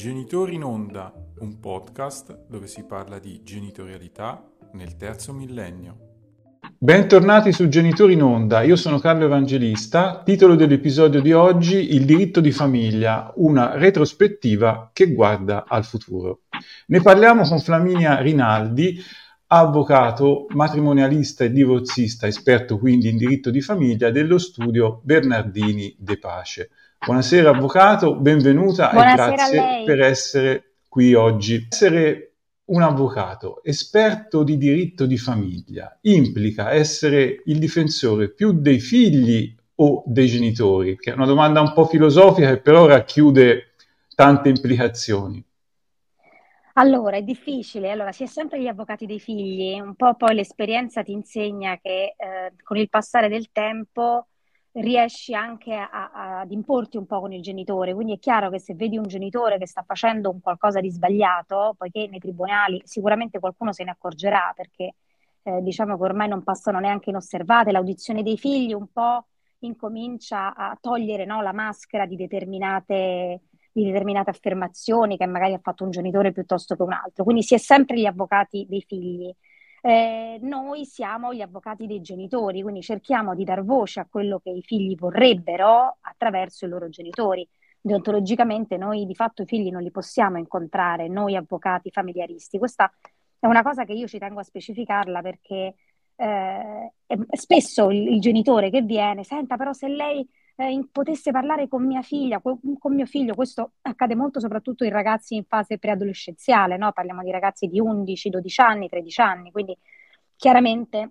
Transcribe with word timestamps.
Genitori 0.00 0.54
in 0.54 0.64
Onda, 0.64 1.12
un 1.40 1.60
podcast 1.60 2.46
dove 2.48 2.66
si 2.66 2.84
parla 2.84 3.18
di 3.18 3.42
genitorialità 3.44 4.42
nel 4.72 4.96
terzo 4.96 5.34
millennio. 5.34 5.98
Bentornati 6.78 7.52
su 7.52 7.68
Genitori 7.68 8.14
in 8.14 8.22
Onda, 8.22 8.62
io 8.62 8.76
sono 8.76 8.98
Carlo 8.98 9.26
Evangelista, 9.26 10.22
titolo 10.24 10.54
dell'episodio 10.54 11.20
di 11.20 11.34
oggi 11.34 11.94
Il 11.94 12.06
diritto 12.06 12.40
di 12.40 12.50
famiglia, 12.50 13.30
una 13.36 13.76
retrospettiva 13.76 14.88
che 14.94 15.12
guarda 15.12 15.66
al 15.68 15.84
futuro. 15.84 16.44
Ne 16.86 17.02
parliamo 17.02 17.42
con 17.42 17.60
Flaminia 17.60 18.20
Rinaldi, 18.20 18.98
avvocato, 19.48 20.46
matrimonialista 20.54 21.44
e 21.44 21.50
divorzista, 21.50 22.26
esperto 22.26 22.78
quindi 22.78 23.10
in 23.10 23.18
diritto 23.18 23.50
di 23.50 23.60
famiglia 23.60 24.10
dello 24.10 24.38
studio 24.38 25.02
Bernardini 25.04 25.94
De 25.98 26.18
Pace. 26.18 26.70
Buonasera 27.02 27.48
avvocato, 27.48 28.14
benvenuta 28.14 28.90
Buonasera 28.90 29.24
e 29.24 29.34
grazie 29.34 29.84
per 29.86 30.00
essere 30.02 30.74
qui 30.86 31.14
oggi. 31.14 31.66
Essere 31.70 32.34
un 32.66 32.82
avvocato 32.82 33.64
esperto 33.64 34.42
di 34.42 34.58
diritto 34.58 35.06
di 35.06 35.16
famiglia 35.16 35.98
implica 36.02 36.72
essere 36.72 37.40
il 37.46 37.58
difensore 37.58 38.28
più 38.28 38.52
dei 38.52 38.80
figli 38.80 39.56
o 39.76 40.02
dei 40.04 40.26
genitori? 40.26 40.98
Che 40.98 41.10
è 41.10 41.14
una 41.14 41.24
domanda 41.24 41.62
un 41.62 41.72
po' 41.72 41.86
filosofica 41.86 42.50
che 42.50 42.60
però 42.60 42.84
racchiude 42.84 43.72
tante 44.14 44.50
implicazioni. 44.50 45.42
Allora, 46.74 47.16
è 47.16 47.22
difficile. 47.22 47.90
Allora, 47.90 48.12
si 48.12 48.24
è 48.24 48.26
sempre 48.26 48.60
gli 48.60 48.68
avvocati 48.68 49.06
dei 49.06 49.20
figli, 49.20 49.80
un 49.80 49.94
po' 49.94 50.16
poi 50.16 50.34
l'esperienza 50.34 51.02
ti 51.02 51.12
insegna 51.12 51.78
che 51.80 52.14
eh, 52.14 52.52
con 52.62 52.76
il 52.76 52.90
passare 52.90 53.30
del 53.30 53.50
tempo 53.52 54.26
riesci 54.72 55.34
anche 55.34 55.74
a, 55.74 56.10
a, 56.12 56.40
ad 56.40 56.52
importi 56.52 56.96
un 56.96 57.06
po' 57.06 57.20
con 57.20 57.32
il 57.32 57.42
genitore. 57.42 57.94
Quindi 57.94 58.14
è 58.14 58.18
chiaro 58.18 58.50
che 58.50 58.60
se 58.60 58.74
vedi 58.74 58.96
un 58.96 59.06
genitore 59.06 59.58
che 59.58 59.66
sta 59.66 59.82
facendo 59.82 60.30
un 60.30 60.40
qualcosa 60.40 60.80
di 60.80 60.90
sbagliato, 60.90 61.74
poiché 61.76 62.06
nei 62.08 62.20
tribunali 62.20 62.80
sicuramente 62.84 63.38
qualcuno 63.38 63.72
se 63.72 63.84
ne 63.84 63.90
accorgerà 63.90 64.52
perché 64.54 64.94
eh, 65.42 65.62
diciamo 65.62 65.96
che 65.96 66.02
ormai 66.02 66.28
non 66.28 66.42
passano 66.42 66.78
neanche 66.78 67.10
inosservate, 67.10 67.72
l'audizione 67.72 68.22
dei 68.22 68.38
figli 68.38 68.72
un 68.72 68.90
po' 68.92 69.26
incomincia 69.60 70.54
a 70.54 70.76
togliere 70.80 71.24
no, 71.24 71.42
la 71.42 71.52
maschera 71.52 72.06
di 72.06 72.16
determinate, 72.16 73.42
di 73.72 73.84
determinate 73.84 74.30
affermazioni 74.30 75.16
che 75.16 75.26
magari 75.26 75.54
ha 75.54 75.60
fatto 75.62 75.84
un 75.84 75.90
genitore 75.90 76.32
piuttosto 76.32 76.76
che 76.76 76.82
un 76.82 76.92
altro. 76.92 77.24
Quindi 77.24 77.42
si 77.42 77.54
è 77.54 77.58
sempre 77.58 77.98
gli 77.98 78.06
avvocati 78.06 78.66
dei 78.68 78.84
figli. 78.86 79.34
Eh, 79.82 80.38
noi 80.42 80.84
siamo 80.84 81.32
gli 81.32 81.40
avvocati 81.40 81.86
dei 81.86 82.00
genitori, 82.00 82.62
quindi 82.62 82.82
cerchiamo 82.82 83.34
di 83.34 83.44
dar 83.44 83.64
voce 83.64 84.00
a 84.00 84.06
quello 84.08 84.38
che 84.38 84.50
i 84.50 84.62
figli 84.62 84.94
vorrebbero 84.94 85.96
attraverso 86.00 86.66
i 86.66 86.68
loro 86.68 86.88
genitori. 86.88 87.46
Deontologicamente 87.80 88.76
noi 88.76 89.06
di 89.06 89.14
fatto 89.14 89.42
i 89.42 89.46
figli 89.46 89.70
non 89.70 89.82
li 89.82 89.90
possiamo 89.90 90.36
incontrare, 90.36 91.08
noi 91.08 91.34
avvocati 91.34 91.90
familiaristi. 91.90 92.58
Questa 92.58 92.92
è 93.38 93.46
una 93.46 93.62
cosa 93.62 93.84
che 93.84 93.94
io 93.94 94.06
ci 94.06 94.18
tengo 94.18 94.40
a 94.40 94.44
specificarla 94.44 95.22
perché 95.22 95.74
eh, 96.16 96.92
spesso 97.30 97.88
il, 97.90 98.08
il 98.08 98.20
genitore 98.20 98.68
che 98.68 98.82
viene, 98.82 99.24
senta 99.24 99.56
però 99.56 99.72
se 99.72 99.88
lei 99.88 100.28
eh, 100.56 100.88
potesse 100.90 101.30
parlare 101.30 101.68
con 101.68 101.86
mia 101.86 102.02
figlia, 102.02 102.40
con, 102.40 102.58
con, 102.78 102.94
mio 102.94 103.06
figlio, 103.06 103.34
questo 103.34 103.72
accade 103.82 104.14
molto 104.14 104.40
soprattutto 104.40 104.84
in 104.84 104.90
ragazzi 104.90 105.34
in 105.36 105.44
fase 105.44 105.78
preadolescenziale, 105.78 106.76
no? 106.76 106.92
parliamo 106.92 107.22
di 107.22 107.30
ragazzi 107.30 107.66
di 107.66 107.80
11, 107.80 108.30
12 108.30 108.60
anni, 108.60 108.88
13 108.88 109.20
anni, 109.20 109.50
quindi 109.50 109.76
chiaramente 110.36 111.10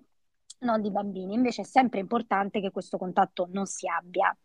non 0.60 0.80
di 0.80 0.90
bambini, 0.90 1.34
invece 1.34 1.62
è 1.62 1.64
sempre 1.64 2.00
importante 2.00 2.60
che 2.60 2.70
questo 2.70 2.98
contatto 2.98 3.48
non 3.52 3.66
si 3.66 3.88
abbia. 3.88 4.36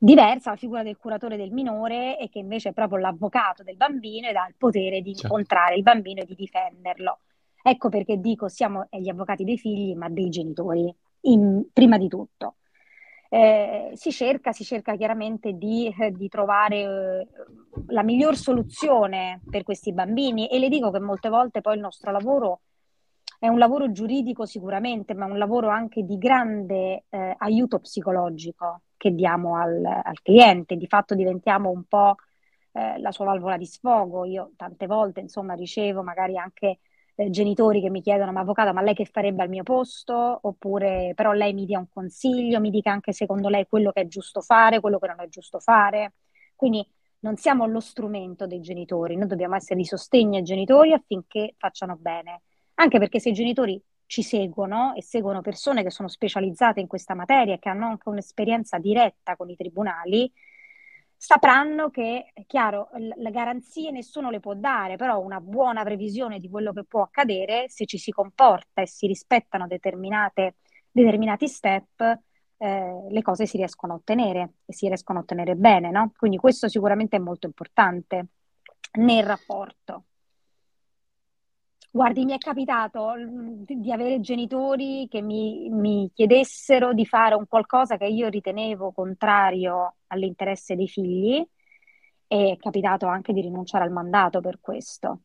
Diversa 0.00 0.50
la 0.50 0.56
figura 0.56 0.82
del 0.84 0.96
curatore 0.96 1.36
del 1.36 1.50
minore 1.50 2.18
e 2.18 2.28
che 2.28 2.38
invece 2.38 2.68
è 2.68 2.72
proprio 2.72 2.98
l'avvocato 3.00 3.64
del 3.64 3.76
bambino 3.76 4.28
ed 4.28 4.36
ha 4.36 4.46
il 4.46 4.54
potere 4.56 5.02
di 5.02 5.12
certo. 5.12 5.26
incontrare 5.26 5.74
il 5.74 5.82
bambino 5.82 6.20
e 6.22 6.24
di 6.24 6.36
difenderlo. 6.36 7.18
Ecco 7.60 7.88
perché 7.88 8.20
dico 8.20 8.48
siamo 8.48 8.86
gli 8.90 9.08
avvocati 9.08 9.42
dei 9.42 9.58
figli, 9.58 9.94
ma 9.96 10.08
dei 10.08 10.28
genitori, 10.28 10.94
in, 11.22 11.64
prima 11.72 11.98
di 11.98 12.06
tutto 12.06 12.54
eh, 13.28 13.90
si, 13.94 14.10
cerca, 14.10 14.52
si 14.52 14.64
cerca 14.64 14.96
chiaramente 14.96 15.52
di, 15.52 15.94
eh, 15.98 16.10
di 16.12 16.28
trovare 16.28 16.76
eh, 16.76 17.26
la 17.88 18.02
miglior 18.02 18.36
soluzione 18.36 19.40
per 19.50 19.64
questi 19.64 19.92
bambini 19.92 20.48
e 20.48 20.58
le 20.58 20.68
dico 20.68 20.90
che 20.90 20.98
molte 20.98 21.28
volte 21.28 21.60
poi 21.60 21.74
il 21.74 21.80
nostro 21.80 22.10
lavoro 22.10 22.60
è 23.38 23.46
un 23.46 23.58
lavoro 23.58 23.92
giuridico 23.92 24.46
sicuramente, 24.46 25.14
ma 25.14 25.26
un 25.26 25.38
lavoro 25.38 25.68
anche 25.68 26.02
di 26.02 26.18
grande 26.18 27.04
eh, 27.08 27.34
aiuto 27.38 27.78
psicologico 27.78 28.82
che 28.96 29.14
diamo 29.14 29.56
al, 29.56 29.84
al, 29.84 30.20
cliente. 30.22 30.76
Di 30.76 30.88
fatto 30.88 31.14
diventiamo 31.14 31.70
un 31.70 31.84
po' 31.84 32.16
eh, 32.72 32.98
la 32.98 33.12
sua 33.12 33.26
valvola 33.26 33.56
di 33.56 33.66
sfogo. 33.66 34.24
Io 34.24 34.52
tante 34.56 34.86
volte, 34.86 35.20
insomma, 35.20 35.54
ricevo 35.54 36.02
magari 36.02 36.36
anche 36.36 36.80
eh, 37.18 37.30
genitori 37.30 37.80
che 37.80 37.90
mi 37.90 38.00
chiedono, 38.00 38.30
ma 38.30 38.40
avvocato, 38.40 38.72
ma 38.72 38.80
lei 38.80 38.94
che 38.94 39.04
farebbe 39.04 39.42
al 39.42 39.48
mio 39.48 39.64
posto? 39.64 40.38
Oppure 40.42 41.12
però 41.16 41.32
lei 41.32 41.52
mi 41.52 41.66
dia 41.66 41.78
un 41.80 41.88
consiglio, 41.88 42.60
mi 42.60 42.70
dica 42.70 42.92
anche 42.92 43.12
secondo 43.12 43.48
lei 43.48 43.66
quello 43.68 43.90
che 43.90 44.02
è 44.02 44.06
giusto 44.06 44.40
fare, 44.40 44.78
quello 44.80 44.98
che 45.00 45.08
non 45.08 45.20
è 45.20 45.28
giusto 45.28 45.58
fare. 45.58 46.14
Quindi 46.54 46.86
non 47.20 47.36
siamo 47.36 47.66
lo 47.66 47.80
strumento 47.80 48.46
dei 48.46 48.60
genitori, 48.60 49.16
noi 49.16 49.26
dobbiamo 49.26 49.56
essere 49.56 49.80
di 49.80 49.84
sostegno 49.84 50.36
ai 50.36 50.44
genitori 50.44 50.92
affinché 50.92 51.54
facciano 51.58 51.96
bene. 51.96 52.42
Anche 52.74 52.98
perché 53.00 53.18
se 53.18 53.30
i 53.30 53.32
genitori 53.32 53.82
ci 54.06 54.22
seguono 54.22 54.94
e 54.94 55.02
seguono 55.02 55.40
persone 55.40 55.82
che 55.82 55.90
sono 55.90 56.06
specializzate 56.08 56.78
in 56.78 56.86
questa 56.86 57.14
materia 57.14 57.54
e 57.54 57.58
che 57.58 57.68
hanno 57.68 57.86
anche 57.86 58.08
un'esperienza 58.08 58.78
diretta 58.78 59.34
con 59.34 59.50
i 59.50 59.56
tribunali, 59.56 60.32
sapranno 61.18 61.90
che, 61.90 62.30
è 62.32 62.46
chiaro, 62.46 62.90
le 62.94 63.30
garanzie 63.32 63.90
nessuno 63.90 64.30
le 64.30 64.38
può 64.38 64.54
dare, 64.54 64.96
però 64.96 65.18
una 65.18 65.40
buona 65.40 65.82
previsione 65.82 66.38
di 66.38 66.48
quello 66.48 66.72
che 66.72 66.84
può 66.84 67.02
accadere, 67.02 67.68
se 67.68 67.86
ci 67.86 67.98
si 67.98 68.12
comporta 68.12 68.82
e 68.82 68.86
si 68.86 69.08
rispettano 69.08 69.66
determinati 69.66 71.48
step, 71.48 72.20
eh, 72.56 73.06
le 73.10 73.22
cose 73.22 73.46
si 73.46 73.56
riescono 73.56 73.94
a 73.94 73.96
ottenere 73.96 74.52
e 74.64 74.72
si 74.72 74.86
riescono 74.86 75.18
a 75.18 75.22
ottenere 75.22 75.56
bene, 75.56 75.90
no? 75.90 76.12
Quindi 76.16 76.38
questo 76.38 76.68
sicuramente 76.68 77.16
è 77.16 77.20
molto 77.20 77.46
importante 77.46 78.26
nel 78.92 79.24
rapporto. 79.24 80.04
Guardi, 81.98 82.24
mi 82.24 82.32
è 82.32 82.38
capitato 82.38 83.14
di 83.66 83.90
avere 83.90 84.20
genitori 84.20 85.08
che 85.10 85.20
mi, 85.20 85.68
mi, 85.68 86.08
chiedessero 86.14 86.94
di 86.94 87.04
fare 87.04 87.34
un 87.34 87.48
qualcosa 87.48 87.96
che 87.96 88.06
io 88.06 88.28
ritenevo 88.28 88.92
contrario 88.92 89.96
all'interesse 90.06 90.76
dei 90.76 90.86
figli 90.86 91.44
e 92.28 92.52
è 92.52 92.56
capitato 92.56 93.08
anche 93.08 93.32
di 93.32 93.40
rinunciare 93.40 93.82
al 93.82 93.90
mandato 93.90 94.40
per 94.40 94.58
questo. 94.60 95.22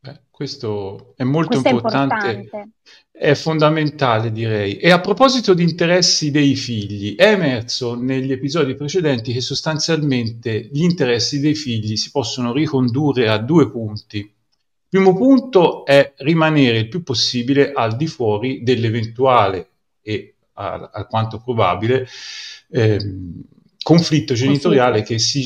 Beh, 0.00 0.22
questo 0.28 1.14
è 1.14 1.22
molto 1.22 1.60
questo 1.60 1.68
importante, 1.68 2.14
è, 2.16 2.34
importante, 2.34 2.70
è 3.12 3.34
fondamentale 3.34 4.32
direi. 4.32 4.76
E 4.76 4.90
a 4.90 4.98
proposito 4.98 5.54
di 5.54 5.62
interessi 5.62 6.32
dei 6.32 6.56
figli, 6.56 7.14
è 7.14 7.30
emerso 7.30 7.94
negli 7.94 8.32
episodi 8.32 8.74
precedenti 8.74 9.32
che 9.32 9.40
sostanzialmente 9.40 10.68
gli 10.72 10.82
interessi 10.82 11.38
dei 11.38 11.54
figli 11.54 11.94
si 11.94 12.10
possono 12.10 12.52
ricondurre 12.52 13.28
a 13.28 13.38
due 13.38 13.70
punti 13.70 14.38
primo 14.90 15.14
punto 15.14 15.84
è 15.84 16.14
rimanere 16.18 16.78
il 16.78 16.88
più 16.88 17.04
possibile 17.04 17.72
al 17.72 17.96
di 17.96 18.08
fuori 18.08 18.62
dell'eventuale 18.64 19.68
e 20.02 20.34
alquanto 20.54 21.40
probabile 21.40 22.06
eh, 22.70 22.98
conflitto 23.82 24.34
genitoriale 24.34 25.02
che 25.02 25.18
si, 25.18 25.42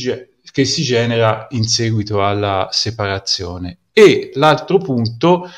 che 0.50 0.64
si 0.64 0.82
genera 0.82 1.46
in 1.50 1.64
seguito 1.64 2.24
alla 2.24 2.68
separazione. 2.72 3.78
E 3.92 4.30
l'altro 4.34 4.78
punto, 4.78 5.48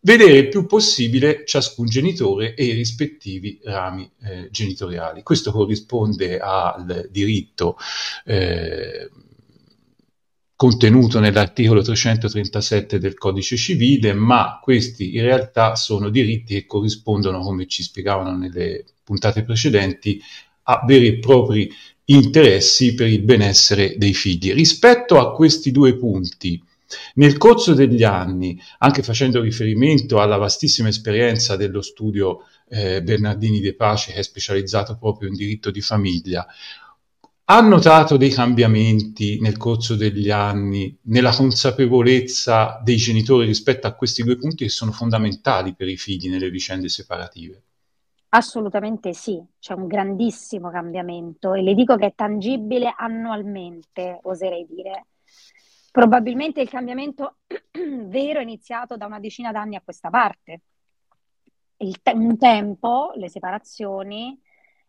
vedere 0.00 0.38
il 0.38 0.48
più 0.48 0.66
possibile 0.66 1.44
ciascun 1.44 1.86
genitore 1.86 2.54
e 2.54 2.64
i 2.64 2.72
rispettivi 2.72 3.60
rami 3.62 4.10
eh, 4.22 4.48
genitoriali. 4.50 5.22
Questo 5.22 5.52
corrisponde 5.52 6.38
al 6.38 7.08
diritto 7.10 7.76
eh, 8.24 9.10
contenuto 10.56 11.18
nell'articolo 11.20 11.82
337 11.82 12.98
del 12.98 13.14
codice 13.14 13.56
civile, 13.56 14.12
ma 14.12 14.60
questi 14.62 15.16
in 15.16 15.22
realtà 15.22 15.74
sono 15.74 16.08
diritti 16.10 16.54
che 16.54 16.66
corrispondono, 16.66 17.40
come 17.40 17.66
ci 17.66 17.82
spiegavano 17.82 18.36
nelle 18.36 18.84
puntate 19.02 19.42
precedenti, 19.42 20.20
a 20.64 20.82
veri 20.86 21.08
e 21.08 21.18
propri 21.18 21.70
interessi 22.06 22.94
per 22.94 23.08
il 23.08 23.22
benessere 23.22 23.96
dei 23.96 24.14
figli. 24.14 24.52
Rispetto 24.52 25.18
a 25.18 25.32
questi 25.32 25.70
due 25.70 25.96
punti, 25.96 26.62
nel 27.14 27.38
corso 27.38 27.74
degli 27.74 28.04
anni, 28.04 28.60
anche 28.78 29.02
facendo 29.02 29.40
riferimento 29.40 30.20
alla 30.20 30.36
vastissima 30.36 30.88
esperienza 30.88 31.56
dello 31.56 31.82
studio 31.82 32.42
eh, 32.68 33.02
Bernardini 33.02 33.60
De 33.60 33.74
Pace, 33.74 34.12
che 34.12 34.18
è 34.18 34.22
specializzato 34.22 34.96
proprio 34.96 35.28
in 35.28 35.34
diritto 35.34 35.70
di 35.70 35.80
famiglia, 35.80 36.46
ha 37.46 37.60
notato 37.60 38.16
dei 38.16 38.30
cambiamenti 38.30 39.38
nel 39.38 39.58
corso 39.58 39.96
degli 39.96 40.30
anni 40.30 40.96
nella 41.02 41.34
consapevolezza 41.34 42.80
dei 42.82 42.96
genitori 42.96 43.44
rispetto 43.44 43.86
a 43.86 43.92
questi 43.92 44.22
due 44.22 44.36
punti 44.36 44.64
che 44.64 44.70
sono 44.70 44.92
fondamentali 44.92 45.74
per 45.74 45.88
i 45.88 45.98
figli 45.98 46.30
nelle 46.30 46.48
vicende 46.48 46.88
separative? 46.88 47.62
Assolutamente 48.30 49.12
sì, 49.12 49.40
c'è 49.60 49.74
un 49.74 49.86
grandissimo 49.86 50.70
cambiamento 50.70 51.52
e 51.52 51.62
le 51.62 51.74
dico 51.74 51.96
che 51.96 52.06
è 52.06 52.14
tangibile 52.14 52.92
annualmente, 52.96 54.20
oserei 54.22 54.66
dire. 54.66 55.06
Probabilmente 55.92 56.62
il 56.62 56.68
cambiamento 56.68 57.36
vero 58.08 58.40
è 58.40 58.42
iniziato 58.42 58.96
da 58.96 59.04
una 59.04 59.20
decina 59.20 59.52
d'anni 59.52 59.76
a 59.76 59.82
questa 59.84 60.08
parte. 60.08 60.62
Te- 61.76 62.12
un 62.12 62.38
tempo 62.38 63.12
le 63.16 63.28
separazioni 63.28 64.40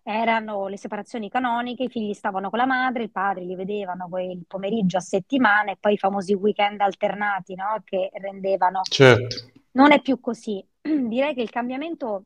erano 0.07 0.68
le 0.68 0.78
separazioni 0.78 1.30
canoniche, 1.30 1.86
i 1.86 1.90
figli 1.90 2.13
stavano 2.13 2.52
con 2.52 2.60
la 2.60 2.68
madre, 2.68 3.04
i 3.04 3.10
padri 3.10 3.48
li 3.48 3.56
vedevano 3.56 4.07
poi 4.07 4.30
il 4.30 4.46
pomeriggio 4.48 4.98
a 4.98 5.02
settimana 5.02 5.72
e 5.72 5.78
poi 5.80 5.94
i 5.94 5.98
famosi 5.98 6.36
weekend 6.36 6.80
alternati 6.80 7.56
no? 7.56 7.81
che 7.84 8.12
rendevano. 8.13 8.81
Certo. 8.84 9.50
Non 9.72 9.92
è 9.92 10.02
più 10.02 10.19
così. 10.19 10.63
Direi 10.80 11.34
che 11.34 11.42
il 11.42 11.50
cambiamento 11.50 12.25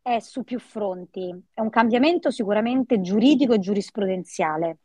è 0.00 0.20
su 0.20 0.44
più 0.44 0.60
fronti. 0.60 1.34
È 1.52 1.60
un 1.60 1.70
cambiamento 1.70 2.30
sicuramente 2.30 3.00
giuridico 3.00 3.52
e 3.52 3.58
giurisprudenziale 3.58 4.78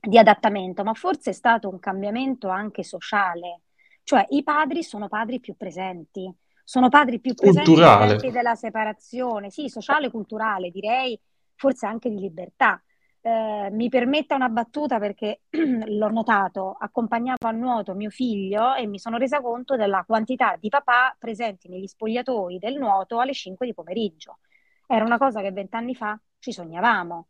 di 0.00 0.16
adattamento, 0.16 0.82
ma 0.82 0.94
forse 0.94 1.30
è 1.30 1.34
stato 1.34 1.68
un 1.68 1.78
cambiamento 1.78 2.48
anche 2.48 2.84
sociale, 2.84 3.60
cioè 4.02 4.24
i 4.30 4.42
padri 4.42 4.82
sono 4.82 5.08
padri 5.08 5.40
più 5.40 5.56
presenti, 5.56 6.32
sono 6.64 6.88
padri 6.88 7.20
più 7.20 7.34
presenti 7.34 8.30
della 8.30 8.54
separazione, 8.54 9.50
sì, 9.50 9.68
sociale, 9.68 10.10
culturale, 10.10 10.70
direi 10.70 11.18
forse 11.56 11.86
anche 11.86 12.08
di 12.10 12.18
libertà. 12.18 12.80
Eh, 13.20 13.70
mi 13.72 13.88
permetta 13.88 14.36
una 14.36 14.48
battuta 14.48 14.98
perché 14.98 15.42
l'ho 15.50 16.08
notato, 16.10 16.76
accompagnavo 16.78 17.48
a 17.48 17.50
nuoto 17.50 17.94
mio 17.94 18.10
figlio 18.10 18.74
e 18.74 18.86
mi 18.86 18.98
sono 18.98 19.16
resa 19.16 19.40
conto 19.40 19.76
della 19.76 20.04
quantità 20.06 20.56
di 20.60 20.68
papà 20.68 21.16
presenti 21.18 21.68
negli 21.68 21.86
spogliatoi 21.86 22.58
del 22.58 22.76
nuoto 22.78 23.18
alle 23.18 23.32
5 23.34 23.66
di 23.66 23.74
pomeriggio. 23.74 24.38
Era 24.86 25.04
una 25.04 25.18
cosa 25.18 25.40
che 25.40 25.50
vent'anni 25.50 25.94
fa 25.96 26.18
ci 26.38 26.52
sognavamo 26.52 27.26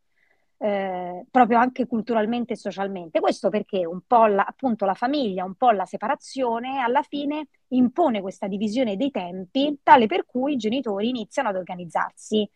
eh, 0.58 1.26
proprio 1.30 1.58
anche 1.58 1.86
culturalmente 1.86 2.54
e 2.54 2.56
socialmente. 2.56 3.20
Questo 3.20 3.48
perché 3.48 3.84
un 3.84 4.00
po' 4.06 4.26
la, 4.26 4.44
appunto 4.44 4.84
la 4.84 4.94
famiglia, 4.94 5.44
un 5.44 5.54
po' 5.54 5.70
la 5.70 5.84
separazione, 5.84 6.80
alla 6.80 7.02
fine 7.02 7.48
impone 7.68 8.20
questa 8.20 8.46
divisione 8.46 8.96
dei 8.96 9.10
tempi, 9.10 9.78
tale 9.82 10.06
per 10.06 10.24
cui 10.24 10.54
i 10.54 10.56
genitori 10.56 11.08
iniziano 11.08 11.48
ad 11.48 11.56
organizzarsi. 11.56 12.48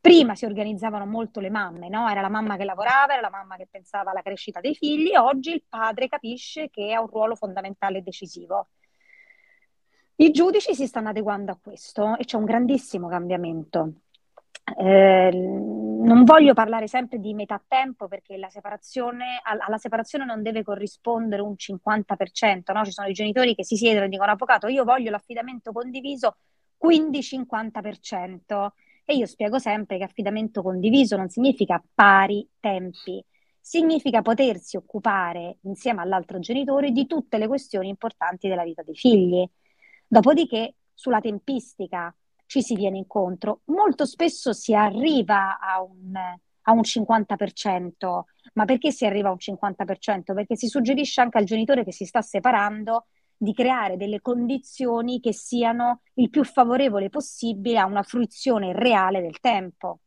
Prima 0.00 0.34
si 0.34 0.44
organizzavano 0.44 1.06
molto 1.06 1.40
le 1.40 1.50
mamme, 1.50 1.88
no? 1.88 2.08
Era 2.08 2.20
la 2.20 2.28
mamma 2.28 2.56
che 2.56 2.64
lavorava, 2.64 3.12
era 3.12 3.20
la 3.20 3.30
mamma 3.30 3.56
che 3.56 3.66
pensava 3.70 4.10
alla 4.10 4.22
crescita 4.22 4.60
dei 4.60 4.74
figli, 4.74 5.14
oggi 5.16 5.50
il 5.50 5.64
padre 5.68 6.08
capisce 6.08 6.70
che 6.70 6.92
ha 6.92 7.00
un 7.00 7.08
ruolo 7.08 7.34
fondamentale 7.34 7.98
e 7.98 8.02
decisivo. 8.02 8.68
I 10.16 10.30
giudici 10.30 10.74
si 10.74 10.86
stanno 10.86 11.10
adeguando 11.10 11.52
a 11.52 11.58
questo 11.60 12.16
e 12.16 12.24
c'è 12.24 12.36
un 12.36 12.44
grandissimo 12.44 13.08
cambiamento. 13.08 13.92
Eh, 14.76 15.30
non 15.32 16.24
voglio 16.24 16.54
parlare 16.54 16.88
sempre 16.88 17.18
di 17.18 17.34
metà 17.34 17.62
tempo 17.66 18.08
perché 18.08 18.38
separazione, 18.48 19.40
alla 19.42 19.78
separazione 19.78 20.24
non 20.24 20.42
deve 20.42 20.62
corrispondere 20.62 21.42
un 21.42 21.54
50%, 21.56 22.72
no? 22.72 22.84
ci 22.84 22.92
sono 22.92 23.08
i 23.08 23.12
genitori 23.12 23.54
che 23.54 23.64
si 23.64 23.76
siedono 23.76 24.04
e 24.04 24.08
dicono 24.08 24.32
avvocato 24.32 24.68
io 24.68 24.84
voglio 24.84 25.10
l'affidamento 25.10 25.72
condiviso, 25.72 26.36
quindi 26.76 27.20
50%. 27.20 28.68
E 29.10 29.16
io 29.16 29.24
spiego 29.24 29.58
sempre 29.58 29.96
che 29.96 30.04
affidamento 30.04 30.60
condiviso 30.60 31.16
non 31.16 31.30
significa 31.30 31.82
pari 31.94 32.46
tempi, 32.60 33.24
significa 33.58 34.20
potersi 34.20 34.76
occupare 34.76 35.56
insieme 35.62 36.02
all'altro 36.02 36.38
genitore 36.40 36.90
di 36.90 37.06
tutte 37.06 37.38
le 37.38 37.46
questioni 37.46 37.88
importanti 37.88 38.48
della 38.48 38.64
vita 38.64 38.82
dei 38.82 38.94
figli. 38.94 39.48
Dopodiché, 40.06 40.74
sulla 40.92 41.20
tempistica, 41.20 42.14
ci 42.44 42.60
si 42.60 42.74
viene 42.74 42.98
incontro. 42.98 43.62
Molto 43.68 44.04
spesso 44.04 44.52
si 44.52 44.74
arriva 44.74 45.58
a 45.58 45.80
un, 45.80 46.14
a 46.14 46.70
un 46.70 46.80
50%, 46.80 48.20
ma 48.52 48.66
perché 48.66 48.90
si 48.92 49.06
arriva 49.06 49.30
a 49.30 49.32
un 49.32 49.38
50%? 49.38 50.34
Perché 50.34 50.54
si 50.54 50.66
suggerisce 50.66 51.22
anche 51.22 51.38
al 51.38 51.44
genitore 51.44 51.82
che 51.82 51.92
si 51.92 52.04
sta 52.04 52.20
separando 52.20 53.06
di 53.40 53.54
creare 53.54 53.96
delle 53.96 54.20
condizioni 54.20 55.20
che 55.20 55.32
siano 55.32 56.02
il 56.14 56.28
più 56.28 56.44
favorevole 56.44 57.08
possibile 57.08 57.78
a 57.78 57.86
una 57.86 58.02
fruizione 58.02 58.72
reale 58.72 59.20
del 59.20 59.38
tempo. 59.38 60.00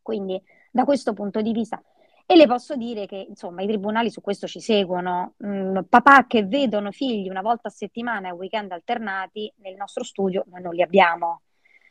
Quindi 0.00 0.40
da 0.70 0.84
questo 0.84 1.12
punto 1.12 1.42
di 1.42 1.52
vista 1.52 1.82
e 2.28 2.34
le 2.34 2.46
posso 2.46 2.74
dire 2.74 3.06
che 3.06 3.24
insomma 3.28 3.62
i 3.62 3.68
tribunali 3.68 4.10
su 4.10 4.20
questo 4.20 4.48
ci 4.48 4.60
seguono. 4.60 5.34
Mm, 5.44 5.78
papà 5.88 6.26
che 6.26 6.44
vedono 6.44 6.90
figli 6.90 7.28
una 7.28 7.40
volta 7.40 7.68
a 7.68 7.70
settimana 7.70 8.28
e 8.28 8.32
weekend 8.32 8.72
alternati, 8.72 9.52
nel 9.58 9.76
nostro 9.76 10.02
studio 10.02 10.44
noi 10.48 10.62
non 10.62 10.74
li 10.74 10.82
abbiamo. 10.82 11.42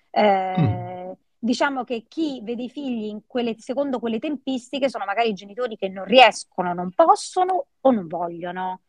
Eh, 0.10 0.56
mm. 0.60 1.12
Diciamo 1.40 1.84
che 1.84 2.06
chi 2.08 2.42
vede 2.44 2.64
i 2.64 2.70
figli 2.70 3.18
quelle, 3.28 3.56
secondo 3.60 4.00
quelle 4.00 4.20
tempistiche 4.20 4.90
sono 4.90 5.06
magari 5.06 5.30
i 5.30 5.34
genitori 5.34 5.78
che 5.78 5.88
non 5.88 6.04
riescono, 6.04 6.74
non 6.74 6.92
possono 6.94 7.68
o 7.80 7.92
non 7.92 8.08
vogliono. 8.08 8.82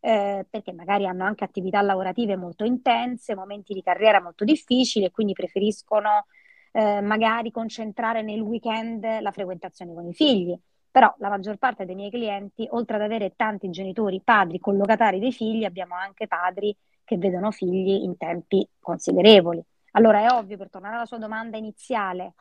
Eh, 0.00 0.46
perché 0.48 0.72
magari 0.72 1.06
hanno 1.06 1.24
anche 1.24 1.44
attività 1.44 1.80
lavorative 1.82 2.36
molto 2.36 2.64
intense, 2.64 3.34
momenti 3.34 3.74
di 3.74 3.82
carriera 3.82 4.22
molto 4.22 4.44
difficili 4.44 5.04
e 5.04 5.10
quindi 5.10 5.32
preferiscono 5.32 6.26
eh, 6.72 7.00
magari 7.00 7.50
concentrare 7.50 8.22
nel 8.22 8.40
weekend 8.40 9.04
la 9.20 9.32
frequentazione 9.32 9.94
con 9.94 10.06
i 10.06 10.14
figli. 10.14 10.56
Però 10.90 11.12
la 11.18 11.28
maggior 11.28 11.56
parte 11.56 11.84
dei 11.84 11.94
miei 11.94 12.10
clienti, 12.10 12.66
oltre 12.70 12.96
ad 12.96 13.02
avere 13.02 13.34
tanti 13.36 13.68
genitori, 13.70 14.20
padri, 14.22 14.58
collogatari 14.58 15.18
dei 15.18 15.32
figli, 15.32 15.64
abbiamo 15.64 15.94
anche 15.94 16.26
padri 16.26 16.74
che 17.04 17.18
vedono 17.18 17.50
figli 17.50 18.02
in 18.02 18.16
tempi 18.16 18.66
considerevoli. 18.78 19.62
Allora 19.92 20.20
è 20.20 20.30
ovvio, 20.30 20.56
per 20.56 20.70
tornare 20.70 20.96
alla 20.96 21.06
sua 21.06 21.18
domanda 21.18 21.56
iniziale, 21.56 22.34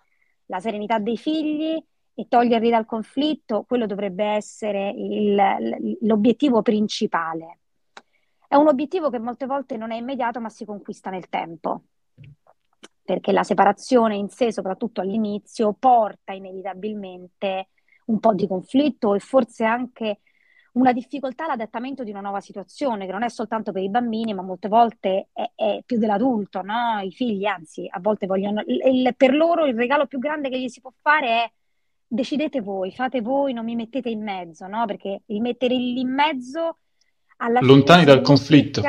la 0.45 0.59
serenità 0.59 0.99
dei 0.99 1.17
figli 1.17 1.83
e 2.19 2.27
toglierli 2.27 2.71
dal 2.71 2.87
conflitto, 2.87 3.63
quello 3.67 3.85
dovrebbe 3.85 4.25
essere 4.25 4.89
il, 4.89 5.97
l'obiettivo 6.01 6.63
principale. 6.63 7.59
È 8.47 8.55
un 8.55 8.67
obiettivo 8.67 9.11
che 9.11 9.19
molte 9.19 9.45
volte 9.45 9.77
non 9.77 9.91
è 9.91 9.97
immediato, 9.97 10.39
ma 10.39 10.49
si 10.49 10.65
conquista 10.65 11.11
nel 11.11 11.29
tempo, 11.29 11.83
perché 13.03 13.31
la 13.31 13.43
separazione 13.43 14.15
in 14.15 14.29
sé, 14.29 14.51
soprattutto 14.51 15.01
all'inizio, 15.01 15.75
porta 15.77 16.33
inevitabilmente 16.33 17.67
un 18.05 18.19
po' 18.19 18.33
di 18.33 18.47
conflitto 18.47 19.13
e 19.13 19.19
forse 19.19 19.63
anche 19.63 20.21
una 20.71 20.93
difficoltà 20.93 21.43
all'adattamento 21.45 22.03
di 22.03 22.09
una 22.09 22.21
nuova 22.21 22.39
situazione, 22.39 23.05
che 23.05 23.11
non 23.11 23.21
è 23.21 23.29
soltanto 23.29 23.71
per 23.71 23.83
i 23.83 23.89
bambini, 23.91 24.33
ma 24.33 24.41
molte 24.41 24.69
volte 24.69 25.27
è, 25.33 25.51
è 25.53 25.83
più 25.85 25.99
dell'adulto, 25.99 26.63
no? 26.63 26.99
I 27.03 27.11
figli, 27.11 27.45
anzi, 27.45 27.87
a 27.87 27.99
volte 27.99 28.25
vogliono... 28.25 28.63
Il, 28.65 29.13
per 29.15 29.35
loro 29.35 29.67
il 29.67 29.75
regalo 29.75 30.07
più 30.07 30.17
grande 30.17 30.49
che 30.49 30.59
gli 30.59 30.67
si 30.67 30.81
può 30.81 30.91
fare 30.99 31.27
è 31.27 31.51
decidete 32.07 32.61
voi, 32.61 32.91
fate 32.91 33.21
voi, 33.21 33.53
non 33.53 33.65
mi 33.65 33.75
mettete 33.75 34.09
in 34.09 34.23
mezzo, 34.23 34.67
no? 34.67 34.85
Perché 34.85 35.21
il 35.25 35.41
metterli 35.41 35.99
in 35.99 36.13
mezzo 36.13 36.77
alla 37.37 37.59
Lontani 37.61 38.05
dal 38.05 38.21
conflitto. 38.21 38.81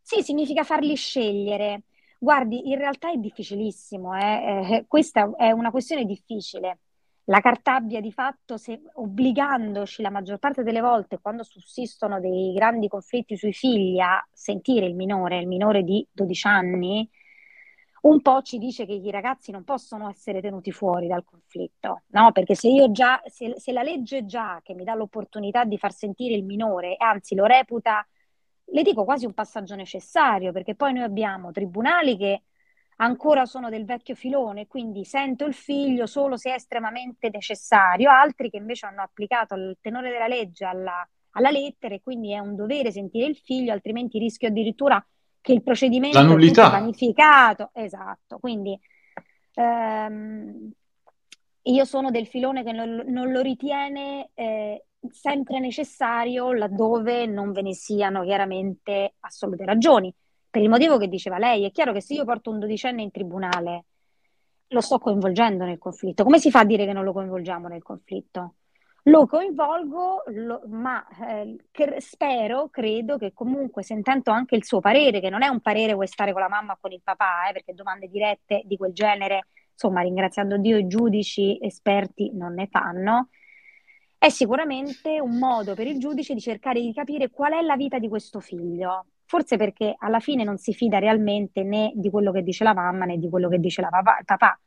Sì, 0.00 0.22
significa 0.22 0.64
farli 0.64 0.94
scegliere. 0.96 1.84
Guardi, 2.18 2.68
in 2.70 2.78
realtà 2.78 3.10
è 3.10 3.16
difficilissimo, 3.16 4.14
eh? 4.14 4.76
Eh, 4.76 4.84
questa 4.86 5.30
è 5.36 5.50
una 5.50 5.70
questione 5.70 6.04
difficile 6.04 6.78
la 7.24 7.40
cartabbia 7.40 8.00
di 8.00 8.12
fatto, 8.12 8.56
se, 8.56 8.82
obbligandoci 8.94 10.02
la 10.02 10.10
maggior 10.10 10.38
parte 10.38 10.62
delle 10.62 10.80
volte, 10.80 11.18
quando 11.20 11.42
sussistono 11.42 12.20
dei 12.20 12.52
grandi 12.52 12.88
conflitti 12.88 13.36
sui 13.36 13.52
figli, 13.52 13.98
a 13.98 14.22
sentire 14.32 14.86
il 14.86 14.94
minore, 14.94 15.38
il 15.38 15.46
minore 15.46 15.82
di 15.84 16.06
12 16.10 16.46
anni, 16.46 17.08
un 18.04 18.20
po' 18.20 18.42
ci 18.42 18.58
dice 18.58 18.84
che 18.84 18.92
i 18.92 19.10
ragazzi 19.10 19.50
non 19.50 19.64
possono 19.64 20.08
essere 20.08 20.40
tenuti 20.40 20.70
fuori 20.72 21.06
dal 21.06 21.24
conflitto, 21.24 22.02
no? 22.08 22.32
Perché 22.32 22.54
se 22.54 22.68
io 22.68 22.90
già, 22.90 23.22
se, 23.26 23.54
se 23.58 23.72
la 23.72 23.82
legge 23.82 24.26
già 24.26 24.60
che 24.62 24.74
mi 24.74 24.84
dà 24.84 24.94
l'opportunità 24.94 25.64
di 25.64 25.78
far 25.78 25.92
sentire 25.92 26.34
il 26.34 26.44
minore, 26.44 26.96
anzi 26.98 27.34
lo 27.34 27.44
reputa, 27.46 28.06
le 28.66 28.82
dico 28.82 29.04
quasi 29.04 29.24
un 29.24 29.32
passaggio 29.32 29.74
necessario, 29.74 30.52
perché 30.52 30.74
poi 30.74 30.92
noi 30.92 31.02
abbiamo 31.02 31.50
tribunali 31.50 32.16
che 32.18 32.42
ancora 32.96 33.46
sono 33.46 33.70
del 33.70 33.86
vecchio 33.86 34.14
filone, 34.14 34.66
quindi 34.66 35.04
sento 35.04 35.46
il 35.46 35.54
figlio 35.54 36.06
solo 36.06 36.36
se 36.36 36.50
è 36.50 36.54
estremamente 36.54 37.30
necessario, 37.30 38.10
altri 38.10 38.50
che 38.50 38.58
invece 38.58 38.86
hanno 38.86 39.02
applicato 39.02 39.54
il 39.54 39.78
tenore 39.80 40.10
della 40.10 40.28
legge 40.28 40.66
alla, 40.66 41.08
alla 41.30 41.50
lettera 41.50 41.94
e 41.94 42.02
quindi 42.02 42.32
è 42.32 42.38
un 42.38 42.54
dovere 42.54 42.92
sentire 42.92 43.26
il 43.26 43.36
figlio, 43.36 43.72
altrimenti 43.72 44.18
rischio 44.18 44.48
addirittura 44.48 45.04
che 45.44 45.52
il 45.52 45.62
procedimento 45.62 46.38
sia 46.40 46.70
vanificato. 46.70 47.68
Esatto, 47.74 48.38
quindi 48.38 48.80
ehm, 49.52 50.70
io 51.64 51.84
sono 51.84 52.10
del 52.10 52.26
filone 52.26 52.64
che 52.64 52.72
non, 52.72 53.02
non 53.08 53.30
lo 53.30 53.42
ritiene 53.42 54.30
eh, 54.32 54.86
sempre 55.10 55.60
necessario 55.60 56.50
laddove 56.54 57.26
non 57.26 57.52
ve 57.52 57.60
ne 57.60 57.74
siano 57.74 58.22
chiaramente 58.22 59.16
assolute 59.20 59.66
ragioni 59.66 60.10
per 60.48 60.62
il 60.62 60.70
motivo 60.70 60.96
che 60.96 61.08
diceva 61.08 61.36
lei. 61.36 61.66
È 61.66 61.70
chiaro 61.72 61.92
che 61.92 62.00
se 62.00 62.14
io 62.14 62.24
porto 62.24 62.48
un 62.48 62.58
dodicenne 62.58 63.02
in 63.02 63.10
tribunale, 63.10 63.84
lo 64.68 64.80
sto 64.80 64.98
coinvolgendo 64.98 65.66
nel 65.66 65.76
conflitto. 65.76 66.24
Come 66.24 66.38
si 66.38 66.50
fa 66.50 66.60
a 66.60 66.64
dire 66.64 66.86
che 66.86 66.94
non 66.94 67.04
lo 67.04 67.12
coinvolgiamo 67.12 67.68
nel 67.68 67.82
conflitto? 67.82 68.54
Lo 69.06 69.26
coinvolgo, 69.26 70.22
lo, 70.28 70.62
ma 70.68 71.06
eh, 71.28 71.56
che, 71.70 72.00
spero, 72.00 72.68
credo 72.70 73.18
che 73.18 73.34
comunque 73.34 73.82
sentendo 73.82 74.30
anche 74.30 74.56
il 74.56 74.64
suo 74.64 74.80
parere, 74.80 75.20
che 75.20 75.28
non 75.28 75.42
è 75.42 75.48
un 75.48 75.60
parere 75.60 75.92
vuoi 75.92 76.06
stare 76.06 76.32
con 76.32 76.40
la 76.40 76.48
mamma 76.48 76.72
o 76.72 76.78
con 76.80 76.90
il 76.90 77.02
papà, 77.02 77.48
eh, 77.48 77.52
perché 77.52 77.74
domande 77.74 78.08
dirette 78.08 78.62
di 78.64 78.78
quel 78.78 78.94
genere, 78.94 79.48
insomma, 79.72 80.00
ringraziando 80.00 80.56
Dio 80.56 80.78
i 80.78 80.86
giudici 80.86 81.58
esperti 81.60 82.30
non 82.32 82.54
ne 82.54 82.66
fanno, 82.66 83.28
è 84.16 84.30
sicuramente 84.30 85.20
un 85.20 85.36
modo 85.36 85.74
per 85.74 85.86
il 85.86 85.98
giudice 85.98 86.32
di 86.32 86.40
cercare 86.40 86.80
di 86.80 86.94
capire 86.94 87.28
qual 87.28 87.52
è 87.52 87.60
la 87.60 87.76
vita 87.76 87.98
di 87.98 88.08
questo 88.08 88.40
figlio. 88.40 89.06
Forse 89.26 89.58
perché 89.58 89.94
alla 89.98 90.20
fine 90.20 90.44
non 90.44 90.56
si 90.56 90.72
fida 90.72 90.98
realmente 90.98 91.62
né 91.62 91.92
di 91.94 92.08
quello 92.08 92.32
che 92.32 92.42
dice 92.42 92.64
la 92.64 92.72
mamma 92.72 93.04
né 93.04 93.18
di 93.18 93.28
quello 93.28 93.50
che 93.50 93.58
dice 93.58 93.82
papà, 93.82 94.16
il 94.18 94.24
papà. 94.24 94.58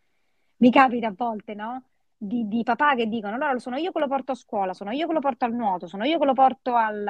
Mi 0.57 0.69
capita 0.71 1.07
a 1.07 1.13
volte, 1.15 1.55
no? 1.55 1.83
Di, 2.19 2.47
di, 2.47 2.63
papà 2.63 2.95
che 2.95 3.07
dicono: 3.07 3.35
Allora 3.35 3.57
sono 3.59 3.77
io 3.77 3.91
che 3.91 3.99
lo 3.99 4.07
porto 4.07 4.31
a 4.31 4.35
scuola, 4.35 4.73
sono 4.73 4.91
io 4.91 5.07
che 5.07 5.13
lo 5.13 5.19
porto 5.19 5.45
al 5.45 5.53
nuoto, 5.53 5.87
sono 5.87 6.03
io 6.03 6.17
che 6.17 6.25
lo 6.25 6.33
porto 6.33 6.75
al, 6.75 7.07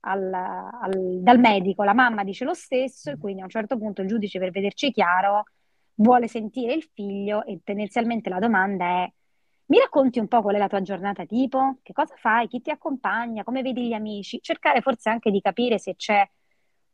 al, 0.00 0.32
al, 0.32 1.20
dal 1.20 1.38
medico. 1.38 1.84
La 1.84 1.94
mamma 1.94 2.24
dice 2.24 2.44
lo 2.44 2.54
stesso, 2.54 3.10
e 3.10 3.18
quindi 3.18 3.40
a 3.40 3.44
un 3.44 3.50
certo 3.50 3.78
punto 3.78 4.02
il 4.02 4.08
giudice, 4.08 4.38
per 4.38 4.50
vederci 4.50 4.90
chiaro, 4.90 5.44
vuole 5.94 6.26
sentire 6.28 6.72
il 6.74 6.88
figlio 6.92 7.44
e 7.44 7.60
tendenzialmente 7.62 8.28
la 8.28 8.38
domanda 8.38 8.84
è 9.02 9.12
mi 9.68 9.78
racconti 9.78 10.18
un 10.18 10.28
po' 10.28 10.40
qual 10.40 10.54
è 10.54 10.58
la 10.58 10.66
tua 10.66 10.80
giornata 10.80 11.26
tipo? 11.26 11.78
Che 11.82 11.92
cosa 11.92 12.14
fai? 12.16 12.48
Chi 12.48 12.60
ti 12.62 12.70
accompagna? 12.70 13.44
Come 13.44 13.60
vedi 13.62 13.86
gli 13.86 13.92
amici? 13.92 14.40
Cercare 14.40 14.80
forse 14.80 15.10
anche 15.10 15.30
di 15.30 15.42
capire 15.42 15.78
se 15.78 15.94
c'è 15.94 16.26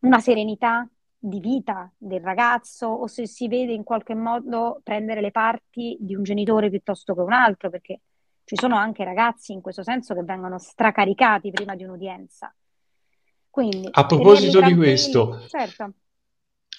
una 0.01 0.19
serenità 0.19 0.87
di 1.27 1.41
vita 1.41 1.91
del 1.97 2.21
ragazzo 2.21 2.87
o 2.87 3.07
se 3.07 3.27
si 3.27 3.49
vede 3.49 3.73
in 3.73 3.83
qualche 3.83 4.15
modo 4.15 4.81
prendere 4.83 5.23
le 5.23 5.31
parti 5.31 5.97
di 5.99 6.15
un 6.15 6.23
genitore 6.23 6.69
piuttosto 6.69 7.15
che 7.15 7.21
un 7.21 7.33
altro, 7.33 7.71
perché 7.71 8.01
ci 8.45 8.57
sono 8.57 8.77
anche 8.77 9.05
ragazzi 9.05 9.53
in 9.53 9.63
questo 9.63 9.83
senso 9.83 10.15
che 10.15 10.23
vengono 10.23 10.59
stracaricati 10.59 11.51
prima 11.51 11.75
di 11.75 11.85
un'udienza. 11.85 12.55
Quindi, 13.49 13.89
a 13.91 14.05
proposito 14.05 14.61
di 14.61 14.75
questo, 14.75 15.41
certo. 15.49 15.93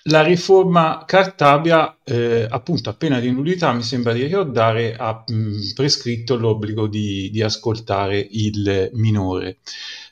La 0.08 0.22
riforma 0.22 1.04
Cartabia, 1.08 1.98
eh, 2.04 2.46
appunto, 2.48 2.92
a 2.92 2.94
pena 2.94 3.20
di 3.20 3.32
nullità, 3.32 3.74
mi 3.74 3.82
sembra 3.82 4.14
di 4.14 4.22
ricordare, 4.22 4.94
ha 4.96 5.24
mh, 5.26 5.74
prescritto 5.74 6.36
l'obbligo 6.36 6.86
di, 6.86 7.32
di, 7.32 7.42
ascoltare 7.42 8.20
il 8.20 8.92
minore. 8.94 9.58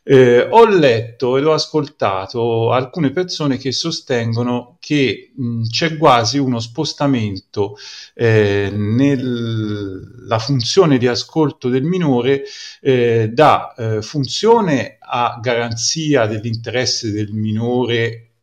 Eh, 0.06 0.48
ho 0.50 0.66
letto 0.66 1.38
e 1.38 1.42
l'ho 1.42 1.54
ascoltato 1.54 2.74
alcune 2.74 3.12
persone 3.12 3.58
che 3.58 3.72
sostengono 3.72 4.76
che 4.82 5.32
mh, 5.34 5.64
c'è 5.70 5.98
quasi 5.98 6.38
uno 6.38 6.60
spostamento 6.60 7.78
eh, 8.14 8.70
nella 8.74 10.40
funzione 10.40 10.98
di 10.98 11.08
ascolto 11.08 11.70
del 11.70 11.84
minore 11.84 12.44
eh, 12.82 13.30
da 13.32 13.74
eh, 13.78 14.02
funzione 14.02 14.98
a 15.00 15.40
garanzia 15.42 16.26
dell'interesse 16.28 17.10
del 17.10 17.32
minore 17.32 18.34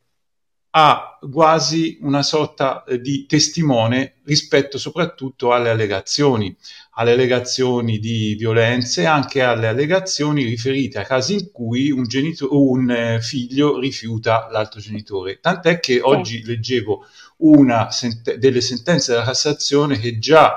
ha 0.71 1.19
quasi 1.31 1.99
una 2.03 2.23
sorta 2.23 2.85
eh, 2.85 3.01
di 3.01 3.27
testimone 3.27 4.21
rispetto 4.25 4.79
soprattutto 4.79 5.53
alle 5.53 5.71
allegazioni, 5.71 6.57
alle 6.95 7.13
allegazioni 7.13 7.99
di 7.99 8.35
violenze 8.35 9.03
e 9.03 9.07
anche 9.07 9.43
alle 9.43 9.69
allegazioni 9.69 10.45
riferite 10.45 10.99
a 10.99 11.05
casi 11.05 11.35
in 11.35 11.51
cui 11.53 11.91
un, 11.91 12.05
genito- 12.05 12.49
un 12.51 12.91
eh, 12.91 13.21
figlio 13.21 13.79
rifiuta 13.79 14.49
l'altro 14.51 14.81
genitore. 14.81 15.39
Tant'è 15.41 15.79
che 15.81 16.01
oggi 16.01 16.43
leggevo 16.45 17.07
una 17.39 17.91
sent- 17.91 18.35
delle 18.35 18.61
sentenze 18.61 19.13
della 19.13 19.25
Cassazione 19.25 19.99
che 19.99 20.19
già 20.19 20.57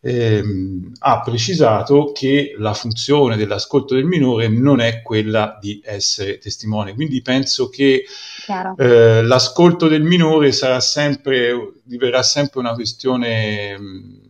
ehm, 0.00 0.92
ha 0.98 1.20
precisato 1.20 2.12
che 2.12 2.54
la 2.58 2.74
funzione 2.74 3.36
dell'ascolto 3.36 3.94
del 3.94 4.04
minore 4.04 4.48
non 4.48 4.80
è 4.80 5.00
quella 5.00 5.58
di 5.60 5.80
essere 5.84 6.38
testimone. 6.38 6.94
Quindi 6.94 7.22
penso 7.22 7.68
che 7.68 8.04
eh, 8.76 9.22
l'ascolto 9.22 9.88
del 9.88 10.02
minore 10.02 10.52
sarà 10.52 10.80
sempre, 10.80 11.72
diverrà 11.84 12.22
sempre 12.22 12.60
una 12.60 12.74
questione 12.74 13.78
mh, 13.78 14.21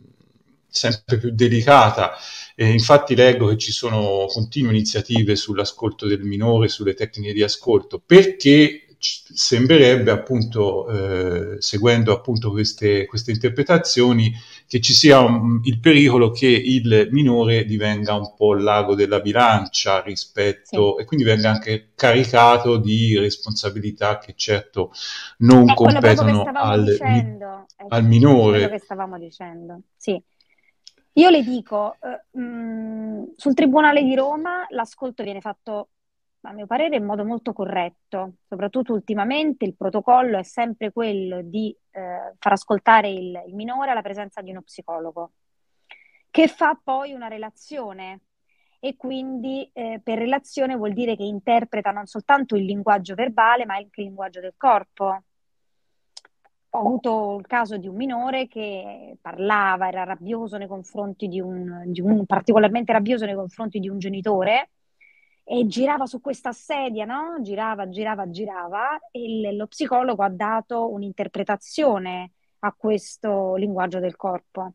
sempre 0.72 1.18
più 1.18 1.30
delicata. 1.30 2.12
E 2.54 2.70
infatti 2.70 3.14
leggo 3.14 3.48
che 3.48 3.56
ci 3.58 3.72
sono 3.72 4.26
continue 4.28 4.72
iniziative 4.72 5.36
sull'ascolto 5.36 6.06
del 6.06 6.22
minore, 6.22 6.68
sulle 6.68 6.94
tecniche 6.94 7.32
di 7.32 7.42
ascolto, 7.42 8.02
perché 8.04 8.86
sembrerebbe 9.02 10.12
appunto, 10.12 10.88
eh, 10.88 11.60
seguendo 11.60 12.12
appunto 12.12 12.50
queste, 12.52 13.06
queste 13.06 13.32
interpretazioni, 13.32 14.32
che 14.68 14.80
ci 14.80 14.92
sia 14.92 15.18
un, 15.18 15.60
il 15.64 15.80
pericolo 15.80 16.30
che 16.30 16.46
il 16.46 17.08
minore 17.10 17.64
divenga 17.64 18.14
un 18.14 18.32
po' 18.36 18.54
lago 18.54 18.94
della 18.94 19.20
bilancia 19.20 20.00
rispetto 20.02 20.94
sì. 20.96 21.02
e 21.02 21.04
quindi 21.04 21.24
venga 21.26 21.50
anche 21.50 21.90
caricato 21.96 22.76
di 22.76 23.18
responsabilità 23.18 24.18
che 24.18 24.34
certo 24.36 24.92
non 25.38 25.68
è 25.68 25.74
competono 25.74 26.44
al, 26.54 26.84
dicendo, 26.84 27.66
al 27.88 28.04
minore. 28.04 28.58
Quello 28.60 28.76
che 28.76 28.84
stavamo 28.84 29.18
dicendo, 29.18 29.80
sì. 29.96 30.22
Io 31.14 31.28
le 31.28 31.42
dico, 31.42 31.96
eh, 32.00 32.24
mh, 32.38 32.42
mm, 32.42 33.22
sul 33.36 33.54
Tribunale 33.54 34.02
di 34.02 34.14
Roma 34.14 34.66
l'ascolto 34.70 35.22
viene 35.22 35.40
fatto 35.40 35.90
a 36.42 36.52
mio 36.52 36.66
parere 36.66 36.96
in 36.96 37.04
modo 37.04 37.24
molto 37.24 37.52
corretto, 37.52 38.34
soprattutto 38.48 38.92
ultimamente 38.92 39.64
il 39.64 39.76
protocollo 39.76 40.38
è 40.38 40.42
sempre 40.42 40.90
quello 40.90 41.42
di 41.42 41.76
eh, 41.90 42.34
far 42.38 42.52
ascoltare 42.52 43.08
il, 43.10 43.42
il 43.46 43.54
minore 43.54 43.90
alla 43.90 44.02
presenza 44.02 44.40
di 44.40 44.50
uno 44.50 44.62
psicologo, 44.62 45.32
che 46.30 46.48
fa 46.48 46.78
poi 46.82 47.12
una 47.12 47.28
relazione 47.28 48.22
e 48.80 48.96
quindi 48.96 49.70
eh, 49.72 50.00
per 50.02 50.18
relazione 50.18 50.74
vuol 50.74 50.92
dire 50.92 51.14
che 51.14 51.22
interpreta 51.22 51.92
non 51.92 52.06
soltanto 52.06 52.56
il 52.56 52.64
linguaggio 52.64 53.14
verbale, 53.14 53.64
ma 53.64 53.74
anche 53.76 54.00
il 54.00 54.06
linguaggio 54.06 54.40
del 54.40 54.54
corpo. 54.56 55.22
Ho 56.74 56.78
avuto 56.78 57.36
il 57.38 57.46
caso 57.46 57.76
di 57.76 57.86
un 57.86 57.96
minore 57.96 58.48
che 58.48 59.18
parlava, 59.20 59.88
era 59.88 60.04
rabbioso 60.04 60.56
nei 60.56 60.66
confronti 60.66 61.28
di 61.28 61.38
un, 61.38 61.82
di 61.86 62.00
un 62.00 62.24
particolarmente 62.24 62.92
rabbioso 62.92 63.26
nei 63.26 63.34
confronti 63.34 63.78
di 63.78 63.90
un 63.90 63.98
genitore 63.98 64.70
e 65.44 65.66
girava 65.66 66.06
su 66.06 66.22
questa 66.22 66.52
sedia, 66.52 67.04
no? 67.04 67.36
Girava, 67.42 67.90
girava, 67.90 68.30
girava 68.30 68.98
e 69.10 69.52
lo 69.54 69.66
psicologo 69.66 70.22
ha 70.22 70.30
dato 70.30 70.90
un'interpretazione 70.90 72.32
a 72.60 72.72
questo 72.72 73.54
linguaggio 73.56 73.98
del 73.98 74.16
corpo. 74.16 74.72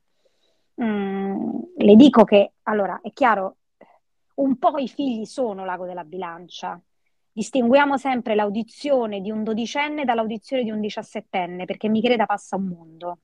Mm, 0.80 1.60
le 1.77 1.96
dico 1.96 2.24
che, 2.25 2.54
allora, 2.63 3.00
è 3.01 3.12
chiaro, 3.12 3.58
un 4.36 4.58
po' 4.60 4.77
i 4.77 4.88
figli 4.88 5.25
sono 5.25 5.66
l'ago 5.66 5.88
della 5.88 6.04
bilancia. 6.04 6.80
Distinguiamo 7.38 7.98
sempre 7.98 8.34
l'audizione 8.34 9.22
di 9.22 9.29
un 9.29 9.44
dodicenne 9.44 10.06
dall'audizione 10.06 10.63
di 10.63 10.72
un 10.72 10.79
diciassettenne, 10.79 11.65
perché 11.65 11.88
mi 11.88 12.01
creda 12.01 12.25
passa 12.25 12.56
un 12.56 12.65
mondo, 12.65 13.20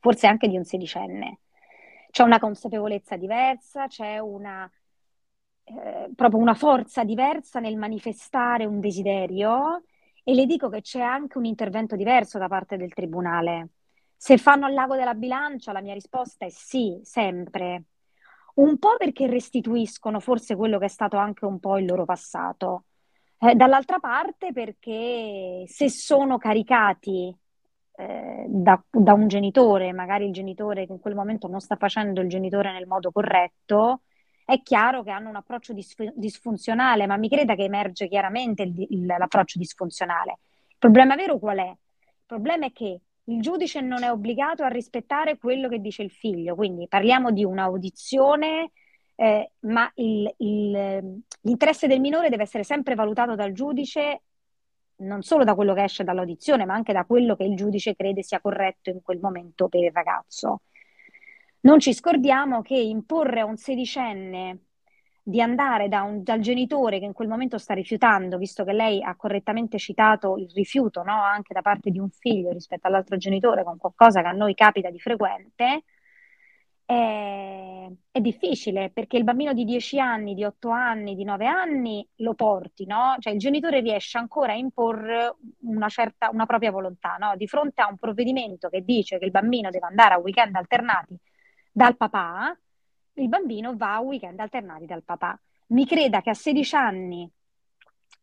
forse 0.00 0.26
anche 0.26 0.48
di 0.48 0.58
un 0.58 0.64
sedicenne. 0.64 1.38
C'è 2.10 2.22
una 2.22 2.38
consapevolezza 2.38 3.16
diversa, 3.16 3.86
c'è 3.86 4.18
una 4.18 4.70
eh, 5.64 6.10
proprio 6.14 6.40
una 6.40 6.52
forza 6.52 7.02
diversa 7.02 7.58
nel 7.58 7.78
manifestare 7.78 8.66
un 8.66 8.80
desiderio 8.80 9.84
e 10.22 10.34
le 10.34 10.44
dico 10.44 10.68
che 10.68 10.82
c'è 10.82 11.00
anche 11.00 11.38
un 11.38 11.46
intervento 11.46 11.96
diverso 11.96 12.36
da 12.36 12.48
parte 12.48 12.76
del 12.76 12.92
tribunale. 12.92 13.68
Se 14.14 14.36
fanno 14.36 14.66
al 14.66 14.74
lago 14.74 14.94
della 14.94 15.14
bilancia, 15.14 15.72
la 15.72 15.80
mia 15.80 15.94
risposta 15.94 16.44
è 16.44 16.50
sì, 16.50 17.00
sempre. 17.02 17.84
Un 18.56 18.78
po' 18.78 18.96
perché 18.98 19.26
restituiscono 19.26 20.20
forse 20.20 20.54
quello 20.54 20.78
che 20.78 20.84
è 20.84 20.88
stato 20.88 21.16
anche 21.16 21.46
un 21.46 21.58
po' 21.58 21.78
il 21.78 21.86
loro 21.86 22.04
passato. 22.04 22.84
Eh, 23.42 23.54
dall'altra 23.54 23.98
parte 23.98 24.52
perché 24.52 25.64
se 25.66 25.88
sono 25.88 26.36
caricati 26.36 27.34
eh, 27.96 28.44
da, 28.46 28.82
da, 28.90 29.14
un 29.14 29.28
genitore, 29.28 29.92
magari 29.94 30.26
il 30.26 30.32
genitore 30.32 30.84
che 30.84 30.92
in 30.92 31.00
quel 31.00 31.14
momento 31.14 31.48
non 31.48 31.60
sta 31.60 31.76
facendo 31.76 32.20
il 32.20 32.28
genitore 32.28 32.70
nel 32.70 32.86
modo 32.86 33.10
corretto, 33.10 34.02
è 34.44 34.60
chiaro 34.62 35.02
che 35.02 35.10
hanno 35.10 35.30
un 35.30 35.36
approccio 35.36 35.72
disf- 35.72 36.12
disfunzionale, 36.14 37.06
ma 37.06 37.16
mi 37.16 37.30
creda 37.30 37.54
che 37.54 37.64
emerge 37.64 38.08
chiaramente 38.08 38.62
il, 38.62 38.74
il, 38.90 39.06
l'approccio 39.06 39.58
disfunzionale. 39.58 40.40
Il 40.68 40.76
problema 40.78 41.14
vero 41.14 41.38
qual 41.38 41.58
è? 41.58 41.68
Il 41.68 42.26
problema 42.26 42.66
è 42.66 42.72
che 42.72 43.00
il 43.24 43.40
giudice 43.40 43.80
non 43.80 44.02
è 44.02 44.10
obbligato 44.10 44.64
a 44.64 44.68
rispettare 44.68 45.38
quello 45.38 45.68
che 45.68 45.78
dice 45.80 46.02
il 46.02 46.10
figlio, 46.10 46.54
quindi 46.54 46.88
parliamo 46.88 47.30
di 47.30 47.44
un'audizione, 47.44 48.72
eh, 49.20 49.50
ma 49.60 49.90
il, 49.96 50.32
il, 50.38 51.22
l'interesse 51.42 51.86
del 51.86 52.00
minore 52.00 52.30
deve 52.30 52.44
essere 52.44 52.64
sempre 52.64 52.94
valutato 52.94 53.34
dal 53.34 53.52
giudice 53.52 54.22
non 55.00 55.20
solo 55.20 55.44
da 55.44 55.54
quello 55.54 55.74
che 55.74 55.84
esce 55.84 56.04
dall'audizione, 56.04 56.64
ma 56.64 56.74
anche 56.74 56.94
da 56.94 57.04
quello 57.04 57.36
che 57.36 57.44
il 57.44 57.54
giudice 57.54 57.94
crede 57.94 58.22
sia 58.22 58.40
corretto 58.40 58.90
in 58.90 59.00
quel 59.02 59.18
momento 59.18 59.68
per 59.68 59.82
il 59.82 59.90
ragazzo. 59.92 60.62
Non 61.60 61.80
ci 61.80 61.92
scordiamo 61.92 62.62
che 62.62 62.74
imporre 62.74 63.40
a 63.40 63.44
un 63.44 63.56
sedicenne 63.56 64.64
di 65.22 65.40
andare 65.40 65.88
da 65.88 66.02
un, 66.02 66.22
dal 66.22 66.40
genitore 66.40 66.98
che 66.98 67.04
in 67.04 67.12
quel 67.12 67.28
momento 67.28 67.56
sta 67.58 67.74
rifiutando, 67.74 68.38
visto 68.38 68.64
che 68.64 68.72
lei 68.72 69.02
ha 69.02 69.14
correttamente 69.16 69.78
citato 69.78 70.36
il 70.36 70.50
rifiuto 70.54 71.02
no? 71.02 71.22
anche 71.22 71.54
da 71.54 71.62
parte 71.62 71.90
di 71.90 71.98
un 71.98 72.10
figlio 72.10 72.52
rispetto 72.52 72.86
all'altro 72.86 73.16
genitore, 73.16 73.64
con 73.64 73.76
qualcosa 73.78 74.22
che 74.22 74.28
a 74.28 74.32
noi 74.32 74.54
capita 74.54 74.90
di 74.90 74.98
frequente, 74.98 75.84
è, 76.90 77.88
è 78.10 78.20
difficile 78.20 78.90
perché 78.90 79.16
il 79.16 79.22
bambino 79.22 79.52
di 79.52 79.64
10 79.64 80.00
anni, 80.00 80.34
di 80.34 80.42
8 80.42 80.70
anni, 80.70 81.14
di 81.14 81.22
9 81.22 81.46
anni 81.46 82.08
lo 82.16 82.34
porti, 82.34 82.84
no? 82.84 83.14
Cioè 83.20 83.32
il 83.32 83.38
genitore 83.38 83.80
riesce 83.80 84.18
ancora 84.18 84.52
a 84.52 84.56
imporre 84.56 85.36
una, 85.60 85.88
certa, 85.88 86.30
una 86.30 86.46
propria 86.46 86.72
volontà, 86.72 87.16
no? 87.16 87.36
Di 87.36 87.46
fronte 87.46 87.80
a 87.80 87.88
un 87.88 87.96
provvedimento 87.96 88.68
che 88.68 88.82
dice 88.82 89.18
che 89.18 89.24
il 89.24 89.30
bambino 89.30 89.70
deve 89.70 89.86
andare 89.86 90.14
a 90.14 90.18
weekend 90.18 90.56
alternati 90.56 91.16
dal 91.70 91.96
papà, 91.96 92.58
il 93.14 93.28
bambino 93.28 93.76
va 93.76 93.94
a 93.94 94.00
weekend 94.00 94.40
alternati 94.40 94.86
dal 94.86 95.04
papà. 95.04 95.40
Mi 95.68 95.86
creda 95.86 96.20
che 96.20 96.30
a 96.30 96.34
16 96.34 96.74
anni, 96.74 97.30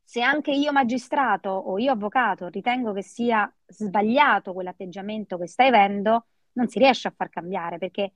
se 0.04 0.22
anche 0.22 0.52
io 0.52 0.74
magistrato 0.74 1.50
o 1.50 1.80
io 1.80 1.94
avvocato 1.94 2.48
ritengo 2.48 2.92
che 2.92 3.04
sia 3.04 3.50
sbagliato 3.66 4.52
quell'atteggiamento 4.52 5.38
che 5.38 5.48
stai 5.48 5.68
avendo, 5.68 6.26
non 6.54 6.68
si 6.68 6.80
riesce 6.80 7.08
a 7.08 7.14
far 7.16 7.30
cambiare 7.30 7.78
perché 7.78 8.12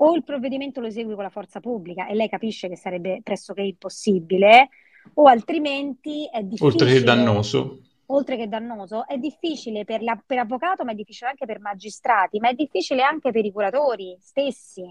o 0.00 0.14
il 0.14 0.24
provvedimento 0.24 0.80
lo 0.80 0.86
esegui 0.86 1.14
con 1.14 1.22
la 1.22 1.30
forza 1.30 1.60
pubblica 1.60 2.06
e 2.06 2.14
lei 2.14 2.28
capisce 2.28 2.68
che 2.68 2.76
sarebbe 2.76 3.20
pressoché 3.22 3.62
impossibile, 3.62 4.68
o 5.14 5.26
altrimenti 5.26 6.28
è 6.30 6.42
difficile. 6.42 6.70
Oltre 6.70 6.92
che 6.92 7.02
dannoso. 7.02 7.80
Oltre 8.06 8.36
che 8.36 8.48
dannoso, 8.48 9.06
è 9.06 9.18
difficile 9.18 9.84
per, 9.84 10.02
la, 10.02 10.20
per 10.24 10.38
avvocato, 10.38 10.84
ma 10.84 10.92
è 10.92 10.94
difficile 10.94 11.30
anche 11.30 11.46
per 11.46 11.60
magistrati, 11.60 12.38
ma 12.38 12.48
è 12.48 12.54
difficile 12.54 13.02
anche 13.02 13.30
per 13.30 13.44
i 13.44 13.52
curatori 13.52 14.16
stessi, 14.18 14.90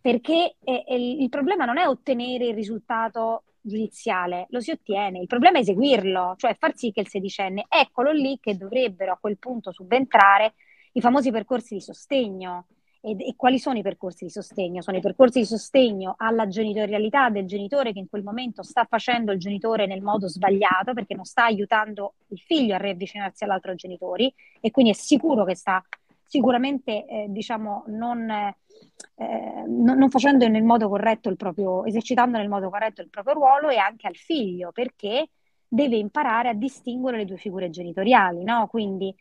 perché 0.00 0.56
è, 0.62 0.84
è, 0.86 0.94
il 0.94 1.28
problema 1.30 1.64
non 1.64 1.78
è 1.78 1.86
ottenere 1.86 2.48
il 2.48 2.54
risultato 2.54 3.44
giudiziale, 3.60 4.46
lo 4.50 4.60
si 4.60 4.70
ottiene, 4.70 5.20
il 5.20 5.26
problema 5.26 5.58
è 5.58 5.60
eseguirlo, 5.60 6.34
cioè 6.36 6.54
far 6.58 6.76
sì 6.76 6.90
che 6.90 7.00
il 7.00 7.08
sedicenne, 7.08 7.64
eccolo 7.68 8.12
lì 8.12 8.38
che 8.40 8.56
dovrebbero 8.56 9.12
a 9.12 9.18
quel 9.18 9.38
punto 9.38 9.72
subentrare 9.72 10.54
i 10.92 11.00
famosi 11.00 11.30
percorsi 11.30 11.74
di 11.74 11.80
sostegno, 11.80 12.66
e, 13.10 13.28
e, 13.28 13.34
quali 13.36 13.58
sono 13.58 13.78
i 13.78 13.82
percorsi 13.82 14.24
di 14.24 14.30
sostegno? 14.30 14.82
Sono 14.82 14.96
i 14.96 15.00
percorsi 15.00 15.40
di 15.40 15.44
sostegno 15.44 16.14
alla 16.18 16.46
genitorialità 16.46 17.30
del 17.30 17.46
genitore 17.46 17.92
che 17.92 17.98
in 17.98 18.08
quel 18.08 18.22
momento 18.22 18.62
sta 18.62 18.84
facendo 18.84 19.32
il 19.32 19.38
genitore 19.38 19.86
nel 19.86 20.02
modo 20.02 20.28
sbagliato 20.28 20.92
perché 20.94 21.14
non 21.14 21.24
sta 21.24 21.44
aiutando 21.44 22.14
il 22.28 22.38
figlio 22.38 22.74
a 22.74 22.78
riavvicinarsi 22.78 23.44
all'altro 23.44 23.74
genitore 23.74 24.34
e 24.60 24.70
quindi 24.70 24.92
è 24.92 24.94
sicuro 24.94 25.44
che 25.44 25.54
sta 25.54 25.82
sicuramente 26.28 27.06
eh, 27.06 27.26
diciamo 27.28 27.84
non, 27.86 28.28
eh, 28.30 29.64
non, 29.66 30.10
facendo 30.10 30.46
nel 30.46 30.62
modo 30.62 30.88
corretto 30.88 31.30
il 31.30 31.36
proprio, 31.36 31.84
esercitando 31.86 32.36
nel 32.36 32.48
modo 32.48 32.68
corretto 32.68 33.00
il 33.00 33.08
proprio 33.08 33.34
ruolo 33.34 33.70
e 33.70 33.78
anche 33.78 34.06
al 34.06 34.16
figlio 34.16 34.70
perché 34.70 35.30
deve 35.66 35.96
imparare 35.96 36.50
a 36.50 36.54
distinguere 36.54 37.18
le 37.18 37.24
due 37.24 37.36
figure 37.36 37.70
genitoriali, 37.70 38.42
no? 38.42 38.66
Quindi 38.68 39.14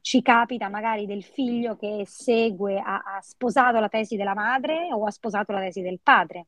ci 0.00 0.22
capita 0.22 0.68
magari 0.68 1.06
del 1.06 1.22
figlio 1.22 1.76
che 1.76 2.04
segue, 2.06 2.78
ha, 2.78 3.02
ha, 3.04 3.20
sposato 3.20 3.80
la 3.80 3.88
tesi 3.88 4.16
della 4.16 4.34
madre 4.34 4.88
o 4.92 5.04
ha 5.04 5.10
sposato 5.10 5.52
la 5.52 5.60
tesi 5.60 5.80
del 5.82 6.00
padre. 6.02 6.46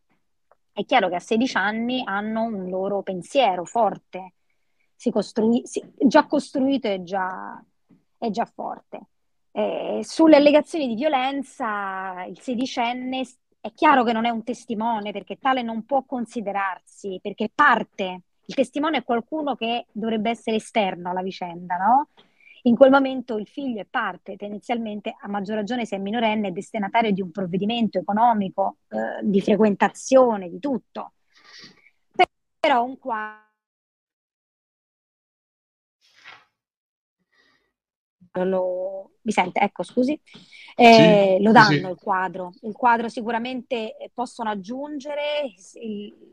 È 0.72 0.84
chiaro 0.84 1.08
che 1.08 1.16
a 1.16 1.20
16 1.20 1.56
anni 1.56 2.02
hanno 2.04 2.42
un 2.42 2.68
loro 2.68 3.02
pensiero 3.02 3.64
forte, 3.64 4.34
si 4.94 5.10
costrui, 5.10 5.62
si, 5.64 5.82
già 5.98 6.26
costruito 6.26 6.86
e 6.88 7.02
già, 7.02 7.62
è 8.18 8.30
già 8.30 8.44
forte. 8.44 9.00
Eh, 9.52 10.00
sulle 10.02 10.36
allegazioni 10.36 10.86
di 10.86 10.94
violenza, 10.94 12.24
il 12.28 12.38
sedicenne 12.38 13.24
è 13.60 13.72
chiaro 13.74 14.04
che 14.04 14.12
non 14.12 14.24
è 14.24 14.30
un 14.30 14.42
testimone 14.42 15.12
perché 15.12 15.38
tale 15.38 15.62
non 15.62 15.84
può 15.84 16.04
considerarsi, 16.04 17.18
perché 17.22 17.50
parte. 17.54 18.22
Il 18.46 18.54
testimone 18.54 18.98
è 18.98 19.04
qualcuno 19.04 19.54
che 19.54 19.86
dovrebbe 19.92 20.30
essere 20.30 20.56
esterno 20.56 21.10
alla 21.10 21.22
vicenda, 21.22 21.76
no? 21.76 22.08
In 22.64 22.76
quel 22.76 22.90
momento 22.90 23.38
il 23.38 23.46
figlio 23.46 23.80
è 23.80 23.86
parte, 23.88 24.36
tendenzialmente 24.36 25.14
a 25.18 25.28
maggior 25.28 25.56
ragione 25.56 25.86
se 25.86 25.96
è 25.96 25.98
minorenne, 25.98 26.52
destinatario 26.52 27.10
di 27.12 27.22
un 27.22 27.30
provvedimento 27.30 27.98
economico, 27.98 28.78
eh, 28.88 29.24
di 29.24 29.40
frequentazione, 29.40 30.50
di 30.50 30.58
tutto. 30.58 31.12
Però 32.60 32.84
un 32.84 32.98
quadro 32.98 33.49
lo... 38.32 39.12
mi 39.22 39.32
sente? 39.32 39.60
Ecco, 39.60 39.82
scusi. 39.82 40.18
Eh, 40.76 41.36
sì, 41.36 41.42
lo 41.42 41.52
danno 41.52 41.68
sì. 41.70 41.90
il 41.90 41.98
quadro. 42.00 42.52
Il 42.62 42.72
quadro 42.72 43.08
sicuramente 43.08 43.96
possono 44.14 44.50
aggiungere, 44.50 45.52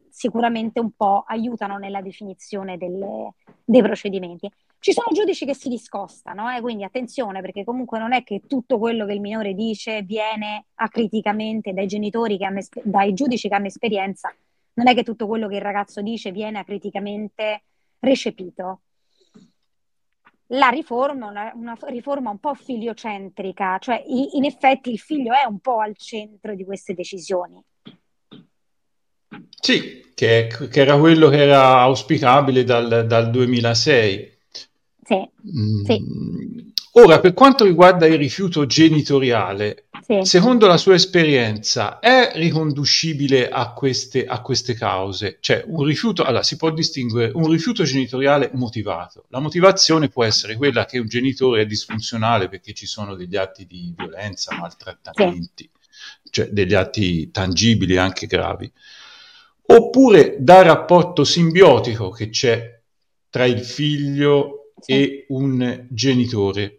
sicuramente 0.09 0.79
un 0.79 0.91
po' 0.91 1.23
aiutano 1.27 1.77
nella 1.77 2.01
definizione 2.01 2.77
delle, 2.77 3.33
dei 3.63 3.81
procedimenti. 3.81 4.49
Ci 4.79 4.93
sono 4.93 5.07
giudici 5.11 5.45
che 5.45 5.55
si 5.55 5.69
discostano, 5.69 6.55
eh, 6.55 6.61
quindi 6.61 6.83
attenzione 6.83 7.41
perché 7.41 7.63
comunque 7.63 7.97
non 7.97 8.13
è 8.13 8.23
che 8.23 8.41
tutto 8.47 8.77
quello 8.77 9.05
che 9.05 9.13
il 9.13 9.21
minore 9.21 9.53
dice 9.53 10.03
viene 10.03 10.67
acriticamente 10.75 11.73
dai 11.73 11.87
genitori, 11.87 12.37
che 12.37 12.45
hanno, 12.45 12.61
dai 12.83 13.13
giudici 13.13 13.49
che 13.49 13.55
hanno 13.55 13.65
esperienza, 13.65 14.33
non 14.73 14.87
è 14.87 14.93
che 14.93 15.03
tutto 15.03 15.25
quello 15.25 15.47
che 15.47 15.55
il 15.55 15.61
ragazzo 15.61 16.01
dice 16.01 16.31
viene 16.31 16.59
acriticamente 16.59 17.63
recepito. 17.99 18.81
La 20.51 20.69
riforma 20.69 21.27
è 21.27 21.29
una, 21.29 21.51
una, 21.55 21.77
riforma 21.87 22.29
un 22.29 22.39
po' 22.39 22.53
filiocentrica, 22.53 23.77
cioè 23.79 24.01
in 24.05 24.45
effetti 24.45 24.91
il 24.91 24.99
figlio 24.99 25.33
è 25.33 25.45
un 25.45 25.59
po' 25.59 25.79
al 25.79 25.97
centro 25.97 26.55
di 26.55 26.63
queste 26.63 26.93
decisioni. 26.93 27.61
Sì, 29.59 30.11
che, 30.13 30.47
che 30.47 30.79
era 30.79 30.97
quello 30.97 31.27
che 31.27 31.41
era 31.41 31.79
auspicabile 31.81 32.63
dal, 32.63 33.05
dal 33.05 33.29
2006. 33.29 34.36
Sì, 35.07 35.15
mm. 35.57 35.85
sì. 35.85 36.75
Ora, 36.99 37.19
per 37.19 37.33
quanto 37.33 37.63
riguarda 37.63 38.07
il 38.07 38.17
rifiuto 38.17 38.65
genitoriale, 38.65 39.85
sì. 40.01 40.19
secondo 40.23 40.67
la 40.67 40.75
sua 40.77 40.95
esperienza, 40.95 41.99
è 41.99 42.31
riconducibile 42.33 43.49
a 43.49 43.71
queste, 43.71 44.25
a 44.25 44.41
queste 44.41 44.73
cause? 44.73 45.37
Cioè, 45.39 45.63
un 45.67 45.85
rifiuto, 45.85 46.23
allora, 46.23 46.43
si 46.43 46.57
può 46.57 46.71
distinguere 46.71 47.31
un 47.35 47.49
rifiuto 47.49 47.83
genitoriale 47.83 48.49
motivato. 48.55 49.25
La 49.29 49.39
motivazione 49.39 50.09
può 50.09 50.25
essere 50.25 50.57
quella 50.57 50.85
che 50.85 50.97
un 50.97 51.07
genitore 51.07 51.61
è 51.61 51.65
disfunzionale 51.65 52.49
perché 52.49 52.73
ci 52.73 52.87
sono 52.87 53.15
degli 53.15 53.37
atti 53.37 53.65
di 53.65 53.93
violenza, 53.95 54.57
maltrattamenti, 54.57 55.69
sì. 55.79 56.29
cioè 56.31 56.47
degli 56.47 56.73
atti 56.73 57.31
tangibili 57.31 57.95
anche 57.95 58.25
gravi. 58.25 58.69
Oppure 59.67 60.35
dal 60.39 60.65
rapporto 60.65 61.23
simbiotico 61.23 62.09
che 62.09 62.29
c'è 62.29 62.77
tra 63.29 63.45
il 63.45 63.59
figlio 63.59 64.56
sì. 64.79 64.91
e 64.91 65.25
un 65.29 65.85
genitore. 65.89 66.77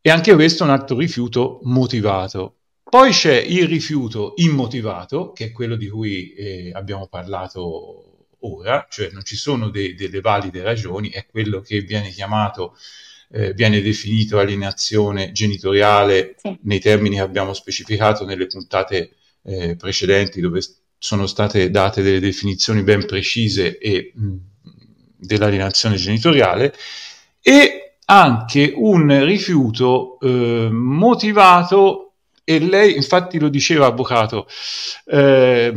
E 0.00 0.10
anche 0.10 0.34
questo 0.34 0.64
è 0.64 0.66
un 0.66 0.72
altro 0.72 0.96
rifiuto 0.98 1.60
motivato. 1.62 2.56
Poi 2.82 3.10
c'è 3.10 3.36
il 3.36 3.66
rifiuto 3.68 4.34
immotivato, 4.36 5.32
che 5.32 5.46
è 5.46 5.52
quello 5.52 5.76
di 5.76 5.88
cui 5.88 6.32
eh, 6.34 6.72
abbiamo 6.74 7.06
parlato 7.06 8.26
ora, 8.40 8.86
cioè 8.90 9.10
non 9.12 9.24
ci 9.24 9.36
sono 9.36 9.70
de- 9.70 9.94
delle 9.94 10.20
valide 10.20 10.62
ragioni, 10.62 11.08
è 11.08 11.26
quello 11.26 11.60
che 11.60 11.80
viene 11.80 12.10
chiamato, 12.10 12.76
eh, 13.30 13.54
viene 13.54 13.80
definito 13.80 14.38
alienazione 14.38 15.32
genitoriale 15.32 16.34
sì. 16.36 16.58
nei 16.62 16.80
termini 16.80 17.16
che 17.16 17.22
abbiamo 17.22 17.54
specificato 17.54 18.24
nelle 18.24 18.46
puntate 18.46 19.12
eh, 19.44 19.76
precedenti, 19.76 20.40
dove 20.40 20.60
sono 20.98 21.26
state 21.26 21.70
date 21.70 22.02
delle 22.02 22.20
definizioni 22.20 22.82
ben 22.82 23.06
precise 23.06 23.78
e 23.78 24.12
mh, 24.14 24.36
dell'alienazione 25.16 25.96
genitoriale 25.96 26.74
e 27.42 27.96
anche 28.04 28.72
un 28.74 29.24
rifiuto 29.24 30.18
eh, 30.20 30.68
motivato, 30.70 32.14
e 32.44 32.58
lei 32.60 32.94
infatti 32.94 33.38
lo 33.38 33.48
diceva 33.48 33.86
avvocato, 33.86 34.46
eh, 35.06 35.72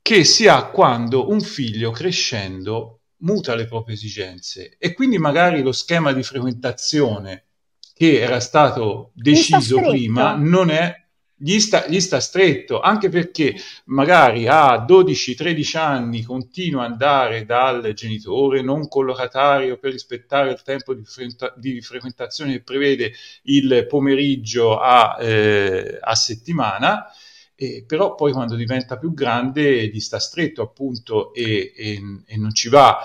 che 0.00 0.24
si 0.24 0.46
ha 0.46 0.66
quando 0.66 1.28
un 1.28 1.40
figlio 1.40 1.90
crescendo 1.90 3.00
muta 3.18 3.54
le 3.54 3.66
proprie 3.66 3.94
esigenze. 3.94 4.76
E 4.78 4.94
quindi 4.94 5.18
magari 5.18 5.62
lo 5.62 5.72
schema 5.72 6.12
di 6.12 6.22
frequentazione 6.22 7.46
che 7.94 8.20
era 8.20 8.38
stato 8.38 9.10
deciso 9.14 9.80
prima 9.80 10.36
non 10.36 10.70
è 10.70 11.07
gli 11.40 11.60
sta, 11.60 11.86
gli 11.86 12.00
sta, 12.00 12.18
stretto, 12.18 12.80
anche 12.80 13.08
perché 13.08 13.54
magari 13.84 14.48
a 14.48 14.84
12-13 14.84 15.78
anni 15.78 16.22
continua 16.22 16.84
ad 16.84 16.90
andare 16.90 17.44
dal 17.44 17.92
genitore 17.92 18.60
non 18.60 18.88
collocatario 18.88 19.78
per 19.78 19.92
rispettare 19.92 20.50
il 20.50 20.62
tempo 20.62 20.94
di, 20.94 21.04
frequenta, 21.04 21.54
di 21.56 21.80
frequentazione 21.80 22.52
che 22.52 22.62
prevede 22.62 23.12
il 23.42 23.86
pomeriggio 23.88 24.78
a, 24.78 25.16
eh, 25.20 25.98
a 26.00 26.14
settimana, 26.16 27.06
eh, 27.54 27.84
però 27.86 28.16
poi 28.16 28.32
quando 28.32 28.56
diventa 28.56 28.98
più 28.98 29.14
grande 29.14 29.86
gli 29.88 30.00
sta 30.00 30.18
stretto 30.18 30.62
appunto 30.62 31.32
e, 31.32 31.72
e, 31.76 32.00
e 32.26 32.36
non 32.36 32.52
ci 32.52 32.68
va. 32.68 32.98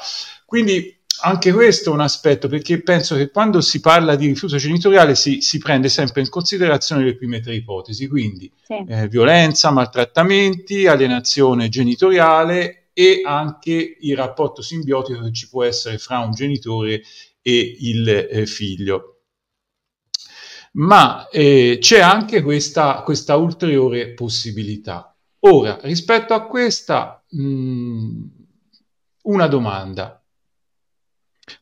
Quindi 0.45 1.02
anche 1.21 1.51
questo 1.51 1.91
è 1.91 1.93
un 1.93 2.01
aspetto 2.01 2.47
perché 2.47 2.81
penso 2.81 3.15
che 3.15 3.29
quando 3.29 3.61
si 3.61 3.79
parla 3.79 4.15
di 4.15 4.27
rifiuto 4.27 4.57
genitoriale 4.57 5.15
si, 5.15 5.41
si 5.41 5.59
prende 5.59 5.87
sempre 5.87 6.21
in 6.21 6.29
considerazione 6.29 7.03
le 7.03 7.15
prime 7.15 7.39
tre 7.39 7.55
ipotesi, 7.55 8.07
quindi 8.07 8.51
sì. 8.63 8.83
eh, 8.87 9.07
violenza, 9.07 9.71
maltrattamenti, 9.71 10.87
alienazione 10.87 11.69
genitoriale 11.69 12.89
e 12.93 13.21
anche 13.25 13.97
il 13.99 14.15
rapporto 14.15 14.61
simbiotico 14.61 15.21
che 15.23 15.33
ci 15.33 15.49
può 15.49 15.63
essere 15.63 15.97
fra 15.97 16.19
un 16.19 16.31
genitore 16.31 17.01
e 17.41 17.77
il 17.79 18.07
eh, 18.07 18.45
figlio. 18.45 19.09
Ma 20.73 21.27
eh, 21.29 21.77
c'è 21.79 21.99
anche 21.99 22.41
questa, 22.41 23.03
questa, 23.03 23.35
ulteriore 23.35 24.13
possibilità. 24.13 25.15
Ora, 25.41 25.77
rispetto 25.83 26.33
a 26.33 26.45
questa, 26.47 27.23
mh, 27.29 27.43
mm, 27.43 28.25
una 29.23 29.47
domanda. 29.47 30.22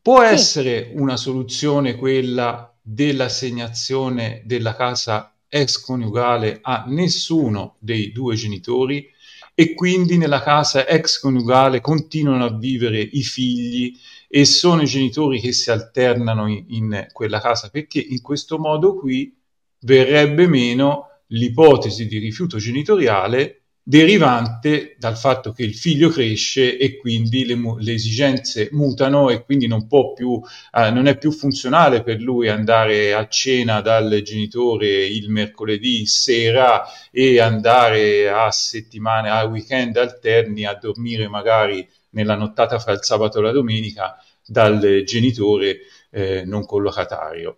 Può 0.02 0.26
sì. 0.26 0.34
essere 0.34 0.92
una 0.96 1.18
soluzione 1.18 1.96
quella 1.96 2.74
dell'assegnazione 2.82 4.42
della 4.46 4.76
casa 4.76 5.36
ex-coniugale 5.48 6.60
a 6.62 6.86
nessuno 6.88 7.76
dei 7.80 8.12
due 8.12 8.36
genitori 8.36 9.08
e 9.54 9.74
quindi 9.74 10.18
nella 10.18 10.42
casa 10.42 10.88
ex-coniugale 10.88 11.82
continuano 11.82 12.46
a 12.46 12.58
vivere 12.58 13.00
i 13.02 13.22
figli 13.22 13.94
e 14.30 14.46
sono 14.46 14.82
i 14.82 14.86
genitori 14.86 15.42
che 15.42 15.52
si 15.52 15.70
alternano 15.70 16.48
in, 16.48 16.66
in 16.70 17.08
quella 17.12 17.42
casa 17.42 17.70
perché 17.70 18.00
in 18.00 18.22
questo 18.22 18.58
modo 18.58 18.96
qui 18.96 19.38
verrebbe 19.80 20.48
meno 20.48 21.08
l'ipotesi 21.28 22.08
di 22.08 22.18
rifiuto 22.18 22.58
genitoriale 22.58 23.61
derivante 23.84 24.96
dal 25.00 25.18
fatto 25.18 25.52
che 25.52 25.64
il 25.64 25.76
figlio 25.76 26.10
cresce 26.10 26.78
e 26.78 26.98
quindi 26.98 27.46
le, 27.46 27.60
le 27.80 27.94
esigenze 27.94 28.70
mutano 28.72 29.30
e 29.30 29.44
quindi 29.44 29.68
non, 29.68 29.88
più, 29.88 30.40
eh, 30.74 30.92
non, 30.92 31.08
è 31.08 31.18
più 31.18 31.32
funzionale 31.32 32.04
per 32.04 32.20
lui 32.22 32.48
andare 32.48 33.14
a 33.14 33.28
cena 33.28 33.82
dal 33.82 34.22
genitore 34.24 35.06
il 35.06 35.30
mercoledì 35.30 36.06
sera 36.06 36.84
e 37.10 37.40
andare 37.40 38.30
a 38.30 38.52
settimane, 38.52 39.30
a 39.30 39.44
weekend 39.46 39.98
alterni 39.98 40.66
a 40.66 40.78
dormire 40.80 41.28
magari 41.28 41.88
nella 42.12 42.36
nottata 42.36 42.78
fra 42.78 42.92
il 42.92 43.04
sabato 43.04 43.40
e 43.40 43.42
la 43.42 43.52
domenica 43.52 44.18
dal 44.46 45.04
genitore 45.06 45.80
eh, 46.12 46.44
non 46.46 46.66
collocatario. 46.66 47.58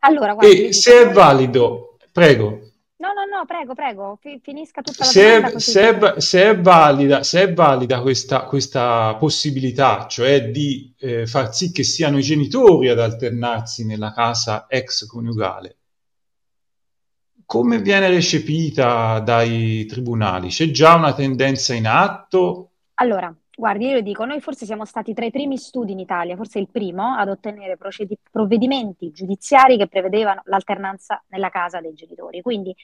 Allora, 0.00 0.34
guardi, 0.34 0.66
e 0.66 0.72
se 0.72 1.02
è 1.02 1.10
valido, 1.10 1.96
prego. 2.12 2.73
No, 2.96 3.08
no, 3.12 3.24
no, 3.24 3.44
prego, 3.44 3.74
prego, 3.74 4.18
finisca 4.40 4.80
tutta 4.80 5.04
la 5.04 5.10
se 5.10 5.34
domanda. 5.34 5.58
Se 5.58 5.80
è, 5.90 6.20
se, 6.20 6.50
è, 6.50 6.60
valida, 6.60 7.22
se 7.24 7.42
è 7.42 7.52
valida 7.52 8.00
questa, 8.00 8.44
questa 8.44 9.16
possibilità, 9.16 10.06
cioè 10.06 10.50
di 10.50 10.94
eh, 10.98 11.26
far 11.26 11.52
sì 11.52 11.72
che 11.72 11.82
siano 11.82 12.18
i 12.18 12.22
genitori 12.22 12.88
ad 12.88 13.00
alternarsi 13.00 13.84
nella 13.84 14.12
casa 14.12 14.66
ex 14.68 15.06
coniugale, 15.06 15.78
come 17.44 17.80
viene 17.80 18.08
recepita 18.08 19.18
dai 19.18 19.84
tribunali? 19.86 20.48
C'è 20.48 20.70
già 20.70 20.94
una 20.94 21.12
tendenza 21.12 21.74
in 21.74 21.86
atto? 21.86 22.70
Allora, 22.94 23.34
Guardi, 23.56 23.86
io 23.86 24.00
dico, 24.02 24.24
noi 24.24 24.40
forse 24.40 24.66
siamo 24.66 24.84
stati 24.84 25.14
tra 25.14 25.24
i 25.24 25.30
primi 25.30 25.56
studi 25.56 25.92
in 25.92 26.00
Italia, 26.00 26.34
forse 26.34 26.58
il 26.58 26.68
primo, 26.68 27.14
ad 27.14 27.28
ottenere 27.28 27.76
procedi- 27.76 28.18
provvedimenti 28.30 29.12
giudiziari 29.12 29.76
che 29.76 29.86
prevedevano 29.86 30.42
l'alternanza 30.46 31.22
nella 31.28 31.50
casa 31.50 31.80
dei 31.80 31.94
genitori. 31.94 32.42
Quindi 32.42 32.74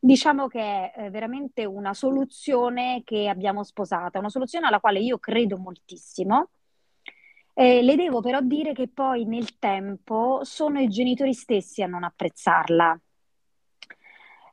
diciamo 0.00 0.46
che 0.46 0.60
è 0.92 0.92
eh, 0.96 1.10
veramente 1.10 1.64
una 1.64 1.94
soluzione 1.94 3.02
che 3.04 3.28
abbiamo 3.28 3.64
sposato, 3.64 4.18
una 4.20 4.28
soluzione 4.28 4.68
alla 4.68 4.78
quale 4.78 5.00
io 5.00 5.18
credo 5.18 5.58
moltissimo. 5.58 6.50
Eh, 7.52 7.82
le 7.82 7.96
devo 7.96 8.20
però 8.20 8.40
dire 8.40 8.72
che 8.72 8.88
poi 8.88 9.24
nel 9.24 9.58
tempo 9.58 10.40
sono 10.44 10.78
i 10.80 10.88
genitori 10.88 11.34
stessi 11.34 11.82
a 11.82 11.86
non 11.86 12.04
apprezzarla 12.04 12.98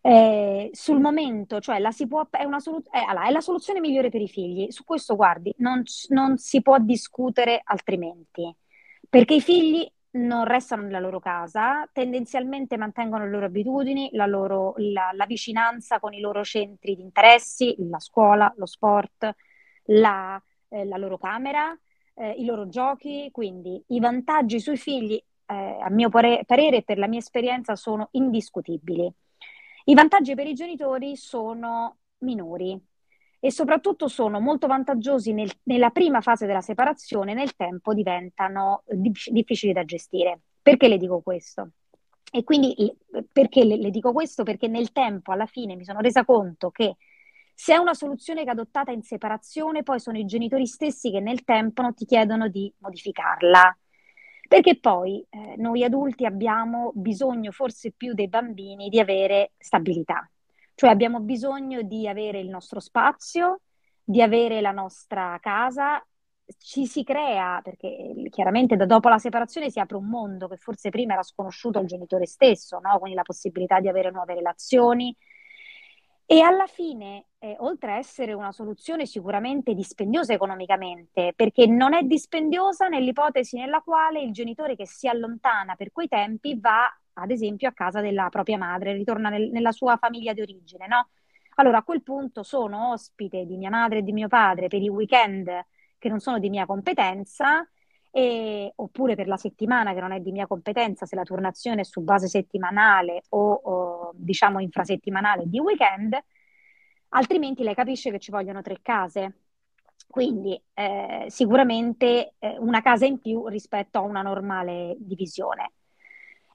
eh, 0.07 0.69
sul 0.71 1.01
momento, 1.01 1.59
cioè 1.59 1.79
la 1.79 1.91
si 1.91 2.07
può, 2.07 2.25
è, 2.29 2.45
una 2.45 2.59
solu- 2.61 2.89
è, 2.89 2.99
allora, 2.99 3.27
è 3.27 3.31
la 3.31 3.41
soluzione 3.41 3.81
migliore 3.81 4.09
per 4.09 4.21
i 4.21 4.29
figli. 4.29 4.71
Su 4.71 4.85
questo, 4.85 5.17
guardi, 5.17 5.53
non, 5.57 5.83
non 6.09 6.37
si 6.37 6.61
può 6.61 6.79
discutere 6.79 7.59
altrimenti, 7.61 8.55
perché 9.09 9.33
i 9.35 9.41
figli 9.41 9.85
non 10.11 10.45
restano 10.45 10.83
nella 10.83 10.99
loro 10.99 11.19
casa, 11.19 11.87
tendenzialmente 11.91 12.77
mantengono 12.77 13.25
le 13.25 13.31
loro 13.31 13.47
abitudini, 13.47 14.09
la, 14.13 14.25
loro, 14.25 14.75
la, 14.77 15.11
la 15.13 15.25
vicinanza 15.25 15.99
con 15.99 16.13
i 16.13 16.21
loro 16.21 16.41
centri 16.41 16.95
di 16.95 17.01
interessi, 17.01 17.75
la 17.89 17.99
scuola, 17.99 18.51
lo 18.55 18.65
sport, 18.65 19.29
la, 19.87 20.41
eh, 20.69 20.85
la 20.85 20.95
loro 20.95 21.17
camera, 21.17 21.77
eh, 22.13 22.31
i 22.31 22.45
loro 22.45 22.69
giochi, 22.69 23.27
quindi 23.29 23.83
i 23.87 23.99
vantaggi 23.99 24.61
sui 24.61 24.77
figli, 24.77 25.21
eh, 25.47 25.77
a 25.81 25.89
mio 25.89 26.07
pare- 26.07 26.43
parere 26.45 26.77
e 26.77 26.83
per 26.83 26.97
la 26.97 27.07
mia 27.07 27.19
esperienza, 27.19 27.75
sono 27.75 28.07
indiscutibili. 28.11 29.13
I 29.89 29.93
vantaggi 29.93 30.35
per 30.35 30.47
i 30.47 30.53
genitori 30.53 31.15
sono 31.15 31.99
minori 32.19 32.77
e 33.39 33.51
soprattutto 33.53 34.09
sono 34.09 34.41
molto 34.41 34.67
vantaggiosi 34.67 35.31
nel, 35.31 35.49
nella 35.63 35.91
prima 35.91 36.19
fase 36.19 36.45
della 36.45 36.59
separazione, 36.59 37.33
nel 37.33 37.55
tempo 37.55 37.93
diventano 37.93 38.83
difficili 38.85 39.71
da 39.71 39.85
gestire. 39.85 40.41
Perché 40.61 40.89
le 40.89 40.97
dico 40.97 41.21
questo? 41.21 41.69
E 42.29 42.43
quindi 42.43 42.75
perché 43.31 43.63
le, 43.63 43.77
le 43.77 43.89
dico 43.89 44.11
questo? 44.11 44.43
Perché 44.43 44.67
nel 44.67 44.91
tempo, 44.91 45.31
alla 45.31 45.45
fine, 45.45 45.77
mi 45.77 45.85
sono 45.85 46.01
resa 46.01 46.25
conto 46.25 46.69
che 46.69 46.97
se 47.53 47.73
è 47.73 47.77
una 47.77 47.93
soluzione 47.93 48.43
che 48.43 48.49
è 48.49 48.51
adottata 48.51 48.91
in 48.91 49.03
separazione, 49.03 49.83
poi 49.83 50.01
sono 50.01 50.17
i 50.17 50.25
genitori 50.25 50.67
stessi 50.67 51.11
che 51.11 51.21
nel 51.21 51.45
tempo 51.45 51.81
non 51.81 51.93
ti 51.93 52.03
chiedono 52.03 52.49
di 52.49 52.69
modificarla. 52.79 53.77
Perché 54.47 54.79
poi 54.79 55.25
eh, 55.29 55.55
noi 55.57 55.83
adulti 55.83 56.25
abbiamo 56.25 56.91
bisogno, 56.95 57.51
forse 57.51 57.91
più 57.91 58.13
dei 58.13 58.29
bambini, 58.29 58.89
di 58.89 58.99
avere 58.99 59.51
stabilità. 59.57 60.29
Cioè 60.73 60.89
abbiamo 60.89 61.19
bisogno 61.19 61.81
di 61.81 62.07
avere 62.07 62.39
il 62.39 62.49
nostro 62.49 62.79
spazio, 62.79 63.61
di 64.03 64.21
avere 64.21 64.61
la 64.61 64.71
nostra 64.71 65.37
casa, 65.41 66.05
ci 66.59 66.85
si 66.85 67.03
crea, 67.03 67.59
perché 67.61 68.13
chiaramente 68.29 68.75
da 68.75 68.85
dopo 68.85 69.09
la 69.09 69.17
separazione 69.17 69.69
si 69.69 69.79
apre 69.79 69.97
un 69.97 70.07
mondo 70.07 70.47
che 70.47 70.55
forse 70.55 70.89
prima 70.89 71.13
era 71.13 71.23
sconosciuto 71.23 71.79
al 71.79 71.85
genitore 71.85 72.25
stesso, 72.25 72.79
no? 72.79 72.97
quindi 72.99 73.17
la 73.17 73.23
possibilità 73.23 73.79
di 73.79 73.89
avere 73.89 74.11
nuove 74.11 74.33
relazioni, 74.33 75.15
e 76.29 76.41
alla 76.41 76.67
fine, 76.67 77.27
eh, 77.39 77.55
oltre 77.59 77.93
a 77.93 77.97
essere 77.97 78.33
una 78.33 78.51
soluzione 78.51 79.05
sicuramente 79.05 79.73
dispendiosa 79.73 80.33
economicamente, 80.33 81.31
perché 81.33 81.67
non 81.67 81.93
è 81.93 82.03
dispendiosa 82.03 82.89
nell'ipotesi 82.89 83.57
nella 83.57 83.79
quale 83.79 84.21
il 84.21 84.33
genitore 84.33 84.75
che 84.75 84.85
si 84.85 85.07
allontana 85.07 85.75
per 85.75 85.93
quei 85.93 86.09
tempi 86.09 86.59
va, 86.59 86.85
ad 87.13 87.31
esempio, 87.31 87.69
a 87.69 87.71
casa 87.71 88.01
della 88.01 88.27
propria 88.27 88.57
madre, 88.57 88.91
ritorna 88.91 89.29
nel, 89.29 89.49
nella 89.51 89.71
sua 89.71 89.95
famiglia 89.95 90.33
di 90.33 90.41
origine, 90.41 90.85
no? 90.87 91.07
Allora 91.55 91.77
a 91.77 91.83
quel 91.83 92.03
punto 92.03 92.43
sono 92.43 92.91
ospite 92.91 93.45
di 93.45 93.55
mia 93.55 93.69
madre 93.69 93.99
e 93.99 94.03
di 94.03 94.11
mio 94.11 94.27
padre 94.27 94.67
per 94.67 94.81
i 94.81 94.89
weekend 94.89 95.49
che 95.97 96.09
non 96.09 96.19
sono 96.19 96.39
di 96.39 96.49
mia 96.49 96.65
competenza 96.65 97.65
e, 98.17 98.73
oppure 98.77 99.13
per 99.13 99.27
la 99.27 99.37
settimana 99.37 99.93
che 99.93 99.99
non 99.99 100.11
è 100.11 100.19
di 100.19 100.31
mia 100.31 100.47
competenza, 100.47 101.05
se 101.05 101.15
la 101.15 101.21
turnazione 101.21 101.81
è 101.81 101.83
su 101.83 102.01
base 102.01 102.27
settimanale 102.27 103.21
o, 103.29 103.51
o 103.51 104.11
diciamo 104.15 104.59
infrasettimanale 104.59 105.43
di 105.45 105.59
weekend, 105.59 106.17
altrimenti 107.09 107.61
lei 107.61 107.75
capisce 107.75 108.09
che 108.09 108.17
ci 108.17 108.31
vogliono 108.31 108.63
tre 108.63 108.79
case. 108.81 109.41
Quindi 110.07 110.59
eh, 110.73 111.25
sicuramente 111.27 112.33
eh, 112.39 112.57
una 112.57 112.81
casa 112.81 113.05
in 113.05 113.19
più 113.19 113.45
rispetto 113.49 113.99
a 113.99 114.01
una 114.01 114.23
normale 114.23 114.95
divisione. 114.97 115.73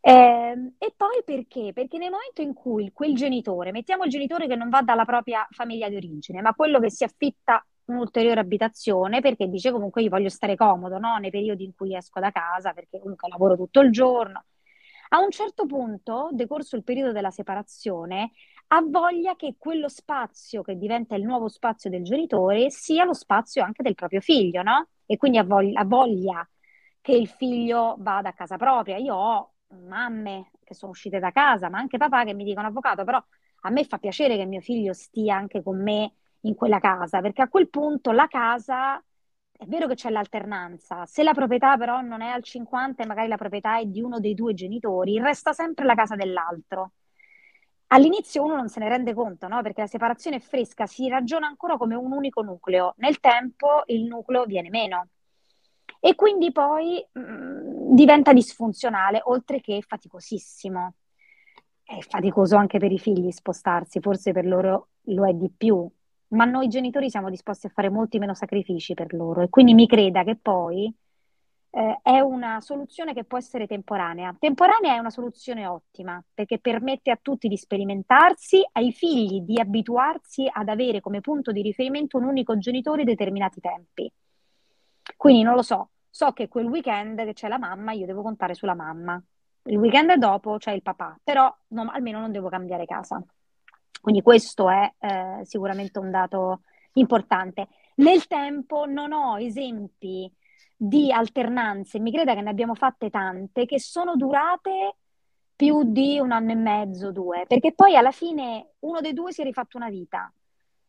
Eh, 0.01 0.72
e 0.79 0.94
poi 0.96 1.22
perché? 1.25 1.70
Perché 1.72 1.96
nel 1.96 2.11
momento 2.11 2.42
in 2.42 2.55
cui 2.55 2.90
quel 2.92 3.14
genitore, 3.14 3.70
mettiamo 3.70 4.03
il 4.03 4.11
genitore 4.11 4.48
che 4.48 4.57
non 4.57 4.68
va 4.68 4.83
dalla 4.83 5.05
propria 5.05 5.46
famiglia 5.51 5.88
di 5.88 5.94
origine, 5.94 6.40
ma 6.40 6.55
quello 6.55 6.81
che 6.81 6.90
si 6.90 7.05
affitta 7.05 7.64
un'ulteriore 7.87 8.40
abitazione 8.40 9.21
perché 9.21 9.49
dice 9.49 9.71
comunque 9.73 10.03
io 10.03 10.11
voglio 10.11 10.29
stare 10.29 10.57
comodo 10.57 10.99
no? 10.99 11.16
nei 11.18 11.31
periodi 11.31 11.64
in 11.64 11.75
cui 11.75 11.95
esco 11.95 12.21
da 12.21 12.31
casa 12.31 12.73
perché 12.73 12.99
comunque 13.01 13.29
lavoro 13.29 13.57
tutto 13.57 13.81
il 13.81 13.90
giorno. 13.90 14.45
A 15.11 15.18
un 15.18 15.31
certo 15.31 15.66
punto, 15.66 16.31
decorso 16.33 16.77
il 16.77 16.85
periodo 16.85 17.12
della 17.12 17.31
separazione, 17.31 18.33
ha 18.68 18.81
voglia 18.81 19.37
che 19.37 19.57
quello 19.59 19.88
spazio 19.88 20.62
che 20.62 20.79
diventa 20.79 21.14
il 21.14 21.25
nuovo 21.25 21.49
spazio 21.49 21.90
del 21.90 22.03
genitore 22.03 22.71
sia 22.71 23.05
lo 23.05 23.12
spazio 23.12 23.62
anche 23.62 23.83
del 23.83 23.95
proprio 23.95 24.21
figlio, 24.21 24.62
no? 24.62 24.88
E 25.05 25.18
quindi 25.18 25.37
ha 25.37 25.45
voglia, 25.45 25.81
ha 25.81 25.85
voglia 25.85 26.49
che 27.03 27.12
il 27.12 27.29
figlio 27.29 27.97
vada 27.99 28.31
a 28.31 28.33
casa 28.33 28.57
propria. 28.57 28.97
Io 28.97 29.14
ho 29.14 29.53
mamme 29.87 30.53
che 30.64 30.75
sono 30.75 30.92
uscite 30.92 31.18
da 31.18 31.31
casa, 31.31 31.68
ma 31.68 31.79
anche 31.79 31.99
papà 31.99 32.25
che 32.25 32.33
mi 32.33 32.45
dicono 32.45 32.68
avvocato, 32.68 33.05
però 33.05 33.23
a 33.64 33.71
me 33.71 33.85
fa 33.85 33.99
piacere 33.99 34.37
che 34.37 34.47
mio 34.47 34.61
figlio 34.61 34.95
stia 34.95 35.37
anche 35.37 35.62
con 35.62 35.83
me 35.83 36.14
in 36.42 36.55
quella 36.55 36.78
casa, 36.78 37.20
perché 37.20 37.42
a 37.42 37.48
quel 37.48 37.68
punto 37.68 38.11
la 38.12 38.26
casa 38.26 39.02
è 39.62 39.64
vero 39.66 39.87
che 39.87 39.94
c'è 39.94 40.11
l'alternanza, 40.11 41.07
se 41.07 41.22
la 41.22 41.35
proprietà 41.35 41.76
però 41.76 42.00
non 42.00 42.20
è 42.20 42.28
al 42.28 42.42
50 42.42 43.02
e 43.02 43.07
magari 43.07 43.28
la 43.28 43.37
proprietà 43.37 43.78
è 43.78 43.85
di 43.87 44.00
uno 44.00 44.18
dei 44.18 44.35
due 44.35 44.55
genitori, 44.55 45.18
resta 45.20 45.52
sempre 45.52 45.85
la 45.85 45.94
casa 45.94 46.16
dell'altro. 46.16 46.92
All'inizio 47.88 48.42
uno 48.42 48.57
non 48.57 48.68
se 48.68 48.81
ne 48.81 48.88
rende 48.88 49.12
conto, 49.14 49.48
no? 49.48 49.61
Perché 49.62 49.83
la 49.83 49.87
separazione 49.87 50.37
è 50.37 50.40
fresca, 50.40 50.87
si 50.87 51.09
ragiona 51.09 51.46
ancora 51.46 51.76
come 51.76 51.94
un 51.94 52.11
unico 52.11 52.40
nucleo. 52.42 52.94
Nel 52.96 53.20
tempo 53.20 53.83
il 53.87 54.05
nucleo 54.05 54.46
viene 54.46 54.70
meno 54.70 55.09
e 56.00 56.14
quindi 56.14 56.50
poi 56.50 57.07
mh, 57.12 57.20
mm, 57.20 57.94
diventa 57.94 58.33
disfunzionale, 58.33 59.20
oltre 59.24 59.61
che 59.61 59.83
faticosissimo. 59.87 60.94
È 61.85 62.00
faticoso 62.00 62.57
anche 62.57 62.78
per 62.78 62.90
i 62.90 62.98
figli 62.98 63.31
spostarsi, 63.31 64.00
forse 64.00 64.33
per 64.33 64.46
loro 64.46 64.88
lo 65.07 65.28
è 65.28 65.33
di 65.35 65.50
più, 65.55 65.88
ma 66.33 66.45
noi 66.45 66.68
genitori 66.68 67.11
siamo 67.11 67.31
disposti 67.31 67.66
a 67.66 67.71
fare 67.71 67.90
molti 67.90 68.18
meno 68.18 68.35
sacrifici 68.35 68.95
per 68.95 69.12
loro 69.14 69.42
e 69.42 69.49
quindi 69.49 69.75
mi 69.75 69.87
creda 69.87 70.25
che 70.25 70.37
poi 70.37 70.92
eh, 71.75 72.01
è 72.03 72.21
una 72.21 72.61
soluzione 72.61 73.14
che 73.14 73.25
può 73.25 73.38
essere 73.38 73.66
temporanea. 73.66 74.37
Temporanea 74.38 74.95
è 74.95 74.99
una 74.99 75.11
soluzione 75.11 75.66
ottima 75.66 76.23
perché 76.35 76.59
permette 76.59 77.11
a 77.11 77.18
tutti 77.21 77.49
di 77.49 77.57
sperimentarsi, 77.57 78.62
ai 78.73 78.92
figli 78.92 79.40
di 79.40 79.59
abituarsi 79.59 80.49
ad 80.51 80.68
avere 80.68 81.01
come 81.01 81.21
punto 81.21 81.51
di 81.51 81.62
riferimento 81.62 82.18
un 82.18 82.25
unico 82.25 82.59
genitore 82.59 83.03
in 83.03 83.07
determinati 83.07 83.61
tempi. 83.61 84.12
Quindi 85.16 85.42
non 85.42 85.55
lo 85.55 85.62
so, 85.62 85.90
so 86.11 86.33
che 86.33 86.49
quel 86.49 86.66
weekend 86.66 87.25
che 87.25 87.33
c'è 87.33 87.49
la 87.49 87.59
mamma, 87.59 87.92
io 87.92 88.07
devo 88.07 88.23
contare 88.23 88.55
sulla 88.55 88.75
mamma 88.75 89.23
Il 89.64 89.77
weekend 89.79 90.14
dopo 90.14 90.59
c'è 90.59 90.73
il 90.73 90.83
papà, 90.83 91.18
però 91.23 91.55
no, 91.68 91.90
almeno 91.90 92.21
non 92.21 92.33
devo 92.33 92.49
cambiare 92.49 92.85
casa. 92.85 93.23
Quindi 94.03 94.21
questo 94.21 94.69
è 94.69 94.93
eh, 94.99 95.45
sicuramente 95.45 96.01
un 96.01 96.11
dato 96.11 96.62
importante. 96.95 97.69
Nel 97.97 98.27
tempo 98.27 98.85
non 98.85 99.12
ho 99.12 99.38
esempi 99.38 100.29
di 100.77 101.12
alternanze, 101.12 102.01
mi 102.01 102.11
creda 102.11 102.35
che 102.35 102.41
ne 102.41 102.51
abbiamo 102.51 102.75
fatte 102.75 103.11
tante, 103.11 103.65
che 103.65 103.79
sono 103.79 104.17
durate 104.17 104.97
più 105.55 105.85
di 105.85 106.19
un 106.19 106.33
anno 106.33 106.51
e 106.51 106.57
mezzo, 106.57 107.12
due, 107.12 107.45
perché 107.47 107.73
poi 107.73 107.95
alla 107.95 108.11
fine 108.11 108.73
uno 108.81 109.01
dei 109.01 109.12
due 109.12 109.31
si 109.31 109.43
è 109.43 109.45
rifatto 109.45 109.77
una 109.77 109.88
vita 109.88 110.33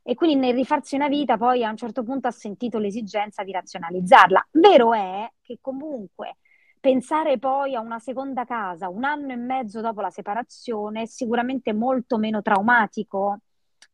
e 0.01 0.15
quindi 0.15 0.35
nel 0.35 0.55
rifarsi 0.55 0.95
una 0.95 1.07
vita 1.07 1.37
poi 1.37 1.63
a 1.63 1.69
un 1.69 1.77
certo 1.77 2.01
punto 2.01 2.27
ha 2.27 2.31
sentito 2.31 2.79
l'esigenza 2.79 3.43
di 3.43 3.51
razionalizzarla. 3.51 4.47
Vero 4.53 4.95
è 4.95 5.31
che 5.39 5.59
comunque 5.61 6.37
pensare 6.83 7.39
poi 7.39 7.75
a 7.75 7.79
una 7.79 7.97
seconda 7.97 8.43
casa 8.43 8.89
un 8.89 9.05
anno 9.05 9.31
e 9.31 9.37
mezzo 9.37 9.79
dopo 9.79 10.01
la 10.01 10.09
separazione 10.09 11.03
è 11.03 11.05
sicuramente 11.05 11.71
molto 11.71 12.17
meno 12.17 12.41
traumatico 12.41 13.39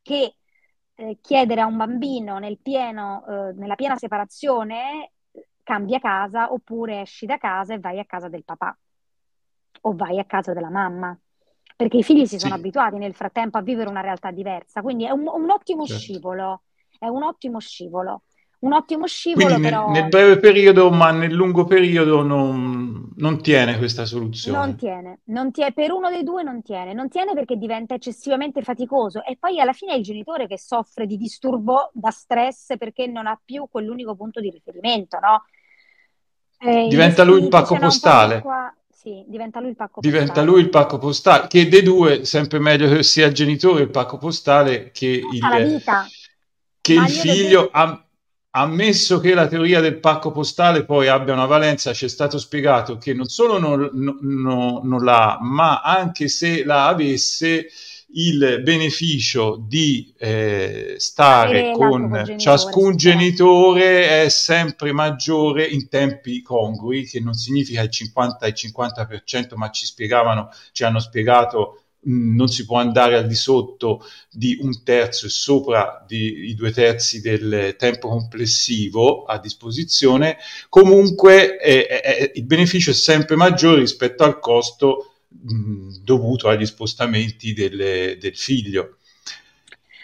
che 0.01 0.37
eh, 0.95 1.19
chiedere 1.21 1.61
a 1.61 1.67
un 1.67 1.77
bambino 1.77 2.39
nel 2.39 2.57
pieno, 2.57 3.23
eh, 3.27 3.53
nella 3.53 3.75
piena 3.75 3.95
separazione 3.95 5.11
cambia 5.61 5.99
casa 5.99 6.51
oppure 6.51 7.01
esci 7.01 7.27
da 7.27 7.37
casa 7.37 7.75
e 7.75 7.79
vai 7.79 7.99
a 7.99 8.05
casa 8.05 8.27
del 8.27 8.43
papà 8.43 8.75
o 9.81 9.93
vai 9.93 10.17
a 10.17 10.25
casa 10.25 10.53
della 10.53 10.71
mamma 10.71 11.15
perché 11.75 11.97
i 11.97 12.03
figli 12.03 12.25
si 12.25 12.39
sono 12.39 12.55
sì. 12.55 12.59
abituati 12.59 12.97
nel 12.97 13.13
frattempo 13.13 13.59
a 13.59 13.61
vivere 13.61 13.87
una 13.87 14.01
realtà 14.01 14.31
diversa 14.31 14.81
quindi 14.81 15.05
è 15.05 15.11
un, 15.11 15.27
un 15.27 15.51
ottimo 15.51 15.85
certo. 15.85 16.01
scivolo 16.01 16.63
è 16.97 17.05
un 17.05 17.21
ottimo 17.21 17.59
scivolo 17.59 18.23
un 18.59 18.73
ottimo 18.73 19.07
scivolo 19.07 19.45
Quindi 19.45 19.61
però... 19.61 19.89
nel, 19.89 20.01
nel, 20.01 20.09
breve 20.09 20.37
periodo, 20.37 20.91
ma 20.91 21.11
nel 21.11 21.31
lungo 21.33 21.63
periodo 21.63 22.21
non, 22.23 23.09
non 23.15 23.41
tiene 23.41 23.77
questa 23.77 24.05
soluzione. 24.05 24.57
Non 24.57 24.75
tiene, 24.75 25.19
non 25.25 25.51
tiene, 25.51 25.71
per 25.71 25.91
uno 25.91 26.09
dei 26.09 26.23
due 26.23 26.43
non 26.43 26.61
tiene, 26.61 26.93
non 26.93 27.07
tiene 27.07 27.33
perché 27.33 27.55
diventa 27.55 27.93
eccessivamente 27.93 28.61
faticoso 28.61 29.23
e 29.23 29.37
poi 29.39 29.61
alla 29.61 29.71
fine 29.71 29.93
è 29.93 29.95
il 29.95 30.03
genitore 30.03 30.47
che 30.47 30.59
soffre 30.59 31.05
di 31.05 31.15
disturbo 31.15 31.89
da 31.93 32.11
stress 32.11 32.75
perché 32.77 33.07
non 33.07 33.27
ha 33.27 33.39
più 33.43 33.67
quell'unico 33.69 34.15
punto 34.15 34.41
di 34.41 34.49
riferimento, 34.49 35.19
no? 35.19 35.45
Eh, 36.61 36.87
diventa 36.89 37.23
lui 37.23 37.41
il 37.43 37.47
pacco 37.47 37.77
postale. 37.77 38.43
Sì, 38.91 39.23
diventa 39.27 39.61
lui 39.61 39.69
il 39.69 39.75
pacco 39.77 40.01
diventa 40.01 40.25
postale. 40.25 40.47
lui 40.47 40.59
il 40.59 40.69
pacco 40.69 40.97
postale, 40.97 41.47
che 41.47 41.69
dei 41.69 41.81
due 41.81 42.25
sempre 42.25 42.59
meglio 42.59 42.89
che 42.89 43.03
sia 43.03 43.27
il 43.27 43.33
genitore 43.33 43.83
il 43.83 43.89
pacco 43.89 44.17
postale 44.17 44.91
che 44.91 45.05
il, 45.05 45.81
che 46.81 46.93
il 46.93 47.07
figlio... 47.07 47.69
Ha, 47.71 48.03
ammesso 48.51 49.19
che 49.19 49.33
la 49.33 49.47
teoria 49.47 49.79
del 49.79 49.99
pacco 49.99 50.31
postale 50.31 50.85
poi 50.85 51.07
abbia 51.07 51.33
una 51.33 51.45
valenza, 51.45 51.93
ci 51.93 52.05
è 52.05 52.09
stato 52.09 52.37
spiegato 52.37 52.97
che 52.97 53.13
non 53.13 53.27
solo 53.27 53.59
non, 53.59 53.89
non, 53.93 54.81
non 54.83 55.03
l'ha, 55.03 55.37
ma 55.41 55.81
anche 55.81 56.27
se 56.27 56.63
la 56.63 56.87
avesse, 56.87 57.67
il 58.11 58.61
beneficio 58.63 59.63
di 59.67 60.13
eh, 60.17 60.95
stare 60.97 61.73
con 61.73 62.35
ciascun 62.37 62.95
genitore 62.95 64.23
è 64.23 64.29
sempre 64.29 64.91
maggiore 64.91 65.65
in 65.65 65.89
tempi 65.89 66.41
congrui, 66.41 67.05
che 67.05 67.19
non 67.19 67.33
significa 67.33 67.81
il 67.81 67.91
50 67.91 68.45
e 68.45 68.49
il 68.49 68.55
50%, 68.57 69.55
ma 69.55 69.69
ci 69.69 69.85
spiegavano, 69.85 70.49
ci 70.71 70.83
hanno 70.83 70.99
spiegato 70.99 71.83
non 72.01 72.47
si 72.47 72.65
può 72.65 72.77
andare 72.77 73.17
al 73.17 73.27
di 73.27 73.35
sotto 73.35 74.05
di 74.31 74.57
un 74.61 74.83
terzo 74.83 75.25
e 75.25 75.29
sopra 75.29 76.03
di, 76.07 76.49
i 76.49 76.55
due 76.55 76.71
terzi 76.71 77.19
del 77.19 77.75
tempo 77.77 78.07
complessivo 78.07 79.25
a 79.25 79.37
disposizione, 79.37 80.37
comunque 80.69 81.59
eh, 81.59 81.87
eh, 82.03 82.31
il 82.35 82.45
beneficio 82.45 82.91
è 82.91 82.93
sempre 82.93 83.35
maggiore 83.35 83.81
rispetto 83.81 84.23
al 84.23 84.39
costo 84.39 85.13
mh, 85.27 86.03
dovuto 86.03 86.47
agli 86.47 86.65
spostamenti 86.65 87.53
del, 87.53 88.17
del 88.17 88.35
figlio. 88.35 88.95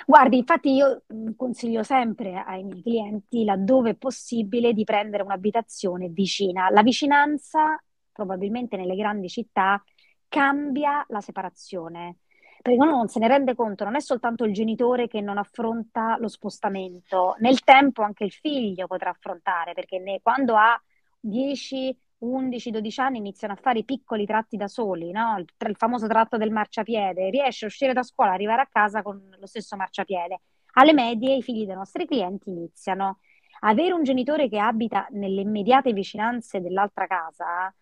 Guardi, 0.07 0.37
infatti 0.37 0.71
io 0.71 1.01
consiglio 1.35 1.81
sempre 1.81 2.43
ai 2.45 2.63
miei 2.63 2.83
clienti, 2.83 3.43
laddove 3.43 3.91
è 3.91 3.95
possibile, 3.95 4.71
di 4.73 4.83
prendere 4.83 5.23
un'abitazione 5.23 6.09
vicina. 6.09 6.69
La 6.69 6.83
vicinanza, 6.83 7.81
probabilmente 8.11 8.77
nelle 8.77 8.95
grandi 8.95 9.29
città, 9.29 9.83
cambia 10.27 11.05
la 11.09 11.21
separazione. 11.21 12.17
Perché 12.61 12.79
uno 12.79 12.91
non 12.91 13.07
se 13.07 13.19
ne 13.19 13.27
rende 13.27 13.53
conto, 13.53 13.83
non 13.83 13.95
è 13.95 13.99
soltanto 13.99 14.43
il 14.43 14.51
genitore 14.53 15.07
che 15.07 15.21
non 15.21 15.37
affronta 15.37 16.17
lo 16.17 16.27
spostamento, 16.27 17.35
nel 17.39 17.61
tempo 17.61 18.01
anche 18.01 18.23
il 18.23 18.31
figlio 18.31 18.87
potrà 18.87 19.11
affrontare, 19.11 19.73
perché 19.73 19.99
ne, 19.99 20.19
quando 20.23 20.55
ha 20.55 20.81
10, 21.19 21.95
11, 22.17 22.71
12 22.71 23.01
anni 23.01 23.17
iniziano 23.19 23.53
a 23.53 23.57
fare 23.57 23.79
i 23.79 23.85
piccoli 23.85 24.25
tratti 24.25 24.57
da 24.57 24.67
soli, 24.67 25.11
no? 25.11 25.37
il, 25.37 25.45
il, 25.67 25.75
famoso 25.75 26.07
tratto 26.07 26.37
del 26.37 26.51
marciapiede, 26.51 27.29
riesce 27.29 27.65
a 27.65 27.67
uscire 27.67 27.93
da 27.93 28.01
scuola, 28.01 28.31
arrivare 28.31 28.61
a 28.61 28.67
casa 28.67 29.03
con 29.03 29.21
lo 29.37 29.45
stesso 29.45 29.75
marciapiede. 29.75 30.41
Alle 30.77 30.93
medie 30.93 31.35
i 31.35 31.43
figli 31.43 31.65
dei 31.65 31.75
nostri 31.75 32.05
clienti 32.07 32.49
iniziano. 32.49 33.19
Avere 33.59 33.93
un 33.93 34.03
genitore 34.03 34.49
che 34.49 34.57
abita 34.57 35.07
nelle 35.11 35.41
immediate 35.41 35.93
vicinanze 35.93 36.61
dell'altra 36.61 37.07
casa 37.07 37.73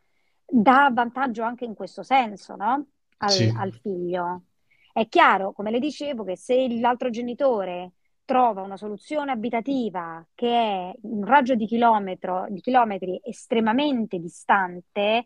dà 0.45 0.89
vantaggio 0.93 1.43
anche 1.43 1.65
in 1.65 1.73
questo 1.73 2.03
senso, 2.03 2.55
no? 2.55 2.85
Al, 3.17 3.29
sì. 3.29 3.53
al 3.55 3.73
figlio. 3.73 4.43
È 4.91 5.07
chiaro, 5.07 5.53
come 5.53 5.71
le 5.71 5.79
dicevo, 5.79 6.23
che 6.23 6.37
se 6.37 6.67
l'altro 6.79 7.09
genitore 7.09 7.93
trova 8.25 8.61
una 8.61 8.77
soluzione 8.77 9.31
abitativa 9.31 10.25
che 10.33 10.47
è 10.47 10.93
un 11.01 11.25
raggio 11.25 11.55
di, 11.55 11.65
di 11.65 12.61
chilometri 12.61 13.19
estremamente 13.23 14.19
distante, 14.19 15.25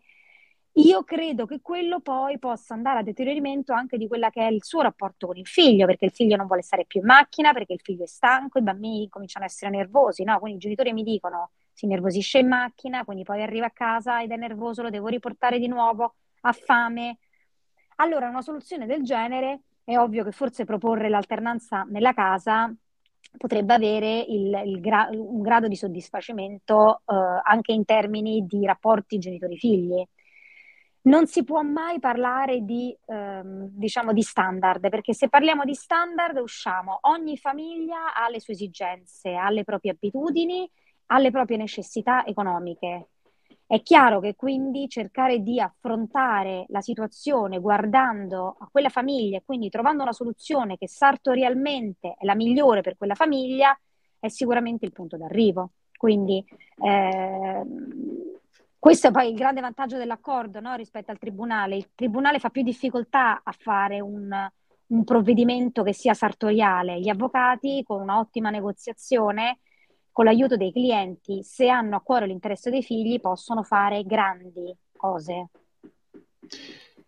io 0.78 1.02
credo 1.02 1.44
che 1.44 1.60
quello 1.60 2.00
poi 2.00 2.38
possa 2.38 2.74
andare 2.74 3.00
a 3.00 3.02
deterioramento 3.02 3.72
anche 3.72 3.98
di 3.98 4.06
quella 4.06 4.30
che 4.30 4.46
è 4.46 4.50
il 4.50 4.62
suo 4.62 4.80
rapporto 4.80 5.26
con 5.26 5.36
il 5.36 5.46
figlio, 5.46 5.86
perché 5.86 6.04
il 6.04 6.12
figlio 6.12 6.36
non 6.36 6.46
vuole 6.46 6.62
stare 6.62 6.84
più 6.86 7.00
in 7.00 7.06
macchina, 7.06 7.52
perché 7.52 7.72
il 7.72 7.80
figlio 7.82 8.04
è 8.04 8.06
stanco, 8.06 8.58
i 8.58 8.62
bambini 8.62 9.08
cominciano 9.08 9.44
a 9.44 9.48
essere 9.48 9.70
nervosi, 9.70 10.22
no? 10.22 10.38
Quindi 10.38 10.58
i 10.58 10.62
genitori 10.62 10.92
mi 10.92 11.02
dicono 11.02 11.50
si 11.78 11.86
nervosisce 11.86 12.38
in 12.38 12.48
macchina, 12.48 13.04
quindi 13.04 13.22
poi 13.22 13.40
arriva 13.40 13.66
a 13.66 13.70
casa 13.70 14.20
ed 14.20 14.32
è 14.32 14.36
nervoso, 14.36 14.82
lo 14.82 14.90
devo 14.90 15.06
riportare 15.06 15.60
di 15.60 15.68
nuovo, 15.68 16.16
ha 16.40 16.52
fame. 16.52 17.18
Allora, 17.96 18.28
una 18.28 18.42
soluzione 18.42 18.84
del 18.84 19.04
genere 19.04 19.60
è 19.84 19.96
ovvio 19.96 20.24
che 20.24 20.32
forse 20.32 20.64
proporre 20.64 21.08
l'alternanza 21.08 21.84
nella 21.88 22.12
casa 22.14 22.74
potrebbe 23.36 23.74
avere 23.74 24.18
il, 24.18 24.60
il 24.64 24.80
gra- 24.80 25.08
un 25.12 25.40
grado 25.40 25.68
di 25.68 25.76
soddisfacimento 25.76 27.02
eh, 27.06 27.14
anche 27.44 27.70
in 27.70 27.84
termini 27.84 28.44
di 28.44 28.66
rapporti 28.66 29.18
genitori-figli. 29.18 30.04
Non 31.02 31.28
si 31.28 31.44
può 31.44 31.62
mai 31.62 32.00
parlare 32.00 32.64
di, 32.64 32.94
ehm, 33.06 33.68
diciamo, 33.70 34.12
di 34.12 34.22
standard, 34.22 34.88
perché 34.88 35.14
se 35.14 35.28
parliamo 35.28 35.62
di 35.62 35.74
standard 35.74 36.38
usciamo, 36.38 36.98
ogni 37.02 37.36
famiglia 37.36 38.14
ha 38.14 38.28
le 38.28 38.40
sue 38.40 38.54
esigenze, 38.54 39.36
ha 39.36 39.48
le 39.48 39.62
proprie 39.62 39.92
abitudini 39.92 40.68
alle 41.08 41.30
proprie 41.30 41.56
necessità 41.56 42.24
economiche. 42.24 43.08
È 43.66 43.82
chiaro 43.82 44.20
che 44.20 44.34
quindi 44.34 44.88
cercare 44.88 45.40
di 45.40 45.60
affrontare 45.60 46.64
la 46.68 46.80
situazione 46.80 47.60
guardando 47.60 48.56
a 48.58 48.68
quella 48.70 48.88
famiglia 48.88 49.36
e 49.36 49.42
quindi 49.44 49.68
trovando 49.68 50.02
una 50.02 50.12
soluzione 50.12 50.78
che 50.78 50.88
sartorialmente 50.88 52.14
è 52.18 52.24
la 52.24 52.34
migliore 52.34 52.80
per 52.80 52.96
quella 52.96 53.14
famiglia 53.14 53.78
è 54.18 54.28
sicuramente 54.28 54.86
il 54.86 54.92
punto 54.92 55.18
d'arrivo. 55.18 55.72
Quindi 55.96 56.42
eh, 56.82 57.62
questo 58.78 59.08
è 59.08 59.10
poi 59.10 59.28
il 59.28 59.34
grande 59.34 59.60
vantaggio 59.60 59.98
dell'accordo 59.98 60.60
no, 60.60 60.74
rispetto 60.74 61.10
al 61.10 61.18
tribunale. 61.18 61.76
Il 61.76 61.90
tribunale 61.94 62.38
fa 62.38 62.48
più 62.48 62.62
difficoltà 62.62 63.42
a 63.42 63.52
fare 63.52 64.00
un, 64.00 64.30
un 64.86 65.04
provvedimento 65.04 65.82
che 65.82 65.92
sia 65.92 66.14
sartoriale. 66.14 67.00
Gli 67.00 67.08
avvocati 67.08 67.82
con 67.84 68.00
un'ottima 68.00 68.50
negoziazione 68.50 69.58
con 70.18 70.26
l'aiuto 70.26 70.56
dei 70.56 70.72
clienti, 70.72 71.44
se 71.44 71.68
hanno 71.68 71.94
a 71.94 72.00
cuore 72.00 72.26
l'interesse 72.26 72.70
dei 72.70 72.82
figli, 72.82 73.20
possono 73.20 73.62
fare 73.62 74.02
grandi 74.02 74.74
cose. 74.96 75.46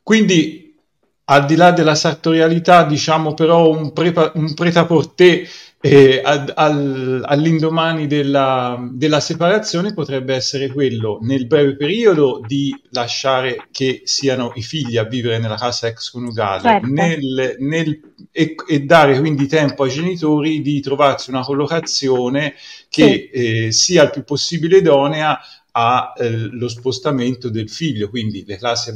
Quindi, 0.00 0.78
al 1.24 1.44
di 1.44 1.56
là 1.56 1.72
della 1.72 1.96
sartorialità, 1.96 2.84
diciamo 2.84 3.34
però 3.34 3.68
un, 3.68 3.92
prepa- 3.92 4.30
un 4.36 4.54
prêt-à-porter 4.54 5.44
eh, 5.82 6.20
ad, 6.22 6.52
al, 6.54 7.22
all'indomani 7.24 8.06
della, 8.06 8.78
della, 8.92 9.18
separazione 9.18 9.94
potrebbe 9.94 10.34
essere 10.34 10.68
quello 10.68 11.18
nel 11.22 11.46
breve 11.46 11.74
periodo 11.74 12.42
di 12.46 12.78
lasciare 12.90 13.68
che 13.70 14.02
siano 14.04 14.52
i 14.56 14.62
figli 14.62 14.98
a 14.98 15.04
vivere 15.04 15.38
nella 15.38 15.56
casa 15.56 15.86
ex 15.86 16.10
coniugale 16.10 16.60
certo. 16.60 16.86
nel, 16.86 17.56
nel, 17.60 17.98
e, 18.30 18.54
e, 18.68 18.80
dare 18.80 19.18
quindi 19.20 19.46
tempo 19.46 19.84
ai 19.84 19.90
genitori 19.90 20.60
di 20.60 20.80
trovarsi 20.80 21.30
una 21.30 21.40
collocazione 21.40 22.54
che 22.90 23.30
sì. 23.32 23.66
eh, 23.66 23.72
sia 23.72 24.02
il 24.02 24.10
più 24.10 24.22
possibile 24.22 24.78
idonea 24.78 25.40
allo 25.72 26.66
eh, 26.66 26.68
spostamento 26.68 27.48
del 27.48 27.70
figlio, 27.70 28.08
quindi 28.08 28.44
classi, 28.44 28.92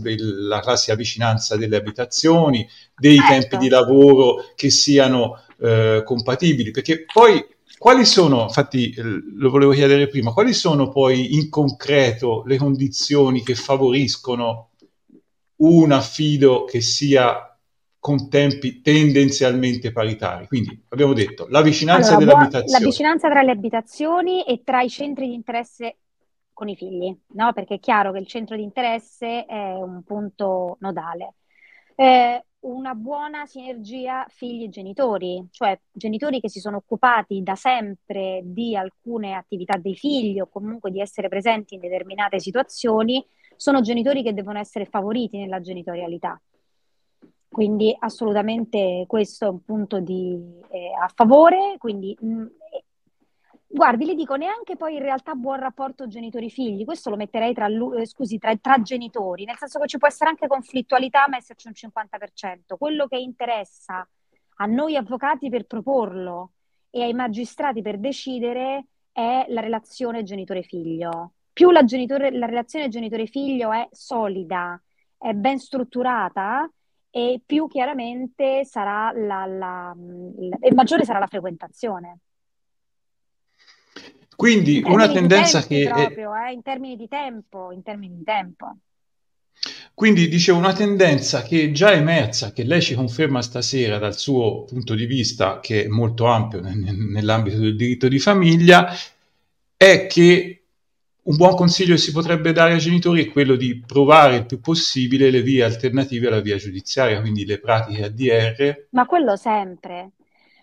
la 0.48 0.60
classica 0.60 0.96
vicinanza 0.96 1.56
delle 1.56 1.76
abitazioni, 1.76 2.68
dei 2.96 3.16
certo. 3.16 3.32
tempi 3.32 3.56
di 3.58 3.68
lavoro 3.68 4.52
che 4.56 4.70
siano 4.70 5.40
eh, 5.60 6.02
compatibili, 6.04 6.70
perché 6.70 7.04
poi 7.10 7.44
quali 7.78 8.04
sono, 8.04 8.44
infatti 8.44 8.94
lo 8.96 9.50
volevo 9.50 9.72
chiedere 9.72 10.08
prima, 10.08 10.32
quali 10.32 10.52
sono 10.52 10.88
poi 10.88 11.34
in 11.34 11.50
concreto 11.50 12.42
le 12.46 12.56
condizioni 12.56 13.42
che 13.42 13.54
favoriscono 13.54 14.70
un 15.56 15.92
affido 15.92 16.64
che 16.64 16.80
sia 16.80 17.48
con 17.98 18.28
tempi 18.28 18.82
tendenzialmente 18.82 19.92
paritari. 19.92 20.46
Quindi 20.46 20.78
abbiamo 20.88 21.14
detto 21.14 21.46
la 21.48 21.62
vicinanza 21.62 22.16
allora, 22.16 22.24
delle 22.24 22.32
abitazioni. 22.32 22.72
La 22.72 22.86
vicinanza 22.86 23.30
tra 23.30 23.42
le 23.42 23.50
abitazioni 23.50 24.44
e 24.44 24.60
tra 24.62 24.82
i 24.82 24.90
centri 24.90 25.28
di 25.28 25.34
interesse 25.34 25.96
con 26.52 26.68
i 26.68 26.76
figli, 26.76 27.14
no? 27.32 27.52
Perché 27.52 27.74
è 27.74 27.80
chiaro 27.80 28.12
che 28.12 28.18
il 28.18 28.26
centro 28.26 28.56
di 28.56 28.62
interesse 28.62 29.46
è 29.46 29.72
un 29.72 30.02
punto 30.04 30.76
nodale. 30.80 31.34
Eh, 31.94 32.44
una 32.64 32.94
buona 32.94 33.46
sinergia 33.46 34.24
figli-genitori, 34.28 35.46
cioè 35.50 35.78
genitori 35.92 36.40
che 36.40 36.48
si 36.48 36.60
sono 36.60 36.78
occupati 36.78 37.42
da 37.42 37.54
sempre 37.54 38.40
di 38.44 38.76
alcune 38.76 39.34
attività 39.34 39.76
dei 39.76 39.94
figli 39.94 40.40
o 40.40 40.48
comunque 40.48 40.90
di 40.90 41.00
essere 41.00 41.28
presenti 41.28 41.74
in 41.74 41.80
determinate 41.80 42.38
situazioni, 42.38 43.24
sono 43.56 43.80
genitori 43.80 44.22
che 44.22 44.34
devono 44.34 44.58
essere 44.58 44.86
favoriti 44.86 45.38
nella 45.38 45.60
genitorialità. 45.60 46.40
Quindi 47.48 47.94
assolutamente 47.96 49.04
questo 49.06 49.44
è 49.44 49.48
un 49.48 49.62
punto 49.62 50.00
di, 50.00 50.36
eh, 50.70 50.90
a 51.00 51.08
favore, 51.14 51.76
quindi 51.78 52.16
mh, 52.18 52.26
mm, 52.26 52.46
Guardi, 53.74 54.04
le 54.04 54.14
dico 54.14 54.36
neanche 54.36 54.76
poi 54.76 54.94
in 54.94 55.02
realtà 55.02 55.34
buon 55.34 55.58
rapporto 55.58 56.06
genitori-figli, 56.06 56.84
questo 56.84 57.10
lo 57.10 57.16
metterei 57.16 57.52
tra, 57.52 57.66
eh, 57.66 58.06
scusi, 58.06 58.38
tra, 58.38 58.54
tra, 58.54 58.80
genitori, 58.80 59.44
nel 59.44 59.56
senso 59.56 59.80
che 59.80 59.88
ci 59.88 59.98
può 59.98 60.06
essere 60.06 60.30
anche 60.30 60.46
conflittualità, 60.46 61.26
ma 61.28 61.38
esserci 61.38 61.66
un 61.66 61.72
50%. 61.74 62.76
Quello 62.78 63.08
che 63.08 63.16
interessa 63.16 64.08
a 64.58 64.66
noi 64.66 64.94
avvocati 64.94 65.48
per 65.48 65.66
proporlo 65.66 66.52
e 66.88 67.02
ai 67.02 67.14
magistrati 67.14 67.82
per 67.82 67.98
decidere 67.98 68.86
è 69.10 69.44
la 69.48 69.60
relazione 69.60 70.22
genitore-figlio. 70.22 71.32
Più 71.52 71.72
la, 71.72 71.82
genitore, 71.82 72.30
la 72.30 72.46
relazione 72.46 72.86
genitore-figlio 72.86 73.72
è 73.72 73.88
solida, 73.90 74.80
è 75.18 75.32
ben 75.32 75.58
strutturata, 75.58 76.70
e 77.10 77.42
più 77.44 77.66
chiaramente 77.66 78.64
sarà 78.64 79.10
la, 79.12 79.46
la, 79.46 79.94
la, 79.96 80.56
e 80.60 80.72
maggiore 80.72 81.04
sarà 81.04 81.18
la 81.18 81.26
frequentazione. 81.26 82.20
Quindi 84.36 84.82
una 84.84 85.10
tendenza 85.10 85.62
che... 85.62 85.88
Proprio, 85.92 86.34
è... 86.34 86.48
eh, 86.48 86.52
in 86.52 86.62
termini 86.62 86.96
di 86.96 87.08
tempo, 87.08 87.70
in 87.72 87.82
termini 87.82 88.16
di 88.16 88.24
tempo. 88.24 88.76
Quindi 89.94 90.28
dicevo 90.28 90.58
una 90.58 90.72
tendenza 90.72 91.42
che 91.42 91.62
è 91.62 91.70
già 91.70 91.92
emersa, 91.92 92.52
che 92.52 92.64
lei 92.64 92.82
ci 92.82 92.94
conferma 92.94 93.40
stasera 93.40 93.98
dal 93.98 94.18
suo 94.18 94.64
punto 94.64 94.94
di 94.94 95.06
vista, 95.06 95.60
che 95.60 95.84
è 95.84 95.86
molto 95.86 96.26
ampio 96.26 96.60
nell'ambito 96.60 97.58
del 97.58 97.76
diritto 97.76 98.08
di 98.08 98.18
famiglia, 98.18 98.92
è 99.76 100.06
che 100.08 100.64
un 101.22 101.36
buon 101.36 101.54
consiglio 101.54 101.94
che 101.94 102.00
si 102.00 102.12
potrebbe 102.12 102.52
dare 102.52 102.74
ai 102.74 102.80
genitori 102.80 103.24
è 103.24 103.30
quello 103.30 103.54
di 103.54 103.82
provare 103.86 104.36
il 104.36 104.46
più 104.46 104.60
possibile 104.60 105.30
le 105.30 105.42
vie 105.42 105.62
alternative 105.62 106.26
alla 106.26 106.40
via 106.40 106.56
giudiziaria, 106.56 107.20
quindi 107.20 107.46
le 107.46 107.60
pratiche 107.60 108.04
ADR. 108.04 108.86
Ma 108.90 109.06
quello 109.06 109.36
sempre. 109.36 110.10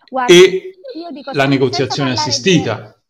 Guarda, 0.08 0.32
e 0.32 0.74
la 1.32 1.46
negoziazione 1.46 2.12
assistita. 2.12 2.76
Di 2.76 3.00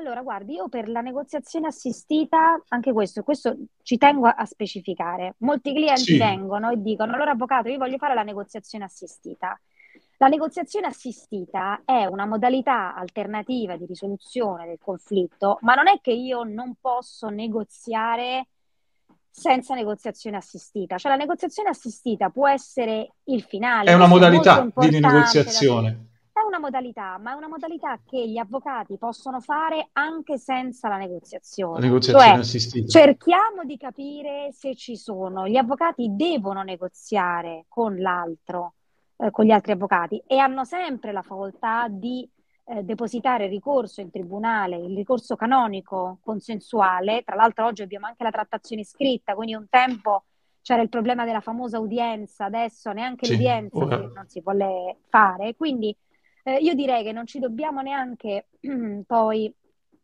allora, 0.00 0.22
guardi, 0.22 0.54
io 0.54 0.68
per 0.68 0.88
la 0.88 1.00
negoziazione 1.00 1.68
assistita, 1.68 2.60
anche 2.68 2.92
questo, 2.92 3.22
questo 3.22 3.56
ci 3.82 3.96
tengo 3.96 4.26
a, 4.26 4.34
a 4.36 4.44
specificare. 4.44 5.34
Molti 5.38 5.72
clienti 5.72 6.12
sì. 6.12 6.18
vengono 6.18 6.70
e 6.70 6.80
dicono, 6.80 7.14
allora 7.14 7.32
avvocato, 7.32 7.68
io 7.68 7.78
voglio 7.78 7.98
fare 7.98 8.14
la 8.14 8.22
negoziazione 8.22 8.84
assistita. 8.84 9.58
La 10.16 10.28
negoziazione 10.28 10.86
assistita 10.86 11.82
è 11.84 12.04
una 12.04 12.26
modalità 12.26 12.94
alternativa 12.94 13.76
di 13.76 13.86
risoluzione 13.86 14.66
del 14.66 14.78
conflitto, 14.78 15.58
ma 15.62 15.74
non 15.74 15.88
è 15.88 15.98
che 16.02 16.12
io 16.12 16.42
non 16.42 16.74
posso 16.78 17.28
negoziare 17.28 18.48
senza 19.30 19.74
negoziazione 19.74 20.36
assistita. 20.36 20.98
Cioè 20.98 21.12
la 21.12 21.16
negoziazione 21.16 21.70
assistita 21.70 22.28
può 22.28 22.48
essere 22.48 23.14
il 23.24 23.42
finale. 23.42 23.90
È 23.90 23.94
una 23.94 24.06
modalità 24.06 24.68
di 24.74 25.00
negoziazione. 25.00 26.09
È 26.40 26.46
una 26.46 26.58
modalità, 26.58 27.18
ma 27.18 27.32
è 27.32 27.34
una 27.34 27.48
modalità 27.48 28.00
che 28.02 28.26
gli 28.26 28.38
avvocati 28.38 28.96
possono 28.96 29.40
fare 29.40 29.90
anche 29.92 30.38
senza 30.38 30.88
la 30.88 30.96
negoziazione. 30.96 31.80
La 31.80 31.84
negoziazione 31.84 32.30
cioè, 32.30 32.38
assistita. 32.38 32.88
Cerchiamo 32.88 33.64
di 33.64 33.76
capire 33.76 34.48
se 34.52 34.74
ci 34.74 34.96
sono. 34.96 35.46
Gli 35.46 35.58
avvocati 35.58 36.16
devono 36.16 36.62
negoziare 36.62 37.66
con 37.68 37.98
l'altro, 37.98 38.72
eh, 39.18 39.30
con 39.30 39.44
gli 39.44 39.50
altri 39.50 39.72
avvocati 39.72 40.22
e 40.26 40.38
hanno 40.38 40.64
sempre 40.64 41.12
la 41.12 41.20
facoltà 41.20 41.88
di 41.90 42.26
eh, 42.64 42.84
depositare 42.84 43.46
ricorso 43.46 44.00
in 44.00 44.10
tribunale, 44.10 44.76
il 44.76 44.96
ricorso 44.96 45.36
canonico 45.36 46.20
consensuale. 46.22 47.22
Tra 47.22 47.36
l'altro 47.36 47.66
oggi 47.66 47.82
abbiamo 47.82 48.06
anche 48.06 48.24
la 48.24 48.30
trattazione 48.30 48.82
scritta, 48.82 49.34
quindi 49.34 49.54
un 49.54 49.66
tempo 49.68 50.24
c'era 50.62 50.80
il 50.80 50.88
problema 50.88 51.26
della 51.26 51.40
famosa 51.40 51.78
udienza, 51.78 52.46
adesso 52.46 52.92
neanche 52.92 53.26
sì, 53.26 53.32
l'udienza 53.32 53.76
ora... 53.76 53.96
non 54.14 54.26
si 54.26 54.40
vuole 54.40 55.00
fare. 55.10 55.54
Quindi 55.54 55.94
eh, 56.44 56.56
io 56.56 56.74
direi 56.74 57.02
che 57.04 57.12
non 57.12 57.26
ci 57.26 57.38
dobbiamo 57.38 57.80
neanche 57.80 58.48
poi 59.06 59.52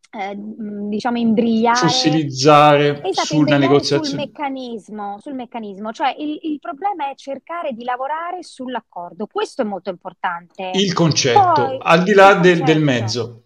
eh, 0.08 0.34
diciamo 0.36 1.18
imbrigliare 1.18 1.78
fossilizzare 1.78 3.02
esatto, 3.02 3.26
sulla 3.26 3.58
negoziazione 3.58 4.06
sul 4.06 4.16
meccanismo, 4.18 5.18
sul 5.20 5.34
meccanismo. 5.34 5.92
cioè 5.92 6.14
il, 6.16 6.38
il, 6.42 6.58
problema 6.60 7.10
è 7.10 7.14
cercare 7.16 7.72
di 7.72 7.84
lavorare 7.84 8.42
sull'accordo. 8.42 9.26
Questo 9.26 9.62
è 9.62 9.64
molto 9.64 9.90
importante. 9.90 10.70
Il 10.74 10.92
concetto 10.92 11.52
Poi, 11.52 11.78
al 11.82 12.02
di 12.02 12.12
là 12.12 12.34
del, 12.34 12.62
del 12.62 12.80
mezzo 12.80 13.42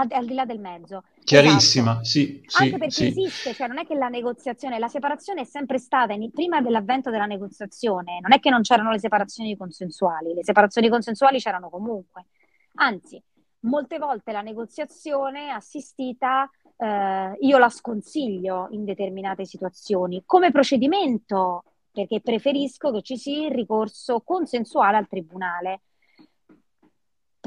al, 0.00 0.08
al, 0.10 0.26
di 0.26 0.34
là 0.34 0.44
del 0.44 0.60
mezzo. 0.60 1.04
Chiarissima, 1.24 1.90
esatto. 1.90 2.04
sì, 2.04 2.42
sì. 2.46 2.62
Anche 2.62 2.78
perché 2.78 2.90
sì. 2.90 3.06
esiste, 3.06 3.54
cioè 3.54 3.66
non 3.66 3.78
è 3.78 3.86
che 3.86 3.94
la 3.94 4.08
negoziazione, 4.08 4.78
la 4.78 4.88
separazione 4.88 5.42
è 5.42 5.44
sempre 5.44 5.78
stata, 5.78 6.12
in, 6.12 6.30
prima 6.30 6.60
dell'avvento 6.60 7.10
della 7.10 7.26
negoziazione, 7.26 8.20
non 8.20 8.32
è 8.32 8.40
che 8.40 8.50
non 8.50 8.62
c'erano 8.62 8.90
le 8.90 8.98
separazioni 8.98 9.56
consensuali, 9.56 10.34
le 10.34 10.44
separazioni 10.44 10.88
consensuali 10.88 11.38
c'erano 11.38 11.68
comunque. 11.68 12.26
Anzi, 12.74 13.22
molte 13.60 13.98
volte 13.98 14.32
la 14.32 14.42
negoziazione 14.42 15.50
assistita 15.50 16.48
eh, 16.76 17.36
io 17.40 17.58
la 17.58 17.68
sconsiglio 17.68 18.68
in 18.70 18.84
determinate 18.84 19.44
situazioni 19.44 20.22
come 20.24 20.52
procedimento 20.52 21.64
perché 21.90 22.20
preferisco 22.20 22.92
che 22.92 23.02
ci 23.02 23.16
sia 23.16 23.48
il 23.48 23.54
ricorso 23.54 24.20
consensuale 24.20 24.96
al 24.96 25.08
tribunale 25.08 25.80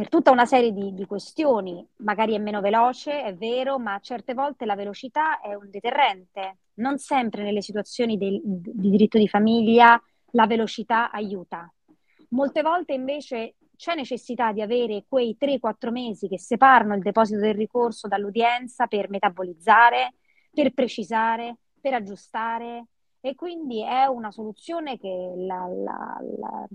per 0.02 0.10
tutta 0.10 0.32
una 0.32 0.48
serie 0.48 0.74
di, 0.74 0.96
di, 0.96 1.06
questioni, 1.06 1.88
magari 1.98 2.34
è 2.34 2.40
meno 2.40 2.60
veloce, 2.60 3.22
è 3.22 3.36
vero, 3.36 3.78
ma 3.78 4.00
certe 4.00 4.34
volte 4.34 4.66
la 4.66 4.74
velocità 4.74 5.40
è 5.40 5.54
un 5.54 5.70
deterrente. 5.70 6.58
Non 6.76 6.98
sempre 6.98 7.44
nelle 7.44 7.62
situazioni 7.62 8.18
del, 8.18 8.42
di 8.44 8.90
diritto 8.90 9.20
di 9.20 9.28
famiglia 9.28 10.02
la 10.32 10.48
velocità 10.48 11.12
aiuta. 11.12 11.72
Molte 12.30 12.64
volte 12.64 12.94
invece 12.94 13.58
c'è 13.76 13.94
necessità 13.94 14.52
di 14.52 14.64
avere 14.64 15.06
quei 15.08 15.38
3-4 15.40 15.92
mesi 15.92 16.28
che 16.28 16.40
separano 16.40 16.96
il 16.96 17.04
deposito 17.04 17.40
del 17.40 17.54
ricorso 17.54 18.08
dall'udienza 18.08 18.88
per 18.88 19.08
metabolizzare, 19.08 20.16
per 20.52 20.74
precisare, 20.74 21.58
per 21.80 21.94
aggiustare 21.94 22.86
e 23.20 23.36
quindi 23.36 23.84
è 23.84 24.06
una 24.06 24.32
soluzione 24.32 24.98
che 24.98 25.34
la, 25.36 25.68
la, 25.68 26.18
la 26.40 26.68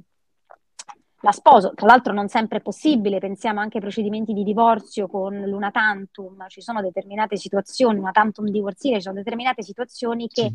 la 1.27 1.33
sposo, 1.33 1.73
tra 1.75 1.87
l'altro 1.87 2.12
non 2.12 2.29
sempre 2.29 2.59
è 2.59 2.61
possibile, 2.61 3.19
pensiamo 3.19 3.59
anche 3.59 3.79
ai 3.79 3.83
procedimenti 3.83 4.33
di 4.33 4.45
divorzio 4.45 5.09
con 5.09 5.37
l'una 5.37 5.73
tantum, 5.73 6.47
ci 6.47 6.61
sono 6.61 6.81
determinate 6.81 7.37
situazioni, 7.37 7.99
una 7.99 8.12
tantum 8.12 8.47
divorzile, 8.49 8.97
ci 8.97 9.03
sono 9.03 9.17
determinate 9.17 9.65
situazioni 9.65 10.29
che 10.29 10.53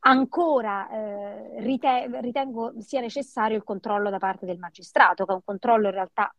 ancora 0.00 0.88
eh, 0.88 1.60
rite- 1.62 2.08
ritengo 2.20 2.74
sia 2.78 3.00
necessario 3.00 3.56
il 3.56 3.64
controllo 3.64 4.08
da 4.08 4.18
parte 4.18 4.46
del 4.46 4.58
magistrato, 4.58 5.24
che 5.24 5.32
è 5.32 5.34
un 5.34 5.42
controllo 5.44 5.88
in 5.88 5.94
realtà 5.94 6.32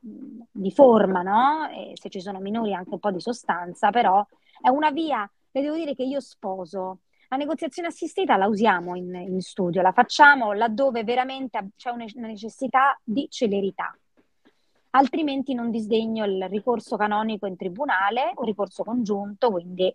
mh, 0.00 0.42
di 0.52 0.70
forma, 0.70 1.22
no? 1.22 1.70
E 1.70 1.92
se 1.94 2.10
ci 2.10 2.20
sono 2.20 2.38
minori 2.38 2.74
anche 2.74 2.90
un 2.92 2.98
po' 2.98 3.10
di 3.10 3.20
sostanza, 3.20 3.88
però 3.88 4.22
è 4.60 4.68
una 4.68 4.90
via, 4.90 5.28
le 5.52 5.62
devo 5.62 5.74
dire 5.74 5.94
che 5.94 6.02
io 6.02 6.20
sposo 6.20 6.98
la 7.28 7.36
negoziazione 7.36 7.88
assistita 7.88 8.36
la 8.36 8.46
usiamo 8.46 8.94
in, 8.96 9.14
in 9.14 9.40
studio, 9.40 9.82
la 9.82 9.92
facciamo 9.92 10.52
laddove 10.52 11.04
veramente 11.04 11.70
c'è 11.76 11.90
una 11.90 12.06
necessità 12.26 12.98
di 13.02 13.26
celerità. 13.30 13.96
Altrimenti 14.90 15.52
non 15.52 15.70
disdegno 15.70 16.24
il 16.24 16.46
ricorso 16.48 16.96
canonico 16.96 17.46
in 17.46 17.56
tribunale 17.56 18.32
o 18.34 18.44
ricorso 18.44 18.82
congiunto, 18.82 19.50
quindi 19.50 19.84
eh, 19.84 19.94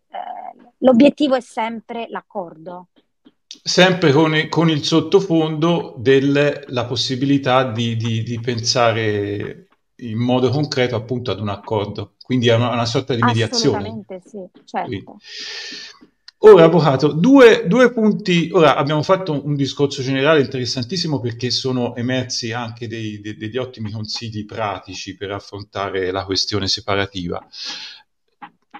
l'obiettivo 0.79 1.35
è 1.35 1.41
sempre 1.41 2.05
l'accordo. 2.09 2.87
Sempre 3.63 4.11
con, 4.11 4.33
con 4.49 4.69
il 4.69 4.83
sottofondo 4.83 5.95
della 5.97 6.85
possibilità 6.85 7.69
di, 7.71 7.95
di, 7.95 8.21
di 8.21 8.39
pensare 8.39 9.67
in 10.01 10.17
modo 10.17 10.49
concreto 10.49 10.95
appunto 10.95 11.31
ad 11.31 11.39
un 11.39 11.49
accordo, 11.49 12.13
quindi 12.21 12.49
a 12.49 12.55
una, 12.55 12.71
una 12.71 12.85
sorta 12.85 13.13
di 13.15 13.21
mediazione. 13.21 13.77
Assolutamente 13.77 14.21
sì, 14.23 14.45
certo. 14.65 14.87
Quindi. 14.87 15.05
Ora, 16.43 16.63
avvocato, 16.63 17.11
due, 17.11 17.65
due, 17.67 17.91
punti. 17.93 18.49
Ora 18.51 18.75
abbiamo 18.75 19.03
fatto 19.03 19.45
un 19.45 19.55
discorso 19.55 20.01
generale 20.01 20.41
interessantissimo 20.41 21.19
perché 21.19 21.51
sono 21.51 21.95
emersi 21.95 22.51
anche 22.51 22.87
dei, 22.87 23.21
dei, 23.21 23.37
degli 23.37 23.57
ottimi 23.57 23.91
consigli 23.91 24.43
pratici 24.45 25.15
per 25.15 25.31
affrontare 25.31 26.09
la 26.09 26.25
questione 26.25 26.67
separativa. 26.67 27.45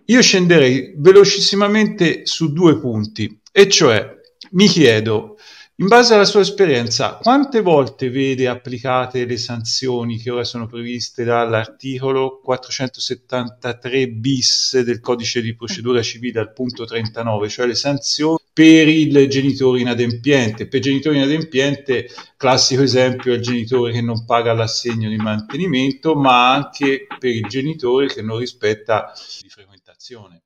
Io 0.05 0.22
scenderei 0.24 0.95
velocissimamente 0.97 2.26
su 2.26 2.51
due 2.51 2.80
punti, 2.80 3.39
e 3.51 3.70
cioè 3.70 4.12
mi 4.51 4.68
chiedo, 4.68 5.38
In 5.78 5.88
base 5.88 6.13
alla 6.13 6.26
sua 6.26 6.41
esperienza, 6.41 7.15
quante 7.15 7.61
volte 7.61 8.11
vede 8.11 8.47
applicate 8.47 9.26
le 9.26 9.38
sanzioni 9.38 10.19
che 10.19 10.30
ora 10.30 10.43
sono 10.43 10.67
previste 10.67 11.24
dall'articolo 11.24 12.39
473 12.43 14.09
bis 14.09 14.80
del 14.82 14.99
codice 14.99 15.41
di 15.41 15.55
procedura 15.55 16.03
civile 16.03 16.39
al 16.39 16.53
punto 16.53 16.86
39, 16.86 17.49
cioè 17.49 17.65
le 17.65 17.74
sanzioni 17.74 18.38
per 18.53 18.88
il 18.89 19.28
genitore 19.28 19.80
inadempiente? 19.80 20.67
Per 20.67 20.82
genitore 20.82 21.15
inadempiente, 21.15 22.09
classico 22.38 22.84
esempio 22.84 23.32
è 23.32 23.38
il 23.38 23.41
genitore 23.41 23.91
che 23.91 24.01
non 24.01 24.26
paga 24.26 24.53
l'assegno 24.53 25.09
di 25.09 25.15
mantenimento, 25.15 26.15
ma 26.15 26.53
anche 26.53 27.07
per 27.17 27.32
il 27.32 27.47
genitore 27.47 28.07
che 28.07 28.22
non 28.22 28.38
rispetta 28.38 29.13
di 29.41 29.49
frequentazione. 29.49 30.43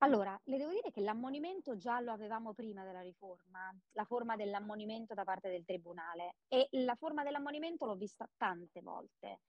Allora, 0.00 0.38
le 0.44 0.58
devo 0.58 0.72
dire 0.72 0.90
che 0.90 1.00
l'ammonimento 1.00 1.76
già 1.76 2.00
lo 2.00 2.12
avevamo 2.12 2.52
prima 2.52 2.84
della 2.84 3.00
riforma, 3.00 3.74
la 3.92 4.04
forma 4.04 4.36
dell'ammonimento 4.36 5.14
da 5.14 5.24
parte 5.24 5.48
del 5.48 5.64
tribunale 5.64 6.36
e 6.48 6.68
la 6.72 6.94
forma 6.94 7.22
dell'ammonimento 7.22 7.86
l'ho 7.86 7.96
vista 7.96 8.28
tante 8.36 8.82
volte. 8.82 9.40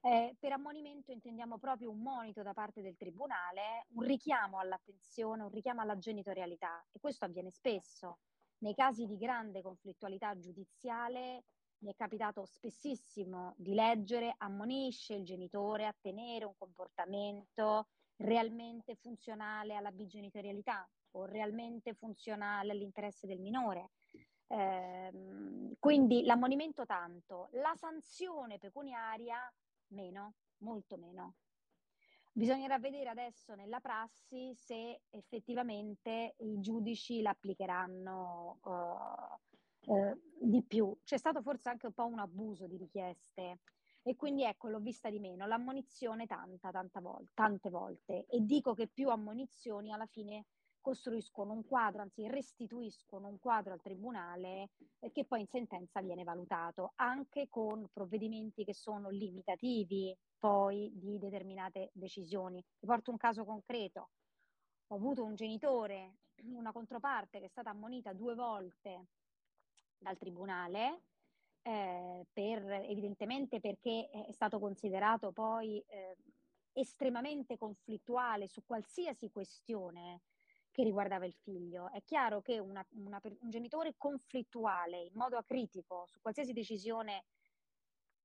Eh, 0.00 0.34
per 0.40 0.50
ammonimento 0.50 1.12
intendiamo 1.12 1.58
proprio 1.58 1.90
un 1.90 2.02
monito 2.02 2.42
da 2.42 2.52
parte 2.52 2.82
del 2.82 2.96
tribunale, 2.96 3.86
un 3.94 4.02
richiamo 4.02 4.58
all'attenzione, 4.58 5.44
un 5.44 5.50
richiamo 5.50 5.80
alla 5.80 5.96
genitorialità 5.96 6.84
e 6.90 6.98
questo 6.98 7.24
avviene 7.24 7.50
spesso. 7.50 8.18
Nei 8.58 8.74
casi 8.74 9.06
di 9.06 9.16
grande 9.16 9.62
conflittualità 9.62 10.36
giudiziale 10.36 11.44
mi 11.78 11.90
è 11.92 11.94
capitato 11.94 12.44
spessissimo 12.44 13.54
di 13.56 13.74
leggere 13.74 14.34
ammonisce 14.38 15.14
il 15.14 15.24
genitore 15.24 15.86
a 15.86 15.94
tenere 16.00 16.44
un 16.44 16.56
comportamento 16.56 17.86
realmente 18.22 18.94
funzionale 18.94 19.74
alla 19.74 19.92
bigenitorialità 19.92 20.88
o 21.12 21.24
realmente 21.24 21.94
funzionale 21.94 22.72
all'interesse 22.72 23.26
del 23.26 23.40
minore. 23.40 23.90
Eh, 24.46 25.76
quindi 25.78 26.24
l'ammonimento 26.24 26.84
tanto, 26.84 27.48
la 27.52 27.74
sanzione 27.76 28.58
pecuniaria 28.58 29.52
meno, 29.88 30.34
molto 30.58 30.96
meno. 30.96 31.34
Bisognerà 32.34 32.78
vedere 32.78 33.10
adesso 33.10 33.54
nella 33.54 33.80
prassi 33.80 34.54
se 34.54 35.02
effettivamente 35.10 36.34
i 36.38 36.60
giudici 36.60 37.20
l'applicheranno 37.20 38.58
uh, 38.62 39.92
uh, 39.92 40.20
di 40.40 40.62
più. 40.62 40.96
C'è 41.04 41.18
stato 41.18 41.42
forse 41.42 41.68
anche 41.68 41.86
un 41.86 41.92
po' 41.92 42.06
un 42.06 42.20
abuso 42.20 42.66
di 42.66 42.78
richieste 42.78 43.58
e 44.02 44.16
quindi 44.16 44.44
ecco, 44.44 44.68
l'ho 44.68 44.80
vista 44.80 45.10
di 45.10 45.20
meno. 45.20 45.46
L'ammonizione 45.46 46.26
tanta, 46.26 46.70
tanta 46.70 47.00
vol- 47.00 47.28
tante 47.34 47.70
volte. 47.70 48.26
E 48.26 48.40
dico 48.40 48.74
che 48.74 48.88
più 48.88 49.08
ammonizioni 49.08 49.92
alla 49.92 50.06
fine 50.06 50.46
costruiscono 50.80 51.52
un 51.52 51.64
quadro, 51.64 52.02
anzi 52.02 52.28
restituiscono 52.28 53.28
un 53.28 53.38
quadro 53.38 53.72
al 53.72 53.80
tribunale 53.80 54.70
che 55.12 55.24
poi 55.24 55.40
in 55.40 55.46
sentenza 55.46 56.00
viene 56.00 56.24
valutato, 56.24 56.92
anche 56.96 57.48
con 57.48 57.88
provvedimenti 57.92 58.64
che 58.64 58.74
sono 58.74 59.08
limitativi 59.08 60.14
poi 60.38 60.90
di 60.92 61.18
determinate 61.18 61.90
decisioni. 61.92 62.62
Vi 62.80 62.86
porto 62.86 63.12
un 63.12 63.16
caso 63.16 63.44
concreto. 63.44 64.10
Ho 64.88 64.96
avuto 64.96 65.24
un 65.24 65.36
genitore, 65.36 66.16
una 66.42 66.72
controparte 66.72 67.38
che 67.38 67.46
è 67.46 67.48
stata 67.48 67.70
ammonita 67.70 68.12
due 68.12 68.34
volte 68.34 69.06
dal 69.96 70.18
tribunale 70.18 71.02
eh, 71.62 72.26
per, 72.32 72.70
evidentemente 72.88 73.60
perché 73.60 74.08
è 74.10 74.32
stato 74.32 74.58
considerato 74.58 75.32
poi 75.32 75.82
eh, 75.86 76.16
estremamente 76.72 77.56
conflittuale 77.56 78.48
su 78.48 78.64
qualsiasi 78.64 79.30
questione 79.30 80.22
che 80.70 80.82
riguardava 80.82 81.26
il 81.26 81.34
figlio. 81.34 81.90
È 81.90 82.02
chiaro 82.02 82.40
che 82.40 82.58
una, 82.58 82.84
una, 82.90 83.20
un 83.22 83.50
genitore 83.50 83.94
conflittuale 83.96 85.02
in 85.02 85.12
modo 85.14 85.36
acritico 85.36 86.06
su 86.06 86.18
qualsiasi 86.20 86.52
decisione 86.52 87.24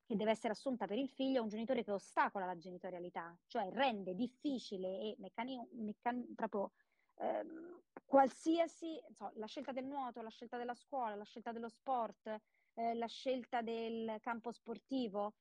che 0.05 0.15
deve 0.15 0.31
essere 0.31 0.53
assunta 0.53 0.87
per 0.87 0.97
il 0.97 1.09
figlio 1.09 1.39
è 1.39 1.41
un 1.41 1.49
genitore 1.49 1.83
che 1.83 1.91
ostacola 1.91 2.45
la 2.45 2.57
genitorialità, 2.57 3.37
cioè 3.47 3.69
rende 3.71 4.15
difficile 4.15 4.87
e 4.87 5.15
meccani- 5.19 5.67
meccan- 5.73 6.33
proprio 6.33 6.71
ehm, 7.15 7.81
qualsiasi, 8.05 8.97
so, 9.11 9.29
la 9.35 9.47
scelta 9.47 9.73
del 9.73 9.85
nuoto, 9.85 10.21
la 10.21 10.29
scelta 10.29 10.55
della 10.55 10.73
scuola, 10.73 11.15
la 11.15 11.25
scelta 11.25 11.51
dello 11.51 11.67
sport, 11.67 12.33
eh, 12.77 12.93
la 12.93 13.07
scelta 13.07 13.61
del 13.61 14.17
campo 14.21 14.51
sportivo. 14.51 15.33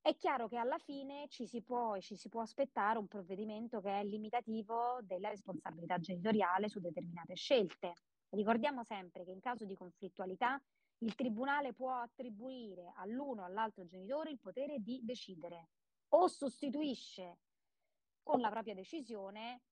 È 0.00 0.14
chiaro 0.16 0.48
che 0.48 0.56
alla 0.56 0.78
fine 0.78 1.26
ci 1.28 1.46
si, 1.46 1.62
può, 1.62 1.98
ci 1.98 2.14
si 2.14 2.28
può 2.28 2.42
aspettare 2.42 2.98
un 2.98 3.08
provvedimento 3.08 3.80
che 3.80 4.00
è 4.00 4.04
limitativo 4.04 4.98
della 5.02 5.28
responsabilità 5.28 5.98
genitoriale 5.98 6.68
su 6.68 6.78
determinate 6.78 7.34
scelte. 7.34 7.94
Ricordiamo 8.30 8.84
sempre 8.84 9.24
che 9.24 9.30
in 9.30 9.40
caso 9.40 9.64
di 9.64 9.74
conflittualità 9.74 10.60
il 10.98 11.14
tribunale 11.14 11.72
può 11.72 11.94
attribuire 11.94 12.92
all'uno 12.96 13.42
o 13.42 13.44
all'altro 13.44 13.86
genitore 13.86 14.30
il 14.30 14.38
potere 14.38 14.78
di 14.78 15.00
decidere 15.02 15.68
o 16.10 16.26
sostituisce 16.26 17.38
con 18.22 18.40
la 18.40 18.50
propria 18.50 18.74
decisione 18.74 19.62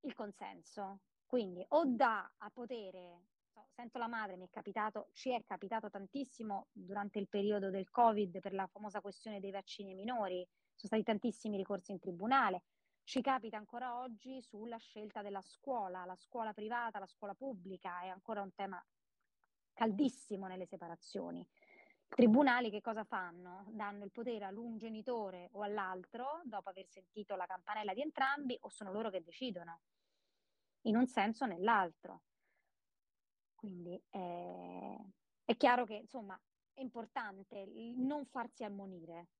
il 0.00 0.14
consenso. 0.14 1.00
Quindi 1.24 1.64
o 1.68 1.84
dà 1.86 2.32
a 2.38 2.50
potere 2.50 3.22
sento 3.76 3.98
la 3.98 4.08
madre, 4.08 4.38
mi 4.38 4.46
è 4.46 4.50
capitato, 4.50 5.10
ci 5.12 5.30
è 5.32 5.44
capitato 5.44 5.90
tantissimo 5.90 6.68
durante 6.72 7.18
il 7.18 7.28
periodo 7.28 7.68
del 7.68 7.90
Covid 7.90 8.40
per 8.40 8.54
la 8.54 8.66
famosa 8.66 9.02
questione 9.02 9.38
dei 9.38 9.50
vaccini 9.50 9.90
ai 9.90 9.96
minori, 9.96 10.36
sono 10.74 10.88
stati 10.88 11.02
tantissimi 11.02 11.58
ricorsi 11.58 11.92
in 11.92 11.98
tribunale. 11.98 12.62
Ci 13.04 13.20
capita 13.20 13.58
ancora 13.58 14.00
oggi 14.00 14.40
sulla 14.40 14.78
scelta 14.78 15.20
della 15.20 15.42
scuola, 15.42 16.06
la 16.06 16.16
scuola 16.16 16.54
privata, 16.54 16.98
la 16.98 17.06
scuola 17.06 17.34
pubblica, 17.34 18.00
è 18.00 18.08
ancora 18.08 18.40
un 18.40 18.54
tema 18.54 18.82
caldissimo 19.74 20.46
nelle 20.46 20.64
separazioni. 20.64 21.40
I 21.40 22.14
tribunali 22.14 22.70
che 22.70 22.80
cosa 22.80 23.04
fanno? 23.04 23.66
Danno 23.68 24.04
il 24.04 24.10
potere 24.10 24.46
all'un 24.46 24.78
genitore 24.78 25.50
o 25.52 25.60
all'altro 25.60 26.40
dopo 26.44 26.70
aver 26.70 26.86
sentito 26.88 27.36
la 27.36 27.44
campanella 27.44 27.92
di 27.92 28.00
entrambi 28.00 28.56
o 28.62 28.70
sono 28.70 28.90
loro 28.90 29.10
che 29.10 29.22
decidono, 29.22 29.80
in 30.86 30.96
un 30.96 31.06
senso 31.06 31.44
o 31.44 31.46
nell'altro. 31.46 32.22
Quindi 33.66 34.00
eh, 34.10 34.96
è 35.44 35.56
chiaro 35.56 35.84
che 35.84 35.94
insomma 35.94 36.40
è 36.72 36.80
importante 36.82 37.66
non 37.96 38.24
farsi 38.26 38.62
ammonire. 38.62 39.30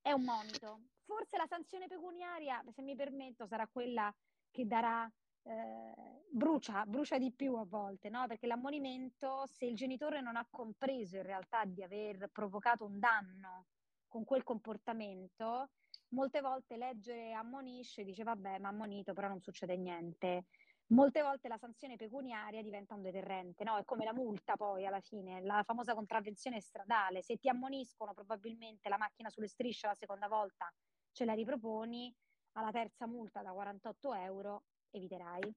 È 0.00 0.10
un 0.10 0.24
monito. 0.24 0.80
Forse 1.04 1.36
la 1.36 1.46
sanzione 1.46 1.86
pecuniaria, 1.86 2.60
se 2.70 2.82
mi 2.82 2.96
permetto, 2.96 3.46
sarà 3.46 3.68
quella 3.68 4.12
che 4.50 4.66
darà 4.66 5.08
eh, 5.42 6.24
brucia, 6.28 6.84
brucia 6.86 7.18
di 7.18 7.30
più 7.30 7.54
a 7.54 7.64
volte, 7.64 8.08
no? 8.08 8.26
Perché 8.26 8.48
l'ammonimento, 8.48 9.46
se 9.46 9.64
il 9.64 9.76
genitore 9.76 10.20
non 10.20 10.34
ha 10.34 10.46
compreso 10.50 11.18
in 11.18 11.22
realtà 11.22 11.64
di 11.66 11.84
aver 11.84 12.30
provocato 12.32 12.84
un 12.84 12.98
danno 12.98 13.66
con 14.08 14.24
quel 14.24 14.42
comportamento, 14.42 15.70
molte 16.08 16.40
volte 16.40 16.76
leggere 16.76 17.32
ammonisce 17.32 18.02
dice 18.02 18.24
vabbè, 18.24 18.58
ma 18.58 18.70
ammonito, 18.70 19.12
però 19.12 19.28
non 19.28 19.40
succede 19.40 19.76
niente 19.76 20.46
molte 20.88 21.22
volte 21.22 21.48
la 21.48 21.58
sanzione 21.58 21.96
pecuniaria 21.96 22.62
diventa 22.62 22.94
un 22.94 23.02
deterrente, 23.02 23.64
no? 23.64 23.76
È 23.76 23.84
come 23.84 24.04
la 24.04 24.12
multa 24.12 24.56
poi 24.56 24.86
alla 24.86 25.00
fine, 25.00 25.42
la 25.42 25.62
famosa 25.64 25.94
contravvenzione 25.94 26.60
stradale. 26.60 27.22
Se 27.22 27.36
ti 27.36 27.48
ammoniscono 27.48 28.14
probabilmente 28.14 28.88
la 28.88 28.98
macchina 28.98 29.30
sulle 29.30 29.48
strisce 29.48 29.86
la 29.86 29.94
seconda 29.94 30.28
volta 30.28 30.72
ce 31.12 31.24
la 31.24 31.34
riproponi, 31.34 32.14
alla 32.52 32.70
terza 32.70 33.06
multa 33.06 33.42
da 33.42 33.50
48 33.50 34.14
euro 34.14 34.64
eviterai. 34.90 35.54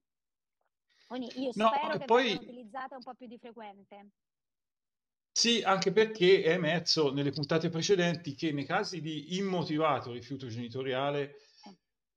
Quindi 1.06 1.40
io 1.40 1.50
no, 1.54 1.68
spero 1.68 1.98
che 1.98 2.04
poi... 2.04 2.24
vengano 2.24 2.42
utilizzate 2.42 2.94
un 2.94 3.02
po' 3.02 3.14
più 3.14 3.26
di 3.26 3.38
frequente. 3.38 4.10
Sì, 5.34 5.62
anche 5.62 5.92
perché 5.92 6.42
è 6.42 6.50
emerso 6.50 7.10
nelle 7.10 7.30
puntate 7.30 7.70
precedenti 7.70 8.34
che 8.34 8.52
nei 8.52 8.66
casi 8.66 9.00
di 9.00 9.36
immotivato 9.38 10.12
rifiuto 10.12 10.46
genitoriale 10.46 11.36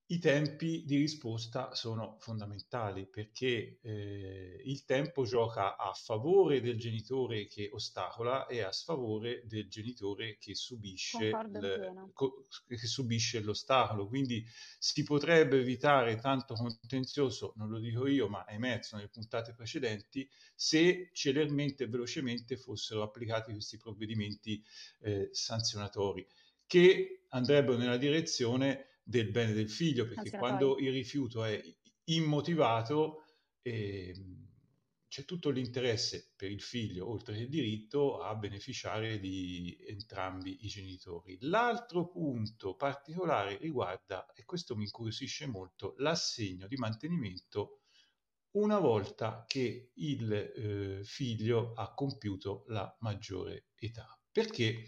i 0.07 0.19
tempi 0.19 0.83
di 0.85 0.97
risposta 0.97 1.73
sono 1.73 2.17
fondamentali 2.19 3.07
perché 3.07 3.79
eh, 3.81 4.61
il 4.63 4.85
tempo 4.85 5.23
gioca 5.25 5.77
a 5.77 5.93
favore 5.93 6.61
del 6.61 6.77
genitore 6.77 7.47
che 7.47 7.69
ostacola 7.73 8.45
e 8.45 8.61
a 8.61 8.71
sfavore 8.71 9.41
del 9.45 9.67
genitore 9.67 10.37
che 10.37 10.53
subisce, 10.53 11.29
l- 11.31 12.11
co- 12.13 12.45
che 12.67 12.77
subisce 12.77 13.39
l'ostacolo. 13.41 14.07
Quindi 14.07 14.45
si 14.77 15.01
potrebbe 15.01 15.59
evitare 15.59 16.17
tanto 16.17 16.53
contenzioso, 16.53 17.53
non 17.55 17.69
lo 17.69 17.79
dico 17.79 18.05
io, 18.05 18.27
ma 18.27 18.45
è 18.45 18.53
emerso 18.53 18.95
nelle 18.97 19.09
puntate 19.09 19.53
precedenti, 19.53 20.29
se 20.53 21.09
celermente 21.13 21.85
e 21.85 21.87
velocemente 21.87 22.57
fossero 22.57 23.01
applicati 23.01 23.51
questi 23.53 23.77
provvedimenti 23.77 24.63
eh, 25.01 25.29
sanzionatori 25.31 26.27
che 26.67 27.25
andrebbero 27.29 27.77
nella 27.77 27.97
direzione 27.97 28.94
del 29.07 29.29
bene 29.29 29.53
del 29.53 29.69
figlio, 29.69 30.07
perché 30.07 30.31
quando 30.31 30.79
il 30.79 30.91
rifiuto 30.91 31.43
è 31.43 31.61
immotivato 32.05 33.23
eh, 33.61 34.13
c'è 35.07 35.23
tutto 35.25 35.51
l'interesse 35.51 36.33
per 36.35 36.51
il 36.51 36.61
figlio, 36.61 37.09
oltre 37.09 37.35
che 37.35 37.43
il 37.43 37.49
diritto, 37.49 38.19
a 38.19 38.35
beneficiare 38.35 39.19
di 39.19 39.77
entrambi 39.87 40.65
i 40.65 40.67
genitori. 40.67 41.37
L'altro 41.41 42.09
punto 42.09 42.75
particolare 42.75 43.57
riguarda, 43.57 44.25
e 44.33 44.43
questo 44.43 44.75
mi 44.75 44.83
incuriosisce 44.83 45.45
molto, 45.45 45.93
l'assegno 45.99 46.67
di 46.67 46.75
mantenimento 46.75 47.81
una 48.55 48.79
volta 48.79 49.45
che 49.47 49.91
il 49.93 50.33
eh, 50.33 51.03
figlio 51.03 51.73
ha 51.73 51.93
compiuto 51.93 52.65
la 52.67 52.93
maggiore 52.99 53.67
età. 53.75 54.19
Perché 54.31 54.83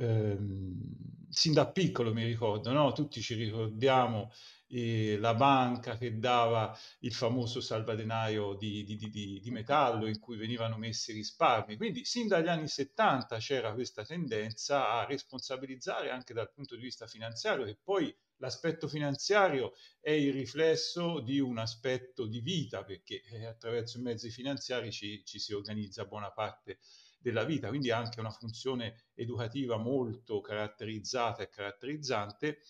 ehm, 0.00 1.28
sin 1.28 1.52
da 1.52 1.70
piccolo 1.70 2.12
mi 2.12 2.24
ricordo, 2.24 2.72
no? 2.72 2.92
tutti 2.92 3.20
ci 3.20 3.34
ricordiamo 3.34 4.32
eh, 4.68 5.16
la 5.18 5.34
banca 5.34 5.96
che 5.96 6.18
dava 6.18 6.76
il 7.00 7.12
famoso 7.12 7.60
salvadenaio 7.60 8.54
di, 8.54 8.84
di, 8.84 8.96
di, 8.96 9.40
di, 9.40 9.50
metallo 9.50 10.06
in 10.06 10.18
cui 10.18 10.36
venivano 10.36 10.76
messi 10.76 11.12
risparmi. 11.12 11.76
Quindi 11.76 12.04
sin 12.04 12.28
dagli 12.28 12.48
anni 12.48 12.68
70 12.68 13.38
c'era 13.38 13.72
questa 13.72 14.04
tendenza 14.04 14.90
a 14.90 15.04
responsabilizzare 15.06 16.10
anche 16.10 16.34
dal 16.34 16.52
punto 16.52 16.76
di 16.76 16.82
vista 16.82 17.06
finanziario 17.06 17.64
e 17.64 17.76
poi 17.82 18.14
l'aspetto 18.36 18.88
finanziario 18.88 19.74
è 20.00 20.10
il 20.10 20.32
riflesso 20.32 21.20
di 21.20 21.38
un 21.40 21.58
aspetto 21.58 22.26
di 22.26 22.40
vita, 22.40 22.84
perché 22.84 23.22
eh, 23.22 23.46
attraverso 23.46 23.98
i 23.98 24.02
mezzi 24.02 24.30
finanziari 24.30 24.90
ci, 24.90 25.22
ci, 25.24 25.38
si 25.38 25.52
organizza 25.52 26.06
buona 26.06 26.30
parte 26.30 26.78
della 27.20 27.44
vita, 27.44 27.68
quindi 27.68 27.90
anche 27.90 28.18
una 28.20 28.30
funzione 28.30 29.08
educativa 29.14 29.76
molto 29.76 30.40
caratterizzata 30.40 31.42
e 31.42 31.48
caratterizzante. 31.48 32.60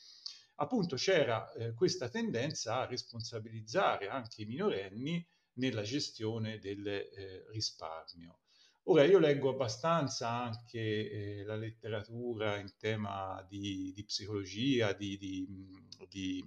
Appunto 0.56 0.96
c'era 0.96 1.50
eh, 1.52 1.72
questa 1.72 2.08
tendenza 2.08 2.80
a 2.80 2.86
responsabilizzare 2.86 4.08
anche 4.08 4.42
i 4.42 4.46
minorenni 4.46 5.24
nella 5.54 5.82
gestione 5.82 6.58
del 6.58 6.86
eh, 6.86 7.46
risparmio. 7.50 8.40
Ora, 8.84 9.04
io 9.04 9.18
leggo 9.18 9.50
abbastanza 9.50 10.28
anche 10.28 10.78
eh, 11.40 11.44
la 11.44 11.54
letteratura 11.54 12.56
in 12.58 12.72
tema 12.76 13.44
di, 13.48 13.92
di 13.94 14.04
psicologia, 14.04 14.92
di, 14.92 15.16
di, 15.16 15.46
di, 16.08 16.44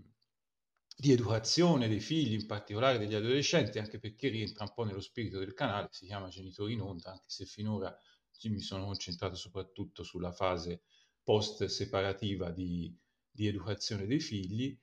educazione 0.98 1.88
dei 1.88 2.00
figli, 2.00 2.34
in 2.34 2.46
particolare 2.46 2.98
degli 2.98 3.16
adolescenti, 3.16 3.80
anche 3.80 4.00
perché 4.00 4.30
rientra 4.30 4.64
un 4.64 4.74
po' 4.74 4.84
nello 4.84 5.02
spirito 5.02 5.40
del 5.40 5.54
canale, 5.54 5.88
si 5.92 6.06
chiama 6.06 6.28
Genitori 6.28 6.74
in 6.74 6.82
Onda, 6.82 7.12
anche 7.12 7.26
se 7.28 7.46
finora 7.46 7.96
mi 8.44 8.60
sono 8.60 8.86
concentrato 8.86 9.36
soprattutto 9.36 10.04
sulla 10.04 10.32
fase 10.32 10.84
post-separativa 11.24 12.52
di, 12.52 12.94
educazione 13.36 14.06
dei 14.06 14.20
figli. 14.20 14.78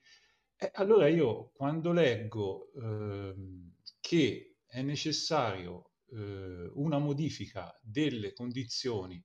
E 0.56 0.70
allora 0.74 1.08
io 1.08 1.50
quando 1.50 1.92
leggo 1.92 2.72
eh, 2.72 3.34
che 4.00 4.56
è 4.66 4.82
necessario 4.82 5.92
eh, 6.10 6.70
una 6.74 6.98
modifica 6.98 7.78
delle 7.82 8.32
condizioni 8.32 9.22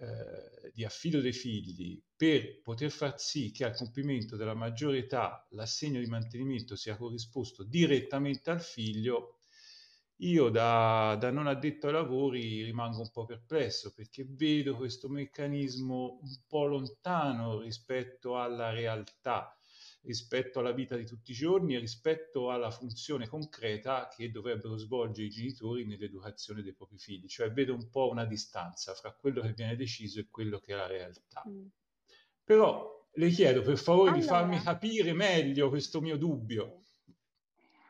eh, 0.00 0.70
di 0.72 0.82
affido 0.84 1.20
dei 1.20 1.34
figli 1.34 2.02
per 2.16 2.62
poter 2.62 2.90
far 2.90 3.20
sì 3.20 3.50
che 3.50 3.64
al 3.64 3.76
compimento 3.76 4.36
della 4.36 4.54
maggiore 4.54 4.98
età 4.98 5.46
l'assegno 5.50 6.00
di 6.00 6.06
mantenimento 6.06 6.74
sia 6.74 6.96
corrisposto 6.96 7.64
direttamente 7.64 8.50
al 8.50 8.62
figlio, 8.62 9.40
io 10.22 10.48
da, 10.48 11.16
da, 11.20 11.30
non 11.30 11.46
addetto 11.46 11.86
ai 11.86 11.92
lavori 11.92 12.62
rimango 12.62 13.00
un 13.00 13.10
po' 13.10 13.26
perplesso 13.26 13.92
perché 13.94 14.26
vedo 14.26 14.74
questo 14.74 15.08
meccanismo 15.08 16.20
un 16.22 16.36
po' 16.46 16.64
lontano 16.66 17.60
rispetto 17.60 18.38
alla 18.38 18.70
realtà 18.70 19.54
rispetto 20.02 20.60
alla 20.60 20.72
vita 20.72 20.96
di 20.96 21.04
tutti 21.04 21.32
i 21.32 21.34
giorni 21.34 21.74
e 21.74 21.78
rispetto 21.78 22.50
alla 22.50 22.70
funzione 22.70 23.28
concreta 23.28 24.08
che 24.08 24.30
dovrebbero 24.30 24.76
svolgere 24.76 25.26
i 25.26 25.30
genitori 25.30 25.84
nell'educazione 25.84 26.62
dei 26.62 26.72
propri 26.72 26.98
figli. 26.98 27.26
Cioè 27.26 27.52
vedo 27.52 27.74
un 27.74 27.90
po' 27.90 28.08
una 28.08 28.24
distanza 28.24 28.94
fra 28.94 29.12
quello 29.12 29.42
che 29.42 29.52
viene 29.52 29.76
deciso 29.76 30.20
e 30.20 30.28
quello 30.30 30.58
che 30.58 30.72
è 30.72 30.76
la 30.76 30.86
realtà. 30.86 31.44
Mm. 31.48 31.66
Però 32.44 33.08
le 33.14 33.28
chiedo 33.30 33.62
per 33.62 33.76
favore 33.76 34.10
allora, 34.10 34.22
di 34.22 34.26
farmi 34.26 34.58
capire 34.60 35.12
meglio 35.12 35.68
questo 35.68 36.00
mio 36.00 36.16
dubbio. 36.16 36.82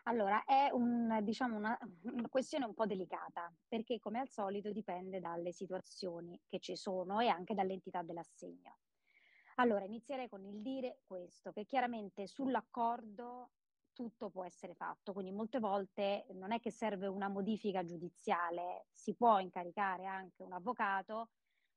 Allora, 0.04 0.44
è 0.44 0.70
un, 0.72 1.20
diciamo 1.22 1.56
una, 1.56 1.78
una, 2.02 2.28
questione 2.28 2.64
un 2.64 2.74
po' 2.74 2.86
delicata, 2.86 3.52
perché 3.68 3.98
come 3.98 4.18
al 4.18 4.28
solito 4.28 4.72
dipende 4.72 5.20
dalle 5.20 5.52
situazioni 5.52 6.40
che 6.48 6.58
ci 6.58 6.74
sono 6.74 7.20
e 7.20 7.28
anche 7.28 7.54
dall'entità 7.54 8.02
dell'assegno. 8.02 8.78
Allora, 9.60 9.84
inizierei 9.84 10.26
con 10.26 10.42
il 10.46 10.62
dire 10.62 11.00
questo, 11.06 11.52
che 11.52 11.66
chiaramente 11.66 12.26
sull'accordo 12.26 13.50
tutto 13.92 14.30
può 14.30 14.42
essere 14.42 14.74
fatto, 14.74 15.12
quindi 15.12 15.32
molte 15.32 15.58
volte 15.58 16.24
non 16.32 16.52
è 16.52 16.60
che 16.60 16.70
serve 16.70 17.06
una 17.08 17.28
modifica 17.28 17.84
giudiziale, 17.84 18.86
si 18.90 19.14
può 19.14 19.38
incaricare 19.38 20.06
anche 20.06 20.42
un 20.42 20.54
avvocato 20.54 21.28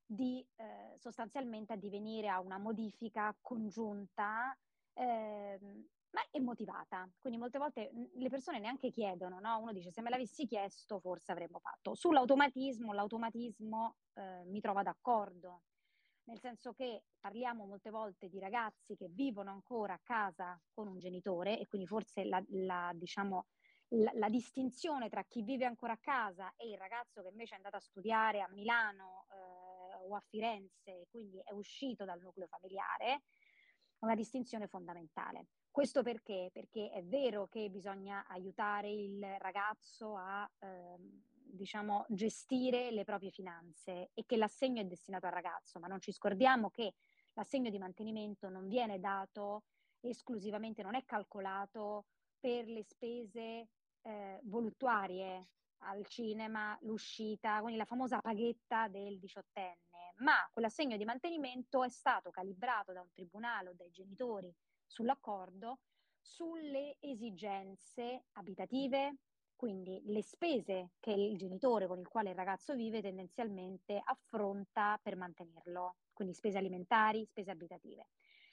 di 0.06 0.46
eh, 0.56 0.94
sostanzialmente 0.98 1.74
addivenire 1.74 2.30
a 2.30 2.40
una 2.40 2.58
modifica 2.58 3.36
congiunta 3.42 4.58
eh, 4.94 5.60
ma 6.12 6.22
è 6.32 6.40
motivata. 6.40 7.10
Quindi 7.20 7.38
molte 7.38 7.58
volte 7.58 7.92
le 8.14 8.30
persone 8.30 8.60
neanche 8.60 8.92
chiedono, 8.92 9.40
no? 9.42 9.60
Uno 9.60 9.74
dice 9.74 9.92
se 9.92 10.02
me 10.02 10.10
l'avessi 10.10 10.46
chiesto 10.46 11.00
forse 11.00 11.34
avremmo 11.34 11.60
fatto. 11.60 11.96
Sull'automatismo, 11.96 12.94
l'automatismo 12.94 13.98
eh, 14.14 14.44
mi 14.46 14.62
trova 14.62 14.84
d'accordo, 14.84 15.64
nel 16.26 16.40
senso 16.40 16.74
che 16.74 17.04
parliamo 17.20 17.66
molte 17.66 17.90
volte 17.90 18.30
di 18.30 18.40
ragazzi 18.40 18.96
che 18.96 19.08
vivono 19.10 19.52
ancora 19.52 19.94
a 19.94 20.00
casa 20.02 20.60
con 20.72 20.88
un 20.88 20.98
genitore 20.98 21.60
e 21.60 21.68
quindi 21.68 21.88
forse 21.88 22.24
la, 22.24 22.42
la, 22.50 22.92
diciamo, 22.94 23.48
la, 23.90 24.12
la 24.16 24.30
distinzione 24.30 25.10
tra 25.10 25.24
chi 25.24 25.42
vive 25.42 25.66
ancora 25.66 25.94
a 25.94 26.00
casa 26.00 26.54
e 26.56 26.70
il 26.70 26.78
ragazzo 26.78 27.22
che 27.22 27.30
invece 27.30 27.54
è 27.54 27.58
andato 27.58 27.76
a 27.76 27.82
studiare 27.82 28.42
a 28.42 28.50
Milano 28.50 29.26
eh, 29.32 30.08
o 30.08 30.16
a 30.16 30.20
Firenze 30.22 31.08
quindi 31.10 31.40
è 31.44 31.52
uscito 31.52 32.06
dal 32.06 32.22
nucleo 32.22 32.48
familiare, 32.48 33.24
è 34.00 34.06
una 34.06 34.16
distinzione 34.16 34.68
fondamentale. 34.68 35.48
Questo 35.70 36.04
perché? 36.04 36.50
Perché 36.54 36.92
è 36.92 37.04
vero 37.04 37.48
che 37.48 37.70
bisogna 37.70 38.28
aiutare 38.28 38.92
il 38.92 39.26
ragazzo 39.40 40.16
a 40.16 40.50
ehm, 40.60 41.22
diciamo, 41.54 42.06
gestire 42.10 42.92
le 42.92 43.04
proprie 43.04 43.30
finanze 43.30 44.10
e 44.14 44.26
che 44.26 44.38
l'assegno 44.38 44.82
è 44.82 44.86
destinato 44.86 45.26
al 45.28 45.32
ragazzo, 45.32 45.80
ma 45.80 45.88
non 45.88 46.02
ci 46.02 46.12
scordiamo 46.12 46.70
che 46.70 46.94
l'assegno 47.34 47.70
di 47.70 47.78
mantenimento 47.78 48.50
non 48.50 48.68
viene 48.68 49.00
dato 49.00 49.64
esclusivamente, 50.00 50.82
non 50.84 50.96
è 50.96 51.06
calcolato 51.06 52.06
per 52.40 52.68
le 52.68 52.84
spese 52.84 53.70
eh, 54.02 54.40
voluttuarie 54.44 55.48
al 55.86 56.06
cinema, 56.08 56.78
l'uscita, 56.82 57.60
quindi 57.60 57.78
la 57.78 57.86
famosa 57.86 58.20
paghetta 58.20 58.88
del 58.88 59.20
diciottenne, 59.20 60.14
ma 60.18 60.48
quell'assegno 60.52 60.98
di 60.98 61.06
mantenimento 61.06 61.84
è 61.84 61.90
stato 61.90 62.32
calibrato 62.32 62.94
da 62.94 63.02
un 63.02 63.12
tribunale 63.12 63.70
o 63.70 63.74
dai 63.74 63.92
genitori 63.92 64.54
sull'accordo 64.86 65.80
sulle 66.22 66.96
esigenze 67.00 68.26
abitative, 68.34 69.18
quindi 69.56 70.02
le 70.06 70.22
spese 70.22 70.92
che 71.00 71.12
il 71.12 71.38
genitore 71.38 71.88
con 71.88 72.00
il 72.00 72.08
quale 72.08 72.30
il 72.30 72.36
ragazzo 72.36 72.76
vive 72.76 73.02
tendenzialmente 73.02 74.00
affronta 74.04 75.00
per 75.02 75.16
mantenerlo, 75.16 75.98
quindi 76.14 76.34
spese 76.34 76.58
alimentari, 76.58 77.26
spese 77.26 77.52
abitative. 77.52 78.08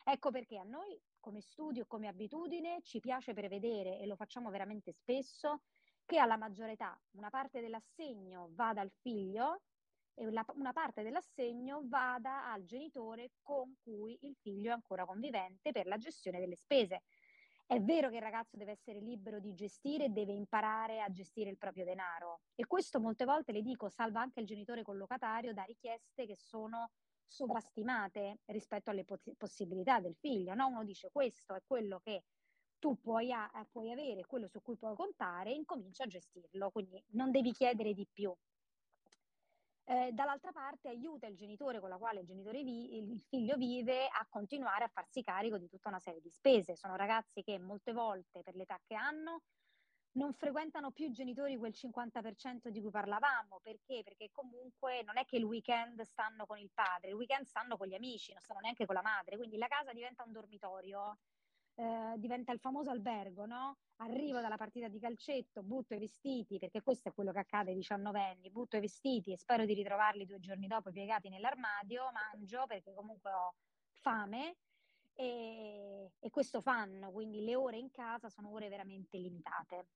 Ecco 0.04 0.30
perché 0.30 0.58
a 0.58 0.64
noi 0.64 1.00
come 1.20 1.40
studio, 1.40 1.84
come 1.86 2.08
abitudine, 2.08 2.80
ci 2.82 3.00
piace 3.00 3.34
prevedere, 3.34 3.98
e 3.98 4.06
lo 4.06 4.16
facciamo 4.16 4.50
veramente 4.50 4.92
spesso, 4.92 5.62
che 6.06 6.18
alla 6.18 6.36
maggiore 6.36 6.72
età 6.72 7.00
una 7.12 7.30
parte 7.30 7.60
dell'assegno 7.60 8.48
vada 8.52 8.80
al 8.80 8.90
figlio 8.90 9.62
e 10.14 10.26
una 10.26 10.72
parte 10.72 11.02
dell'assegno 11.02 11.82
vada 11.84 12.50
al 12.50 12.64
genitore 12.64 13.32
con 13.42 13.76
cui 13.82 14.18
il 14.22 14.36
figlio 14.36 14.70
è 14.70 14.72
ancora 14.72 15.04
convivente 15.04 15.70
per 15.70 15.86
la 15.86 15.98
gestione 15.98 16.40
delle 16.40 16.56
spese. 16.56 17.02
È 17.70 17.80
vero 17.80 18.08
che 18.08 18.16
il 18.16 18.22
ragazzo 18.22 18.56
deve 18.56 18.72
essere 18.72 18.98
libero 18.98 19.38
di 19.38 19.54
gestire 19.54 20.06
e 20.06 20.08
deve 20.08 20.32
imparare 20.32 21.00
a 21.02 21.08
gestire 21.08 21.50
il 21.50 21.56
proprio 21.56 21.84
denaro 21.84 22.40
e 22.56 22.66
questo 22.66 22.98
molte 22.98 23.24
volte, 23.24 23.52
le 23.52 23.62
dico, 23.62 23.88
salva 23.88 24.20
anche 24.20 24.40
il 24.40 24.46
genitore 24.46 24.82
collocatario 24.82 25.52
da 25.52 25.62
richieste 25.62 26.26
che 26.26 26.34
sono 26.34 26.90
sovrastimate 27.28 28.40
rispetto 28.46 28.90
alle 28.90 29.04
poss- 29.04 29.36
possibilità 29.36 30.00
del 30.00 30.16
figlio. 30.16 30.52
No? 30.54 30.66
Uno 30.66 30.82
dice 30.82 31.10
questo 31.12 31.54
è 31.54 31.62
quello 31.64 32.00
che 32.00 32.24
tu 32.80 32.98
puoi, 32.98 33.30
a- 33.30 33.48
puoi 33.70 33.92
avere, 33.92 34.26
quello 34.26 34.48
su 34.48 34.60
cui 34.62 34.76
puoi 34.76 34.96
contare, 34.96 35.50
e 35.50 35.54
incomincia 35.54 36.02
a 36.02 36.06
gestirlo, 36.08 36.70
quindi 36.72 37.00
non 37.10 37.30
devi 37.30 37.52
chiedere 37.52 37.94
di 37.94 38.04
più. 38.12 38.34
Eh, 39.90 40.12
dall'altra 40.12 40.52
parte 40.52 40.88
aiuta 40.88 41.26
il 41.26 41.34
genitore 41.34 41.80
con 41.80 41.88
la 41.88 41.96
quale 41.96 42.20
il, 42.20 42.26
vi- 42.26 42.96
il, 42.96 43.20
figlio 43.28 43.56
vive 43.56 44.06
a 44.06 44.24
continuare 44.28 44.84
a 44.84 44.88
farsi 44.88 45.20
carico 45.20 45.58
di 45.58 45.66
tutta 45.68 45.88
una 45.88 45.98
serie 45.98 46.20
di 46.20 46.30
spese. 46.30 46.76
Sono 46.76 46.94
ragazzi 46.94 47.42
che 47.42 47.58
molte 47.58 47.92
volte 47.92 48.40
per 48.44 48.54
l'età 48.54 48.78
che 48.86 48.94
hanno 48.94 49.42
non 50.12 50.32
frequentano 50.32 50.92
più 50.92 51.06
i 51.06 51.10
genitori 51.10 51.56
quel 51.56 51.72
50% 51.74 52.68
di 52.68 52.80
cui 52.80 52.90
parlavamo. 52.90 53.58
Perché? 53.64 54.02
Perché 54.04 54.28
comunque 54.30 55.02
non 55.02 55.18
è 55.18 55.24
che 55.24 55.38
il 55.38 55.44
weekend 55.44 56.00
stanno 56.02 56.46
con 56.46 56.58
il 56.58 56.70
padre, 56.72 57.08
il 57.08 57.16
weekend 57.16 57.46
stanno 57.46 57.76
con 57.76 57.88
gli 57.88 57.94
amici, 57.94 58.30
non 58.32 58.42
stanno 58.42 58.60
neanche 58.60 58.86
con 58.86 58.94
la 58.94 59.02
madre. 59.02 59.36
Quindi 59.36 59.56
la 59.56 59.66
casa 59.66 59.92
diventa 59.92 60.22
un 60.22 60.30
dormitorio 60.30 61.18
eh, 61.80 62.18
diventa 62.18 62.52
il 62.52 62.58
famoso 62.58 62.90
albergo, 62.90 63.46
no? 63.46 63.78
Arrivo 63.96 64.40
dalla 64.42 64.58
partita 64.58 64.88
di 64.88 64.98
calcetto, 64.98 65.62
butto 65.62 65.94
i 65.94 65.98
vestiti, 65.98 66.58
perché 66.58 66.82
questo 66.82 67.08
è 67.08 67.12
quello 67.14 67.32
che 67.32 67.38
accade 67.38 67.70
ai 67.70 67.76
19 67.76 68.20
anni, 68.22 68.50
butto 68.50 68.76
i 68.76 68.80
vestiti 68.80 69.32
e 69.32 69.38
spero 69.38 69.64
di 69.64 69.72
ritrovarli 69.72 70.26
due 70.26 70.40
giorni 70.40 70.66
dopo 70.66 70.90
piegati 70.90 71.30
nell'armadio, 71.30 72.10
mangio 72.12 72.66
perché 72.66 72.92
comunque 72.92 73.32
ho 73.32 73.54
fame 73.92 74.56
e, 75.14 76.12
e 76.18 76.30
questo 76.30 76.60
fanno, 76.60 77.10
quindi 77.12 77.42
le 77.42 77.56
ore 77.56 77.78
in 77.78 77.90
casa 77.90 78.28
sono 78.28 78.50
ore 78.50 78.68
veramente 78.68 79.16
limitate. 79.16 79.86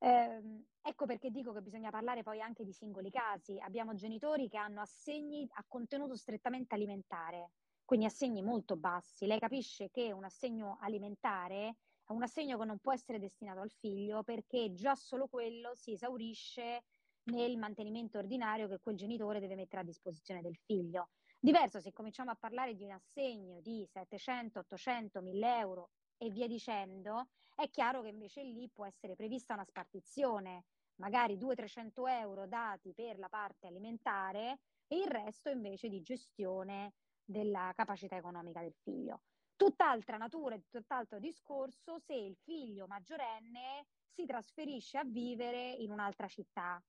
Eh, 0.00 0.64
ecco 0.82 1.06
perché 1.06 1.30
dico 1.30 1.52
che 1.54 1.62
bisogna 1.62 1.90
parlare 1.90 2.22
poi 2.22 2.42
anche 2.42 2.64
di 2.64 2.72
singoli 2.72 3.10
casi. 3.10 3.58
Abbiamo 3.58 3.94
genitori 3.94 4.46
che 4.50 4.58
hanno 4.58 4.82
assegni 4.82 5.48
a 5.54 5.64
contenuto 5.66 6.16
strettamente 6.16 6.74
alimentare, 6.74 7.52
quindi 7.88 8.04
assegni 8.04 8.42
molto 8.42 8.76
bassi. 8.76 9.24
Lei 9.24 9.38
capisce 9.38 9.88
che 9.88 10.12
un 10.12 10.22
assegno 10.22 10.76
alimentare 10.78 11.76
è 12.04 12.12
un 12.12 12.22
assegno 12.22 12.58
che 12.58 12.66
non 12.66 12.80
può 12.80 12.92
essere 12.92 13.18
destinato 13.18 13.60
al 13.60 13.70
figlio 13.70 14.22
perché 14.22 14.74
già 14.74 14.94
solo 14.94 15.26
quello 15.26 15.74
si 15.74 15.92
esaurisce 15.92 16.84
nel 17.30 17.56
mantenimento 17.56 18.18
ordinario 18.18 18.68
che 18.68 18.78
quel 18.78 18.94
genitore 18.94 19.40
deve 19.40 19.54
mettere 19.54 19.80
a 19.80 19.84
disposizione 19.86 20.42
del 20.42 20.58
figlio. 20.66 21.08
Diverso 21.40 21.80
se 21.80 21.94
cominciamo 21.94 22.30
a 22.30 22.34
parlare 22.34 22.74
di 22.74 22.84
un 22.84 22.90
assegno 22.90 23.62
di 23.62 23.86
700, 23.90 24.58
800, 24.58 25.22
1000 25.22 25.56
euro 25.56 25.88
e 26.18 26.28
via 26.28 26.46
dicendo, 26.46 27.28
è 27.54 27.70
chiaro 27.70 28.02
che 28.02 28.08
invece 28.08 28.42
lì 28.42 28.68
può 28.68 28.84
essere 28.84 29.16
prevista 29.16 29.54
una 29.54 29.64
spartizione, 29.64 30.64
magari 30.96 31.38
200-300 31.38 32.06
euro 32.20 32.46
dati 32.46 32.92
per 32.92 33.18
la 33.18 33.30
parte 33.30 33.66
alimentare 33.66 34.58
e 34.86 34.98
il 34.98 35.06
resto 35.06 35.48
invece 35.48 35.88
di 35.88 36.02
gestione 36.02 36.92
della 37.28 37.72
capacità 37.76 38.16
economica 38.16 38.60
del 38.60 38.74
figlio. 38.82 39.20
Tutt'altra 39.54 40.16
natura 40.16 40.54
e 40.54 40.62
tutt'altro 40.70 41.18
discorso 41.18 41.98
se 41.98 42.14
il 42.14 42.36
figlio 42.36 42.86
maggiorenne 42.86 43.86
si 44.08 44.24
trasferisce 44.24 44.98
a 44.98 45.04
vivere 45.04 45.72
in 45.72 45.90
un'altra 45.90 46.26
città. 46.26 46.82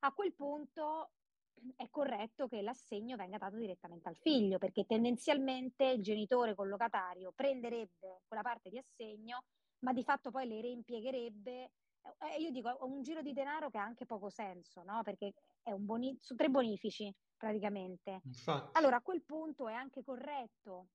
A 0.00 0.12
quel 0.12 0.34
punto 0.34 1.12
è 1.76 1.88
corretto 1.88 2.46
che 2.46 2.60
l'assegno 2.60 3.16
venga 3.16 3.38
dato 3.38 3.56
direttamente 3.56 4.08
al 4.08 4.16
figlio, 4.16 4.58
perché 4.58 4.84
tendenzialmente 4.84 5.84
il 5.86 6.02
genitore 6.02 6.54
collocatario 6.54 7.32
prenderebbe 7.34 8.22
quella 8.26 8.42
parte 8.42 8.68
di 8.68 8.78
assegno, 8.78 9.44
ma 9.80 9.92
di 9.92 10.02
fatto 10.02 10.30
poi 10.30 10.46
le 10.46 10.60
reimpiegherebbe. 10.60 11.70
Eh, 12.18 12.40
io 12.40 12.50
dico, 12.50 12.76
un 12.82 13.02
giro 13.02 13.22
di 13.22 13.32
denaro 13.32 13.70
che 13.70 13.78
ha 13.78 13.82
anche 13.82 14.04
poco 14.04 14.28
senso, 14.28 14.82
no? 14.82 15.00
Perché 15.02 15.32
è 15.62 15.72
un 15.72 15.86
boni- 15.86 16.16
su 16.20 16.34
tre 16.34 16.48
bonifici 16.50 17.12
praticamente. 17.36 18.20
Infatti. 18.24 18.78
Allora 18.78 18.96
a 18.96 19.02
quel 19.02 19.22
punto 19.22 19.68
è 19.68 19.74
anche 19.74 20.02
corretto 20.02 20.88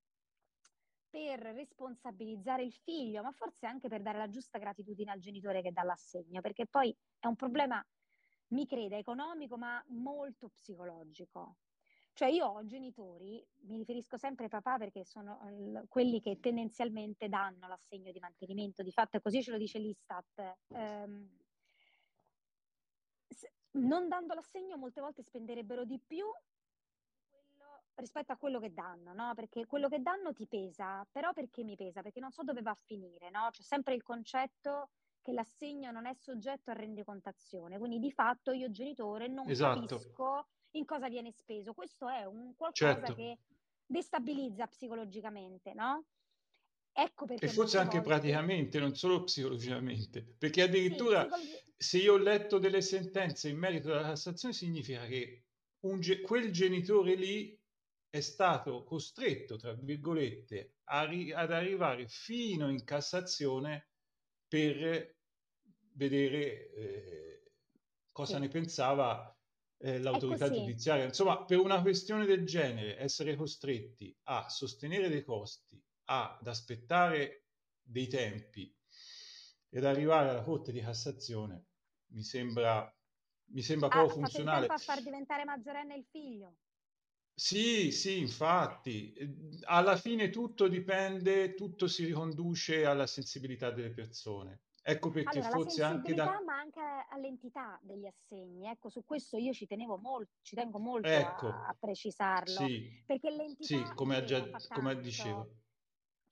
per 1.10 1.40
responsabilizzare 1.40 2.64
il 2.64 2.74
figlio, 2.74 3.22
ma 3.22 3.32
forse 3.32 3.66
anche 3.66 3.90
per 3.90 4.02
dare 4.02 4.18
la 4.18 4.30
giusta 4.30 4.58
gratitudine 4.58 5.12
al 5.12 5.20
genitore 5.20 5.62
che 5.62 5.72
dà 5.72 5.84
l'assegno, 5.84 6.40
perché 6.42 6.68
poi 6.68 6.96
è 7.20 7.28
un 7.28 7.36
problema 7.36 7.86
mi 8.50 8.66
creda, 8.66 8.98
economico, 8.98 9.58
ma 9.58 9.84
molto 9.90 10.50
psicologico. 10.50 11.58
Cioè 12.14 12.28
io 12.28 12.46
ho 12.46 12.66
genitori, 12.66 13.46
mi 13.62 13.78
riferisco 13.78 14.18
sempre 14.18 14.46
ai 14.46 14.50
papà 14.50 14.78
perché 14.78 15.06
sono 15.06 15.40
l- 15.50 15.86
quelli 15.88 16.20
che 16.20 16.40
tendenzialmente 16.40 17.30
danno 17.30 17.68
l'assegno 17.68 18.12
di 18.12 18.20
mantenimento, 18.20 18.84
di 18.84 18.92
fatto 18.92 19.18
è 19.18 19.22
così 19.22 19.42
ce 19.42 19.52
lo 19.52 19.58
dice 19.58 19.80
l'Istat. 19.80 20.58
Se, 20.68 21.40
non 23.74 24.08
dando 24.08 24.34
l'assegno 24.34 24.78
molte 24.78 25.02
volte 25.02 25.24
spenderebbero 25.24 25.86
di 25.86 26.00
più 26.00 26.26
rispetto 27.96 28.32
a 28.34 28.38
quello 28.38 28.60
che 28.60 28.74
danno, 28.74 29.14
no? 29.14 29.34
Perché 29.36 29.66
quello 29.66 29.88
che 29.88 30.02
danno 30.02 30.34
ti 30.34 30.48
pesa, 30.48 31.06
però 31.12 31.34
perché 31.34 31.64
mi 31.64 31.76
pesa? 31.76 32.02
Perché 32.02 32.20
non 32.20 32.32
so 32.32 32.44
dove 32.44 32.62
va 32.62 32.72
a 32.72 32.78
finire, 32.86 33.30
no? 33.30 33.50
C'è 33.52 33.62
sempre 33.62 33.94
il 33.94 34.04
concetto 34.04 34.90
che 35.22 35.32
l'assegno 35.34 35.92
non 35.92 36.08
è 36.08 36.14
soggetto 36.14 36.72
a 36.72 36.74
rendicontazione, 36.74 37.78
quindi 37.78 38.00
di 38.00 38.12
fatto 38.12 38.52
io 38.52 38.72
genitore 38.72 39.28
non 39.28 39.48
esatto. 39.48 39.86
capisco 39.86 40.48
in 40.72 40.86
cosa 40.86 41.08
viene 41.10 41.32
speso. 41.32 41.74
Questo 41.74 42.10
è 42.10 42.26
un 42.26 42.56
qualcosa 42.56 42.74
certo. 42.74 43.14
che 43.14 43.38
destabilizza 43.86 44.68
psicologicamente, 44.68 45.74
no? 45.74 46.06
Ecco 46.94 47.26
perché. 47.26 47.46
E 47.46 47.50
forse 47.50 47.78
anche 47.78 48.00
volte... 48.00 48.10
praticamente, 48.10 48.80
non 48.80 48.96
solo 48.96 49.24
psicologicamente, 49.24 50.22
perché 50.38 50.64
addirittura 50.64 51.28
sì, 51.32 51.48
se 51.78 51.98
io 51.98 52.14
ho 52.14 52.18
letto 52.18 52.60
delle 52.60 52.82
sentenze 52.82 53.50
in 53.50 53.58
merito 53.58 53.92
alla 53.92 54.10
Cassazione, 54.10 54.54
significa 54.54 55.06
che 55.06 55.46
ge- 56.00 56.22
quel 56.22 56.52
genitore 56.52 57.16
lì 57.16 57.58
è 58.10 58.20
stato 58.20 58.84
costretto, 58.84 59.56
tra 59.56 59.74
virgolette, 59.74 60.76
ri- 61.08 61.32
ad 61.32 61.52
arrivare 61.52 62.08
fino 62.08 62.70
in 62.70 62.84
Cassazione 62.84 63.88
per 64.48 65.16
vedere 65.94 66.74
eh, 66.74 67.52
cosa 68.12 68.36
sì. 68.36 68.42
ne 68.42 68.48
pensava 68.50 69.34
eh, 69.78 70.00
l'autorità 70.00 70.52
giudiziaria. 70.52 71.06
Insomma, 71.06 71.46
per 71.46 71.60
una 71.60 71.82
questione 71.82 72.26
del 72.26 72.46
genere, 72.46 72.98
essere 73.00 73.36
costretti 73.36 74.16
a 74.24 74.50
sostenere 74.50 75.10
dei 75.10 75.24
costi, 75.24 75.82
ad 76.12 76.48
aspettare 76.48 77.46
dei 77.82 78.08
tempi 78.08 78.74
ed 79.70 79.86
arrivare 79.86 80.30
alla 80.30 80.44
Corte 80.44 80.72
di 80.72 80.82
Cassazione 80.82 81.66
mi 82.12 82.24
sembra, 82.24 82.94
mi 83.52 83.62
sembra 83.62 83.88
ah, 83.88 84.02
poco 84.02 84.16
funzionale. 84.16 84.68
a 84.68 84.78
far 84.78 85.02
diventare 85.02 85.44
maggiorenne 85.44 85.96
il 85.96 86.06
figlio. 86.10 86.56
Sì, 87.34 87.92
sì, 87.92 88.20
infatti, 88.20 89.14
alla 89.64 89.96
fine 89.96 90.30
tutto 90.30 90.68
dipende, 90.68 91.56
tutto 91.56 91.88
si 91.88 92.06
riconduce 92.06 92.86
alla 92.86 93.08
sensibilità 93.08 93.72
delle 93.72 93.92
persone. 93.92 94.62
Ecco 94.84 95.12
perché 95.12 95.40
allora, 95.40 95.52
forse 95.52 95.84
anche 95.84 96.14
da... 96.14 96.42
ma 96.44 96.58
anche 96.58 96.82
all'entità 97.10 97.80
degli 97.84 98.06
assegni. 98.06 98.68
Ecco, 98.68 98.90
su 98.90 99.04
questo 99.06 99.38
io 99.38 99.54
ci 99.54 99.68
tenevo 99.68 99.98
molto, 99.98 100.34
ci 100.42 100.56
tengo 100.56 100.80
molto 100.80 101.08
ecco, 101.08 101.48
a, 101.48 101.68
a, 101.68 101.78
precisarlo. 101.80 102.66
Sì, 102.66 103.04
perché 103.06 103.30
l'entità 103.30 103.64
sì, 103.64 103.94
come, 103.94 104.24
già, 104.24 104.44
come 104.70 105.00
dicevo. 105.00 105.61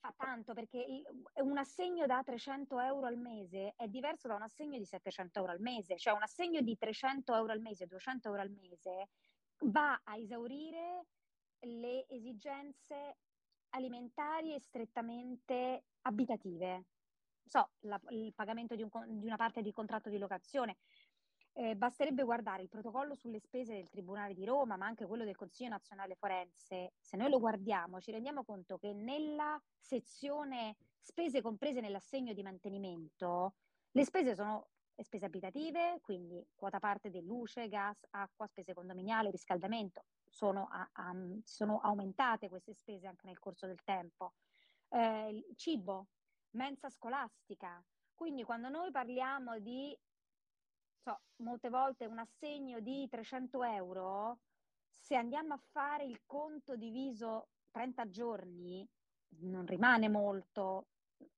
Fa 0.02 0.14
tanto 0.16 0.54
perché 0.54 1.04
un 1.42 1.58
assegno 1.58 2.06
da 2.06 2.24
300 2.24 2.80
euro 2.80 3.06
al 3.06 3.18
mese 3.18 3.74
è 3.76 3.88
diverso 3.88 4.30
da 4.30 4.36
un 4.36 4.44
assegno 4.44 4.78
di 4.78 4.86
700 4.86 5.40
euro 5.40 5.52
al 5.52 5.60
mese. 5.60 5.98
Cioè 5.98 6.14
un 6.14 6.24
assegno 6.24 6.62
di 6.62 6.78
300 6.78 7.36
euro 7.36 7.52
al 7.52 7.60
mese, 7.60 7.86
200 7.86 8.30
euro 8.30 8.42
al 8.42 8.50
mese 8.50 9.10
va 9.64 10.00
a 10.04 10.16
esaurire 10.16 11.06
le 11.60 12.08
esigenze 12.08 13.18
alimentari 13.72 14.56
e 14.56 14.60
strettamente 14.62 15.84
abitative. 16.02 16.86
So, 17.44 17.72
la, 17.80 18.00
il 18.10 18.34
pagamento 18.34 18.76
di, 18.76 18.84
un, 18.84 18.90
di, 19.20 19.26
una 19.26 19.36
parte 19.36 19.62
di 19.62 19.72
contratto 19.72 20.10
di 20.10 20.18
locazione. 20.18 20.78
Eh, 21.54 21.76
basterebbe 21.76 22.24
guardare 22.24 22.64
il 22.64 22.70
protocollo 22.70 23.16
sulle 23.16 23.40
spese 23.40 23.74
del 23.74 23.90
Tribunale 23.90 24.34
di 24.34 24.46
Roma, 24.46 24.78
ma 24.78 24.86
anche 24.86 25.06
quello 25.06 25.26
del 25.26 25.36
Consiglio 25.36 25.70
nazionale 25.70 26.16
forense. 26.16 26.94
Se 27.00 27.18
noi 27.18 27.30
lo 27.30 27.40
guardiamo, 27.40 28.00
ci 28.00 28.12
rendiamo 28.12 28.44
conto 28.44 28.78
che 28.78 28.94
nella 28.94 29.62
sezione 29.78 30.78
spese 31.00 31.42
comprese 31.42 31.82
nell'assegno 31.82 32.34
di 32.34 32.44
mantenimento, 32.44 33.56
le 33.92 34.06
spese 34.06 34.36
sono 34.36 34.70
spese 35.02 35.26
abitative, 35.26 36.00
quindi 36.02 36.46
quota 36.56 36.80
parte 36.80 37.10
di 37.10 37.22
luce, 37.22 37.68
gas, 37.68 38.06
acqua, 38.12 38.48
spese 38.48 38.74
condominiali, 38.74 39.32
riscaldamento, 39.32 40.04
sono, 40.30 40.68
a, 40.72 40.88
a, 40.92 41.14
sono 41.44 41.80
aumentate 41.80 42.50
queste 42.50 42.74
spese 42.74 43.08
anche 43.08 43.26
nel 43.26 43.40
corso 43.40 43.66
del 43.66 43.82
tempo. 43.84 44.34
Eh, 44.90 45.46
cibo, 45.56 46.08
mensa 46.52 46.90
scolastica, 46.90 47.84
quindi 48.14 48.44
quando 48.44 48.70
noi 48.70 48.92
parliamo 48.92 49.60
di, 49.60 49.98
so, 51.00 51.20
molte 51.38 51.70
volte 51.70 52.06
un 52.06 52.20
assegno 52.20 52.80
di 52.80 53.08
300 53.08 53.64
euro, 53.64 54.40
se 54.90 55.16
andiamo 55.16 55.54
a 55.54 55.62
fare 55.72 56.04
il 56.04 56.22
conto 56.26 56.76
diviso 56.76 57.50
30 57.72 58.10
giorni, 58.10 58.88
non 59.42 59.66
rimane 59.66 60.10
molto, 60.10 60.88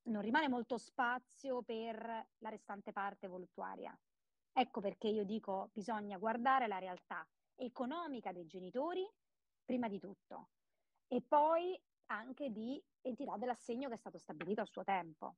non 0.04 0.22
rimane 0.22 0.48
molto 0.48 0.78
spazio 0.78 1.62
per 1.62 2.28
la 2.38 2.50
restante 2.50 2.92
parte 2.92 3.28
voluttuaria. 3.28 3.98
Ecco 4.54 4.82
perché 4.82 5.08
io 5.08 5.24
dico 5.24 5.70
bisogna 5.74 6.18
guardare 6.18 6.68
la 6.68 6.78
realtà 6.78 7.26
economica 7.56 8.32
dei 8.32 8.46
genitori 8.48 9.08
prima 9.64 9.88
di 9.88 10.00
tutto 10.00 10.50
e 11.08 11.22
poi 11.22 11.80
anche 12.08 12.52
di 12.52 12.82
entità 13.02 13.38
dell'assegno 13.38 13.88
che 13.88 13.94
è 13.94 13.98
stato 13.98 14.18
stabilito 14.18 14.62
a 14.62 14.66
suo 14.66 14.84
tempo. 14.84 15.36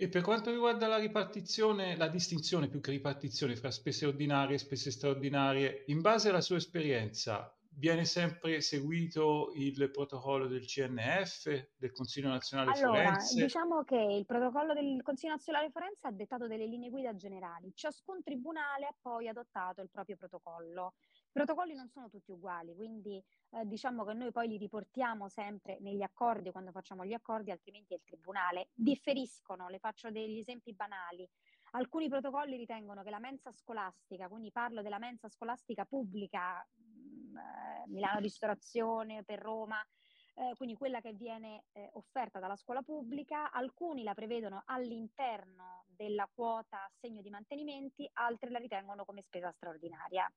E 0.00 0.08
per 0.08 0.22
quanto 0.22 0.52
riguarda 0.52 0.86
la 0.86 0.96
ripartizione, 0.96 1.96
la 1.96 2.06
distinzione 2.06 2.68
più 2.68 2.80
che 2.80 2.92
ripartizione 2.92 3.56
fra 3.56 3.72
spese 3.72 4.06
ordinarie 4.06 4.54
e 4.54 4.58
spese 4.58 4.92
straordinarie, 4.92 5.82
in 5.88 6.00
base 6.00 6.28
alla 6.28 6.40
sua 6.40 6.56
esperienza, 6.56 7.52
viene 7.70 8.04
sempre 8.04 8.60
seguito 8.60 9.50
il 9.56 9.90
protocollo 9.90 10.46
del 10.46 10.64
CNF, 10.66 11.70
del 11.76 11.90
Consiglio 11.90 12.28
Nazionale 12.28 12.78
allora, 12.78 13.02
Forense? 13.02 13.42
Diciamo 13.42 13.82
che 13.82 13.96
il 13.96 14.24
protocollo 14.24 14.72
del 14.72 15.02
Consiglio 15.02 15.32
Nazionale 15.32 15.70
Forense 15.70 16.06
ha 16.06 16.12
dettato 16.12 16.46
delle 16.46 16.66
linee 16.66 16.90
guida 16.90 17.16
generali. 17.16 17.72
Ciascun 17.74 18.22
tribunale 18.22 18.86
ha 18.86 18.94
poi 19.00 19.26
adottato 19.26 19.80
il 19.82 19.90
proprio 19.90 20.16
protocollo. 20.16 20.94
I 21.28 21.44
protocolli 21.44 21.74
non 21.74 21.88
sono 21.88 22.08
tutti 22.08 22.32
uguali, 22.32 22.74
quindi 22.74 23.22
eh, 23.50 23.66
diciamo 23.66 24.04
che 24.04 24.14
noi 24.14 24.32
poi 24.32 24.48
li 24.48 24.56
riportiamo 24.56 25.28
sempre 25.28 25.78
negli 25.80 26.02
accordi 26.02 26.50
quando 26.50 26.72
facciamo 26.72 27.04
gli 27.04 27.12
accordi, 27.12 27.50
altrimenti 27.50 27.92
è 27.92 27.96
il 27.96 28.02
tribunale. 28.02 28.70
Differiscono, 28.72 29.68
le 29.68 29.78
faccio 29.78 30.10
degli 30.10 30.38
esempi 30.38 30.72
banali. 30.72 31.28
Alcuni 31.72 32.08
protocolli 32.08 32.56
ritengono 32.56 33.02
che 33.02 33.10
la 33.10 33.18
mensa 33.18 33.52
scolastica, 33.52 34.26
quindi 34.28 34.50
parlo 34.50 34.80
della 34.80 34.98
mensa 34.98 35.28
scolastica 35.28 35.84
pubblica, 35.84 36.66
mm, 36.80 37.36
eh, 37.36 37.84
Milano 37.88 38.20
Ristorazione 38.20 39.22
per 39.22 39.38
Roma, 39.38 39.86
eh, 40.34 40.54
quindi 40.56 40.76
quella 40.76 41.00
che 41.00 41.12
viene 41.12 41.64
eh, 41.72 41.90
offerta 41.92 42.38
dalla 42.38 42.56
scuola 42.56 42.82
pubblica, 42.82 43.50
alcuni 43.50 44.02
la 44.02 44.14
prevedono 44.14 44.62
all'interno 44.64 45.84
della 45.88 46.28
quota 46.32 46.84
assegno 46.84 47.20
di 47.20 47.28
mantenimenti, 47.28 48.08
altre 48.14 48.50
la 48.50 48.58
ritengono 48.58 49.04
come 49.04 49.20
spesa 49.20 49.52
straordinaria. 49.52 50.32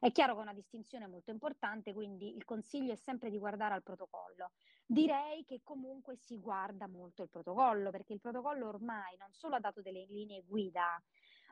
È 0.00 0.12
chiaro 0.12 0.34
che 0.34 0.38
è 0.38 0.42
una 0.42 0.52
distinzione 0.52 1.06
molto 1.06 1.30
importante, 1.30 1.92
quindi 1.92 2.34
il 2.34 2.44
consiglio 2.44 2.92
è 2.92 2.96
sempre 2.96 3.30
di 3.30 3.38
guardare 3.38 3.74
al 3.74 3.82
protocollo. 3.82 4.52
Direi 4.86 5.44
che 5.44 5.60
comunque 5.64 6.16
si 6.16 6.38
guarda 6.38 6.86
molto 6.86 7.22
il 7.22 7.28
protocollo, 7.28 7.90
perché 7.90 8.12
il 8.12 8.20
protocollo 8.20 8.68
ormai 8.68 9.16
non 9.16 9.32
solo 9.32 9.56
ha 9.56 9.60
dato 9.60 9.82
delle 9.82 10.06
linee 10.06 10.44
guida, 10.46 11.02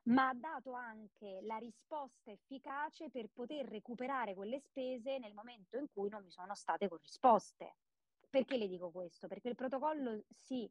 ma 0.05 0.29
ha 0.29 0.35
dato 0.35 0.73
anche 0.73 1.41
la 1.43 1.57
risposta 1.57 2.31
efficace 2.31 3.11
per 3.11 3.29
poter 3.33 3.67
recuperare 3.67 4.35
quelle 4.35 4.61
spese 4.61 5.19
nel 5.19 5.35
momento 5.35 5.79
in 5.79 5.87
cui 5.93 6.09
non 6.09 6.23
mi 6.23 6.31
sono 6.31 6.55
state 6.55 6.89
corrisposte. 6.89 7.77
Perché 8.31 8.57
le 8.57 8.69
dico 8.69 8.91
questo? 8.91 9.27
Perché 9.27 9.49
il 9.49 9.55
protocollo 9.55 10.23
si 10.29 10.71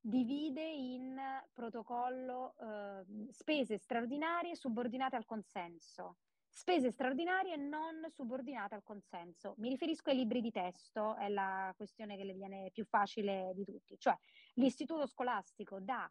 divide 0.00 0.64
in 0.64 1.16
protocollo 1.52 2.54
eh, 2.58 3.04
spese 3.30 3.78
straordinarie 3.78 4.56
subordinate 4.56 5.14
al 5.14 5.24
consenso 5.24 6.16
Spese 6.54 6.90
straordinarie 6.90 7.56
non 7.56 8.04
subordinate 8.10 8.74
al 8.74 8.82
consenso. 8.82 9.54
Mi 9.56 9.70
riferisco 9.70 10.10
ai 10.10 10.16
libri 10.16 10.42
di 10.42 10.50
testo, 10.50 11.16
è 11.16 11.30
la 11.30 11.72
questione 11.74 12.14
che 12.16 12.24
le 12.24 12.34
viene 12.34 12.70
più 12.72 12.84
facile 12.84 13.52
di 13.54 13.64
tutti. 13.64 13.98
Cioè, 13.98 14.14
l'istituto 14.54 15.06
scolastico 15.06 15.80
dà 15.80 16.08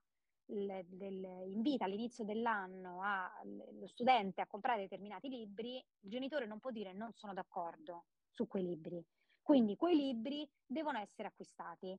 l- 0.48 0.80
del, 0.84 1.24
invita 1.46 1.86
all'inizio 1.86 2.26
dell'anno 2.26 3.02
a, 3.04 3.32
lo 3.44 3.88
studente 3.88 4.42
a 4.42 4.48
comprare 4.48 4.82
determinati 4.82 5.30
libri, 5.30 5.76
il 5.76 6.10
genitore 6.10 6.48
non 6.48 6.60
può 6.60 6.72
dire 6.72 6.92
non 6.92 7.14
sono 7.14 7.34
d'accordo 7.34 8.06
su 8.28 8.48
quei 8.48 8.64
libri. 8.64 9.06
Quindi 9.44 9.76
quei 9.76 9.96
libri 9.96 10.50
devono 10.66 10.98
essere 10.98 11.28
acquistati 11.28 11.96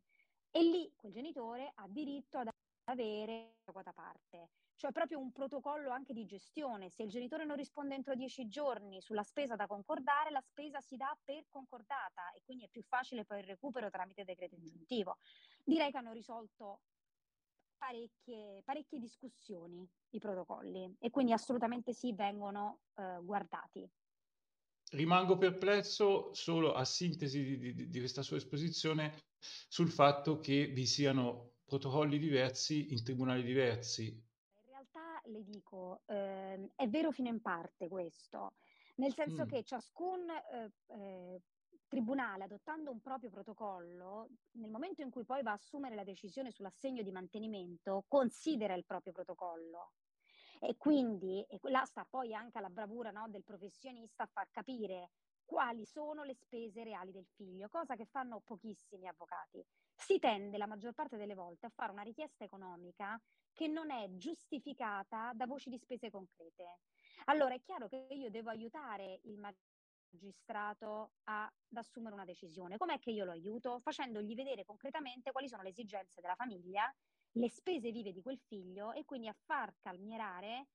e 0.51 0.63
lì 0.63 0.93
quel 0.97 1.13
genitore 1.13 1.71
ha 1.77 1.87
diritto 1.87 2.39
ad 2.39 2.49
avere 2.87 3.59
la 3.65 3.73
quota 3.73 3.93
parte 3.93 4.51
cioè 4.83 4.91
proprio 4.91 5.21
un 5.21 5.31
protocollo 5.31 5.91
anche 5.91 6.13
di 6.13 6.25
gestione. 6.25 6.91
Se 6.91 7.05
il 7.05 7.09
genitore 7.09 7.45
non 7.45 7.55
risponde 7.55 7.95
entro 7.95 8.17
dieci 8.17 8.49
giorni 8.49 9.01
sulla 9.01 9.23
spesa 9.23 9.55
da 9.55 9.69
concordare, 9.69 10.33
la 10.33 10.41
spesa 10.41 10.81
si 10.81 10.97
dà 10.97 11.17
per 11.23 11.45
concordata 11.49 12.33
e 12.35 12.43
quindi 12.45 12.65
è 12.65 12.69
più 12.69 12.83
facile 12.83 13.25
poi 13.25 13.39
il 13.39 13.45
recupero 13.45 13.91
tramite 13.91 14.25
decreto 14.25 14.57
ingiuntivo. 14.57 15.19
Direi 15.63 15.93
che 15.93 15.99
hanno 15.99 16.11
risolto 16.11 16.81
parecchie, 17.77 18.63
parecchie 18.65 18.99
discussioni 18.99 19.89
i 20.11 20.19
protocolli 20.19 20.97
e 20.99 21.11
quindi 21.11 21.31
assolutamente 21.31 21.93
sì, 21.93 22.13
vengono 22.13 22.81
eh, 22.97 23.21
guardati. 23.23 23.89
Rimango 24.91 25.39
perplesso 25.39 26.35
solo 26.35 26.73
a 26.75 26.85
sintesi 26.85 27.57
di, 27.57 27.73
di, 27.73 27.89
di 27.89 27.99
questa 28.01 28.23
sua 28.23 28.37
esposizione 28.37 29.15
sul 29.39 29.91
fatto 29.91 30.41
che 30.41 30.67
vi 30.67 30.87
siano 30.87 31.53
protocolli 31.63 32.19
diversi 32.19 32.93
in 32.93 33.05
tribunali 33.05 33.45
diversi 33.45 34.31
le 35.33 35.43
dico, 35.43 36.03
eh, 36.07 36.71
è 36.77 36.89
vero 36.89 37.11
fino 37.11 37.29
in 37.29 37.41
parte 37.41 37.89
questo, 37.89 38.55
nel 38.97 39.13
senso 39.13 39.45
mm. 39.45 39.49
che 39.49 39.65
ciascun 39.65 40.29
eh, 40.31 40.73
eh, 40.87 41.41
tribunale, 41.89 42.45
adottando 42.45 42.91
un 42.91 43.01
proprio 43.01 43.31
protocollo, 43.31 44.29
nel 44.53 44.71
momento 44.71 45.03
in 45.03 45.11
cui 45.11 45.25
poi 45.25 45.43
va 45.43 45.51
a 45.51 45.55
assumere 45.55 45.95
la 45.95 46.05
decisione 46.05 46.51
sull'assegno 46.51 47.03
di 47.03 47.11
mantenimento, 47.11 48.05
considera 48.09 48.75
il 48.75 48.85
proprio 48.87 49.13
protocollo. 49.13 49.93
E 50.61 50.77
quindi 50.77 51.45
e 51.49 51.59
là 51.71 51.85
sta 51.85 52.07
poi 52.09 52.35
anche 52.35 52.61
la 52.61 52.71
bravura 52.71 53.11
no, 53.11 53.27
del 53.29 53.43
professionista 53.43 54.23
a 54.23 54.29
far 54.33 54.49
capire 54.51 55.11
quali 55.45 55.85
sono 55.85 56.25
le 56.25 56.35
spese 56.35 56.85
reali 56.85 57.13
del 57.13 57.27
figlio, 57.35 57.69
cosa 57.69 57.97
che 57.97 58.07
fanno 58.07 58.41
pochissimi 58.41 59.07
avvocati. 59.07 59.65
Si 59.95 60.19
tende 60.19 60.59
la 60.59 60.67
maggior 60.67 60.95
parte 60.95 61.17
delle 61.17 61.35
volte 61.35 61.67
a 61.67 61.71
fare 61.71 61.93
una 61.93 62.03
richiesta 62.03 62.45
economica 62.45 63.21
che 63.53 63.69
non 63.69 63.91
è 63.91 64.09
giustificata 64.17 65.33
da 65.35 65.47
voci 65.47 65.69
di 65.69 65.79
spese 65.79 66.11
concrete. 66.11 66.79
Allora 67.27 67.55
è 67.55 67.61
chiaro 67.61 67.89
che 67.89 68.07
io 68.11 68.31
devo 68.31 68.51
aiutare 68.51 69.21
il 69.25 69.39
magistrato 69.39 71.13
a, 71.25 71.45
ad 71.45 71.77
assumere 71.77 72.15
una 72.15 72.25
decisione. 72.25 72.77
Com'è 72.79 72.99
che 72.99 73.11
io 73.11 73.25
lo 73.25 73.33
aiuto? 73.33 73.79
Facendogli 73.81 74.35
vedere 74.35 74.65
concretamente 74.65 75.33
quali 75.33 75.49
sono 75.49 75.63
le 75.63 75.69
esigenze 75.69 76.21
della 76.21 76.35
famiglia, 76.35 76.93
le 77.33 77.49
spese 77.49 77.91
vive 77.91 78.13
di 78.13 78.23
quel 78.23 78.39
figlio 78.39 78.93
e 78.93 79.05
quindi 79.05 79.29
a 79.29 79.37
far 79.45 79.75
calmierare 79.79 80.69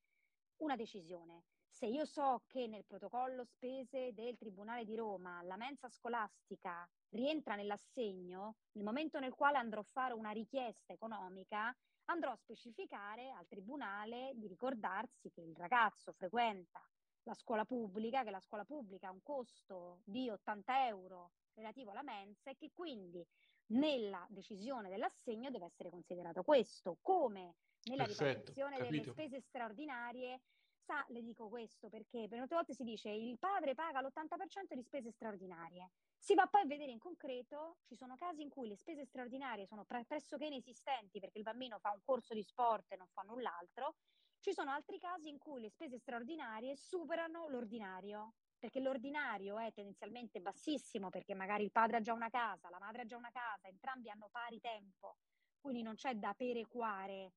una 0.58 0.76
decisione. 0.76 1.44
Se 1.78 1.86
io 1.86 2.06
so 2.06 2.42
che 2.48 2.66
nel 2.66 2.86
protocollo 2.86 3.44
spese 3.44 4.12
del 4.12 4.36
Tribunale 4.36 4.84
di 4.84 4.96
Roma 4.96 5.44
la 5.44 5.58
mensa 5.58 5.88
scolastica 5.90 6.90
rientra 7.10 7.54
nell'assegno, 7.54 8.56
nel 8.72 8.84
momento 8.84 9.20
nel 9.20 9.36
quale 9.36 9.60
andrò 9.60 9.82
a 9.82 9.84
fare 9.84 10.16
una 10.16 10.32
richiesta 10.32 10.94
economica, 10.94 11.72
andrò 12.06 12.32
a 12.32 12.36
specificare 12.36 13.30
al 13.30 13.46
tribunale 13.46 14.32
di 14.34 14.48
ricordarsi 14.48 15.30
che 15.30 15.42
il 15.42 15.56
ragazzo 15.56 16.14
frequenta 16.14 16.84
la 17.26 17.36
scuola 17.36 17.64
pubblica, 17.64 18.24
che 18.24 18.32
la 18.32 18.40
scuola 18.40 18.66
pubblica 18.66 19.10
ha 19.10 19.12
un 19.12 19.22
costo 19.22 20.00
di 20.04 20.32
80 20.32 20.88
euro 20.88 21.34
relativo 21.54 21.92
alla 21.92 22.02
mensa 22.02 22.50
e 22.50 22.56
che 22.56 22.72
quindi 22.74 23.24
nella 23.68 24.26
decisione 24.32 24.90
dell'assegno 24.90 25.52
deve 25.52 25.66
essere 25.66 25.92
considerato 25.92 26.42
questo, 26.42 26.98
come 27.04 27.54
nella 27.84 28.06
Perfetto, 28.06 28.52
delle 28.52 29.04
spese 29.04 29.42
straordinarie. 29.42 30.42
Sa, 30.88 31.04
le 31.10 31.22
dico 31.22 31.50
questo 31.50 31.90
perché 31.90 32.30
per 32.30 32.38
molte 32.38 32.56
volte 32.56 32.74
si 32.74 32.86
dice 32.86 33.10
il 33.10 33.38
padre 33.38 33.74
paga 33.74 34.00
l'80% 34.00 34.74
di 34.74 34.82
spese 34.82 35.12
straordinarie. 35.12 35.90
Si 36.18 36.34
va 36.34 36.48
poi 36.48 36.62
a 36.62 36.66
vedere 36.66 36.92
in 36.92 36.98
concreto, 36.98 37.80
ci 37.84 37.94
sono 37.98 38.16
casi 38.16 38.42
in 38.42 38.48
cui 38.48 38.70
le 38.70 38.78
spese 38.78 39.04
straordinarie 39.04 39.66
sono 39.66 39.84
pre- 39.84 40.06
pressoché 40.06 40.46
inesistenti 40.46 41.20
perché 41.20 41.40
il 41.40 41.44
bambino 41.44 41.78
fa 41.80 41.92
un 41.92 42.00
corso 42.06 42.34
di 42.34 42.42
sport 42.42 42.90
e 42.94 42.96
non 42.96 43.10
fa 43.10 43.24
null'altro, 43.24 43.96
ci 44.40 44.54
sono 44.54 44.72
altri 44.72 44.98
casi 44.98 45.28
in 45.28 45.38
cui 45.38 45.60
le 45.60 45.70
spese 45.70 45.98
straordinarie 45.98 46.78
superano 46.78 47.50
l'ordinario, 47.50 48.36
perché 48.58 48.80
l'ordinario 48.80 49.58
è 49.60 49.74
tendenzialmente 49.74 50.40
bassissimo 50.40 51.10
perché 51.10 51.34
magari 51.36 51.66
il 51.66 51.72
padre 51.72 51.98
ha 51.98 52.02
già 52.02 52.14
una 52.14 52.30
casa, 52.30 52.70
la 52.70 52.80
madre 52.80 53.02
ha 53.02 53.06
già 53.06 53.18
una 53.18 53.32
casa, 53.32 53.68
entrambi 53.68 54.10
hanno 54.10 54.30
pari 54.32 54.62
tempo, 54.62 55.18
quindi 55.60 55.82
non 55.82 55.96
c'è 55.96 56.16
da 56.16 56.34
perequare 56.34 57.34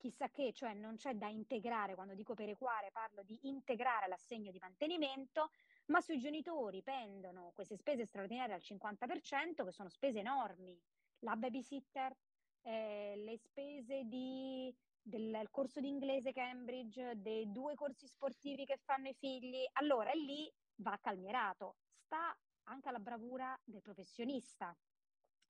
chissà 0.00 0.30
che, 0.30 0.52
cioè 0.52 0.72
non 0.72 0.96
c'è 0.96 1.14
da 1.14 1.28
integrare, 1.28 1.94
quando 1.94 2.14
dico 2.14 2.34
perequare 2.34 2.90
parlo 2.90 3.22
di 3.22 3.38
integrare 3.42 4.08
l'assegno 4.08 4.50
di 4.50 4.58
mantenimento, 4.58 5.50
ma 5.86 6.00
sui 6.00 6.18
genitori 6.18 6.82
pendono 6.82 7.52
queste 7.54 7.76
spese 7.76 8.06
straordinarie 8.06 8.54
al 8.54 8.62
50%, 8.64 9.62
che 9.62 9.72
sono 9.72 9.90
spese 9.90 10.20
enormi. 10.20 10.76
La 11.20 11.36
babysitter, 11.36 12.16
eh, 12.62 13.14
le 13.16 13.36
spese 13.36 14.04
di, 14.04 14.74
del 15.02 15.48
corso 15.50 15.80
di 15.80 15.88
inglese 15.88 16.32
Cambridge, 16.32 17.20
dei 17.20 17.52
due 17.52 17.74
corsi 17.74 18.06
sportivi 18.06 18.64
che 18.64 18.78
fanno 18.82 19.08
i 19.08 19.14
figli, 19.14 19.62
allora 19.74 20.12
lì 20.12 20.50
va 20.76 20.98
calmierato. 20.98 21.76
Sta 21.92 22.34
anche 22.64 22.88
alla 22.88 22.98
bravura 22.98 23.58
del 23.64 23.82
professionista 23.82 24.74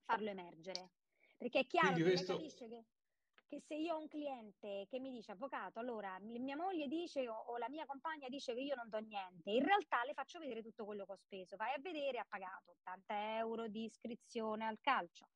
farlo 0.02 0.28
emergere. 0.28 0.90
Perché 1.36 1.60
è 1.60 1.66
chiaro 1.66 1.92
Quindi 1.92 2.10
che 2.10 2.16
questo... 2.16 2.36
capisce 2.36 2.68
che 2.68 2.84
che 3.50 3.60
se 3.66 3.74
io 3.74 3.96
ho 3.96 3.98
un 3.98 4.06
cliente 4.06 4.86
che 4.88 5.00
mi 5.00 5.10
dice 5.10 5.32
avvocato, 5.32 5.80
allora 5.80 6.16
mia 6.20 6.54
moglie 6.54 6.86
dice 6.86 7.28
o, 7.28 7.34
o, 7.34 7.56
la 7.56 7.68
mia 7.68 7.84
compagna 7.84 8.28
dice 8.28 8.54
che 8.54 8.60
io 8.60 8.76
non 8.76 8.88
do 8.88 8.98
niente, 8.98 9.50
in 9.50 9.64
realtà 9.64 10.04
le 10.04 10.14
faccio 10.14 10.38
vedere 10.38 10.62
tutto 10.62 10.84
quello 10.84 11.04
che 11.04 11.12
ho 11.12 11.16
speso. 11.16 11.56
Vai 11.56 11.74
a 11.74 11.80
vedere, 11.80 12.20
ha 12.20 12.26
pagato 12.28 12.70
80 12.70 13.38
euro 13.38 13.66
di 13.66 13.82
iscrizione 13.82 14.64
al 14.64 14.78
calcio, 14.80 15.26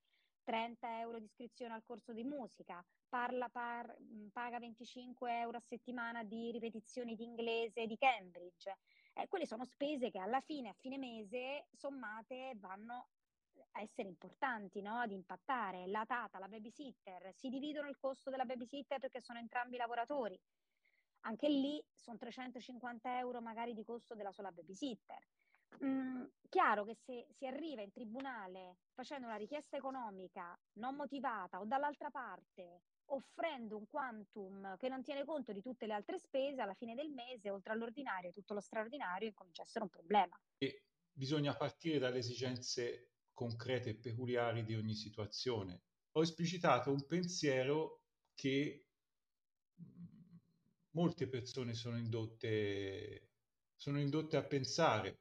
30 0.45 1.01
euro 1.01 1.19
di 1.19 1.25
iscrizione 1.25 1.75
al 1.75 1.83
corso 1.83 2.13
di 2.13 2.23
musica, 2.23 2.85
parla, 3.09 3.49
par, 3.49 3.93
paga 4.31 4.61
25 4.61 5.41
euro 5.41 5.57
a 5.57 5.63
settimana 5.67 6.23
di 6.23 6.53
ripetizioni 6.53 7.17
di 7.17 7.25
inglese 7.25 7.87
di 7.87 7.97
Cambridge. 7.97 8.79
Eh, 9.15 9.27
quelle 9.27 9.47
sono 9.47 9.65
spese 9.65 10.13
che 10.13 10.21
alla 10.21 10.41
fine, 10.41 10.69
a 10.69 10.77
fine 10.79 10.99
mese, 10.99 11.67
sommate, 11.73 12.53
vanno 12.59 13.09
essere 13.81 14.09
importanti, 14.09 14.81
no? 14.81 14.99
ad 14.99 15.11
impattare. 15.11 15.87
La 15.87 16.05
tata, 16.07 16.39
la 16.39 16.49
babysitter, 16.49 17.33
si 17.35 17.49
dividono 17.49 17.89
il 17.89 17.99
costo 17.99 18.31
della 18.31 18.45
babysitter 18.45 18.99
perché 18.99 19.21
sono 19.21 19.39
entrambi 19.39 19.77
lavoratori. 19.77 20.39
Anche 21.27 21.49
lì 21.49 21.83
sono 21.93 22.19
350 22.19 23.19
euro 23.19 23.41
magari 23.41 23.73
di 23.73 23.85
costo 23.85 24.15
della 24.15 24.33
sola 24.33 24.51
babysitter. 24.51 25.19
Mm, 25.83 26.25
chiaro 26.49 26.85
che 26.85 26.95
se 26.95 27.27
si 27.31 27.47
arriva 27.47 27.83
in 27.83 27.91
tribunale 27.91 28.77
facendo 28.93 29.27
una 29.27 29.37
richiesta 29.37 29.77
economica 29.77 30.57
non 30.75 30.95
motivata 30.95 31.59
o 31.59 31.65
dall'altra 31.65 32.11
parte 32.11 32.83
offrendo 33.07 33.77
un 33.77 33.87
quantum 33.89 34.77
che 34.77 34.89
non 34.89 35.03
tiene 35.03 35.25
conto 35.25 35.53
di 35.53 35.61
tutte 35.61 35.87
le 35.87 35.93
altre 35.93 36.19
spese, 36.19 36.63
alla 36.63 36.75
fine 36.75 36.95
del 36.95 37.11
mese, 37.11 37.51
oltre 37.51 37.73
all'ordinario 37.73 38.31
tutto 38.31 38.55
lo 38.55 38.61
straordinario, 38.61 39.29
incomincia 39.29 39.63
a 39.63 39.65
essere 39.65 39.85
un 39.85 39.91
problema. 39.91 40.39
E 40.59 40.85
bisogna 41.13 41.55
partire 41.55 41.99
dalle 41.99 42.19
esigenze 42.19 43.14
concrete 43.35 43.91
e 43.91 43.97
peculiari 43.97 44.65
di 44.65 44.75
ogni 44.75 44.95
situazione. 44.95 45.83
Ho 46.13 46.23
esplicitato 46.23 46.91
un 46.91 47.05
pensiero 47.07 48.05
che 48.35 48.87
mm, 49.81 50.37
molte 50.91 51.29
persone 51.29 51.75
sono 51.75 51.99
indotte, 51.99 53.33
sono 53.75 54.01
indotte 54.01 54.37
a 54.37 54.45
pensare, 54.45 55.21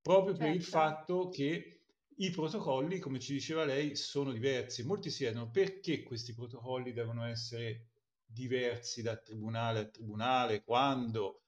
proprio 0.00 0.34
certo. 0.34 0.46
per 0.46 0.54
il 0.54 0.62
certo. 0.62 0.78
fatto 0.78 1.28
che 1.28 1.80
i 2.20 2.30
protocolli, 2.30 2.98
come 2.98 3.18
ci 3.18 3.32
diceva 3.32 3.64
lei, 3.64 3.96
sono 3.96 4.32
diversi. 4.32 4.84
Molti 4.84 5.10
si 5.10 5.18
chiedono 5.18 5.50
perché 5.50 6.02
questi 6.02 6.34
protocolli 6.34 6.92
devono 6.92 7.24
essere 7.24 7.88
diversi 8.24 9.02
da 9.02 9.16
tribunale 9.16 9.80
a 9.80 9.88
tribunale, 9.88 10.62
quando 10.62 11.42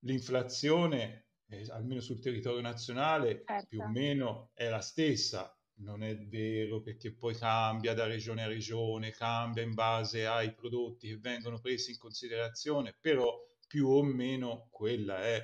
l'inflazione, 0.00 1.27
eh, 1.48 1.66
almeno 1.70 2.00
sul 2.00 2.20
territorio 2.20 2.60
nazionale, 2.60 3.42
certo. 3.44 3.66
più 3.68 3.80
o 3.80 3.88
meno 3.88 4.50
è 4.54 4.68
la 4.68 4.80
stessa. 4.80 5.52
Non 5.80 6.02
è 6.02 6.16
vero 6.16 6.80
perché 6.80 7.14
poi 7.14 7.36
cambia 7.36 7.94
da 7.94 8.06
regione 8.06 8.42
a 8.42 8.48
regione, 8.48 9.12
cambia 9.12 9.62
in 9.62 9.74
base 9.74 10.26
ai 10.26 10.52
prodotti 10.52 11.06
che 11.06 11.18
vengono 11.18 11.60
presi 11.60 11.92
in 11.92 11.98
considerazione, 11.98 12.96
però 13.00 13.32
più 13.64 13.86
o 13.86 14.02
meno 14.02 14.66
quella 14.72 15.22
è. 15.22 15.40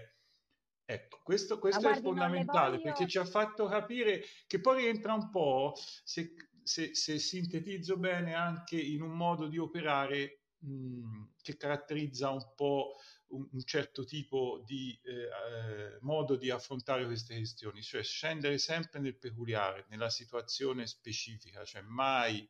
Ecco, 0.86 1.20
questo, 1.22 1.58
questo 1.58 1.82
guardi, 1.82 2.00
è 2.00 2.02
fondamentale 2.02 2.76
voglio... 2.78 2.82
perché 2.82 3.06
ci 3.06 3.18
ha 3.18 3.24
fatto 3.24 3.66
capire 3.66 4.22
che 4.46 4.60
poi 4.60 4.82
rientra 4.82 5.14
un 5.14 5.30
po', 5.30 5.72
se, 6.02 6.34
se, 6.62 6.94
se 6.94 7.18
sintetizzo 7.18 7.96
bene, 7.96 8.34
anche 8.34 8.78
in 8.78 9.02
un 9.02 9.12
modo 9.12 9.46
di 9.46 9.58
operare 9.58 10.40
mh, 10.58 11.28
che 11.40 11.56
caratterizza 11.56 12.30
un 12.30 12.44
po' 12.56 12.96
un, 13.34 13.48
un 13.50 13.64
certo 13.64 14.04
tipo 14.04 14.62
di 14.64 14.98
eh, 15.02 15.12
eh, 15.12 15.98
modo 16.00 16.36
di 16.36 16.50
affrontare 16.50 17.04
queste 17.06 17.36
questioni, 17.36 17.82
cioè 17.82 18.02
scendere 18.02 18.58
sempre 18.58 19.00
nel 19.00 19.16
peculiare, 19.16 19.86
nella 19.88 20.10
situazione 20.10 20.86
specifica, 20.86 21.64
cioè 21.64 21.82
mai, 21.82 22.48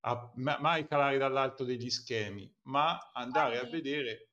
a, 0.00 0.32
mai 0.34 0.86
calare 0.86 1.18
dall'alto 1.18 1.64
degli 1.64 1.90
schemi, 1.90 2.52
ma 2.62 3.10
andare 3.12 3.58
Guardi, 3.58 3.68
a 3.68 3.70
vedere 3.70 4.30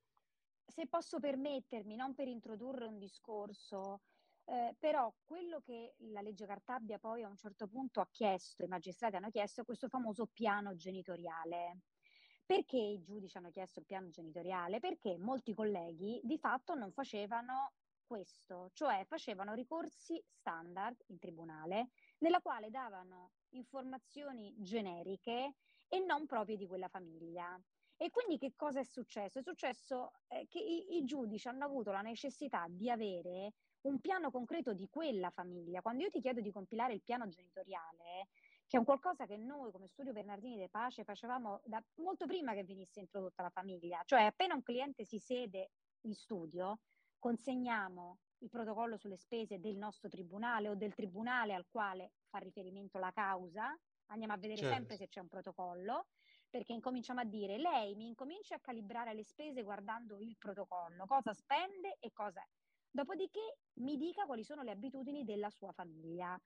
se 0.78 0.86
posso 0.86 1.18
permettermi, 1.18 1.96
non 1.96 2.14
per 2.14 2.28
introdurre 2.28 2.86
un 2.86 2.98
discorso, 2.98 4.02
eh, 4.44 4.76
però 4.78 5.12
quello 5.24 5.60
che 5.60 5.94
la 6.12 6.20
legge 6.20 6.46
Cartabia 6.46 7.00
poi 7.00 7.24
a 7.24 7.28
un 7.28 7.36
certo 7.36 7.66
punto 7.66 8.00
ha 8.00 8.08
chiesto, 8.08 8.62
i 8.62 8.68
magistrati 8.68 9.16
hanno 9.16 9.30
chiesto, 9.30 9.62
è 9.62 9.64
questo 9.64 9.88
famoso 9.88 10.26
piano 10.26 10.76
genitoriale. 10.76 11.80
Perché 12.48 12.78
i 12.78 13.02
giudici 13.02 13.36
hanno 13.36 13.50
chiesto 13.50 13.80
il 13.80 13.84
piano 13.84 14.08
genitoriale? 14.08 14.80
Perché 14.80 15.18
molti 15.18 15.52
colleghi 15.52 16.18
di 16.24 16.38
fatto 16.38 16.74
non 16.74 16.92
facevano 16.92 17.74
questo, 18.06 18.70
cioè 18.72 19.04
facevano 19.06 19.52
ricorsi 19.52 20.18
standard 20.26 20.96
in 21.08 21.18
tribunale, 21.18 21.90
nella 22.20 22.40
quale 22.40 22.70
davano 22.70 23.32
informazioni 23.50 24.54
generiche 24.56 25.56
e 25.88 25.98
non 25.98 26.24
proprie 26.24 26.56
di 26.56 26.66
quella 26.66 26.88
famiglia. 26.88 27.60
E 27.98 28.08
quindi 28.08 28.38
che 28.38 28.54
cosa 28.56 28.80
è 28.80 28.84
successo? 28.84 29.40
È 29.40 29.42
successo 29.42 30.12
eh, 30.28 30.46
che 30.48 30.58
i, 30.58 30.96
i 30.96 31.04
giudici 31.04 31.48
hanno 31.48 31.66
avuto 31.66 31.90
la 31.90 32.00
necessità 32.00 32.64
di 32.66 32.88
avere 32.88 33.52
un 33.82 34.00
piano 34.00 34.30
concreto 34.30 34.72
di 34.72 34.88
quella 34.88 35.28
famiglia. 35.28 35.82
Quando 35.82 36.04
io 36.04 36.08
ti 36.08 36.20
chiedo 36.20 36.40
di 36.40 36.50
compilare 36.50 36.94
il 36.94 37.02
piano 37.02 37.28
genitoriale, 37.28 38.28
che 38.68 38.76
è 38.76 38.78
un 38.78 38.84
qualcosa 38.84 39.24
che 39.24 39.38
noi 39.38 39.72
come 39.72 39.86
studio 39.86 40.12
Bernardini 40.12 40.58
De 40.58 40.68
Pace 40.68 41.02
facevamo 41.02 41.62
da 41.64 41.82
molto 41.96 42.26
prima 42.26 42.52
che 42.52 42.64
venisse 42.64 43.00
introdotta 43.00 43.42
la 43.42 43.48
famiglia, 43.48 44.02
cioè 44.04 44.24
appena 44.24 44.54
un 44.54 44.62
cliente 44.62 45.06
si 45.06 45.18
siede 45.18 45.70
in 46.02 46.14
studio, 46.14 46.80
consegniamo 47.18 48.18
il 48.40 48.50
protocollo 48.50 48.98
sulle 48.98 49.16
spese 49.16 49.58
del 49.58 49.76
nostro 49.76 50.10
tribunale 50.10 50.68
o 50.68 50.74
del 50.74 50.94
tribunale 50.94 51.54
al 51.54 51.66
quale 51.66 52.12
fa 52.28 52.38
riferimento 52.38 52.98
la 52.98 53.10
causa, 53.10 53.74
andiamo 54.10 54.34
a 54.34 54.36
vedere 54.36 54.60
certo. 54.60 54.74
sempre 54.74 54.96
se 54.96 55.08
c'è 55.08 55.20
un 55.20 55.28
protocollo 55.28 56.08
perché 56.50 56.74
incominciamo 56.74 57.20
a 57.20 57.24
dire 57.24 57.56
lei 57.56 57.94
mi 57.94 58.06
incomincia 58.06 58.54
a 58.54 58.60
calibrare 58.60 59.14
le 59.14 59.24
spese 59.24 59.62
guardando 59.62 60.18
il 60.20 60.36
protocollo, 60.36 61.06
cosa 61.06 61.32
spende 61.32 61.96
e 62.00 62.12
cosa 62.12 62.42
è. 62.42 62.46
Dopodiché 62.90 63.58
mi 63.80 63.96
dica 63.96 64.24
quali 64.24 64.44
sono 64.44 64.62
le 64.62 64.70
abitudini 64.70 65.24
della 65.24 65.50
sua 65.50 65.72
famiglia. 65.72 66.38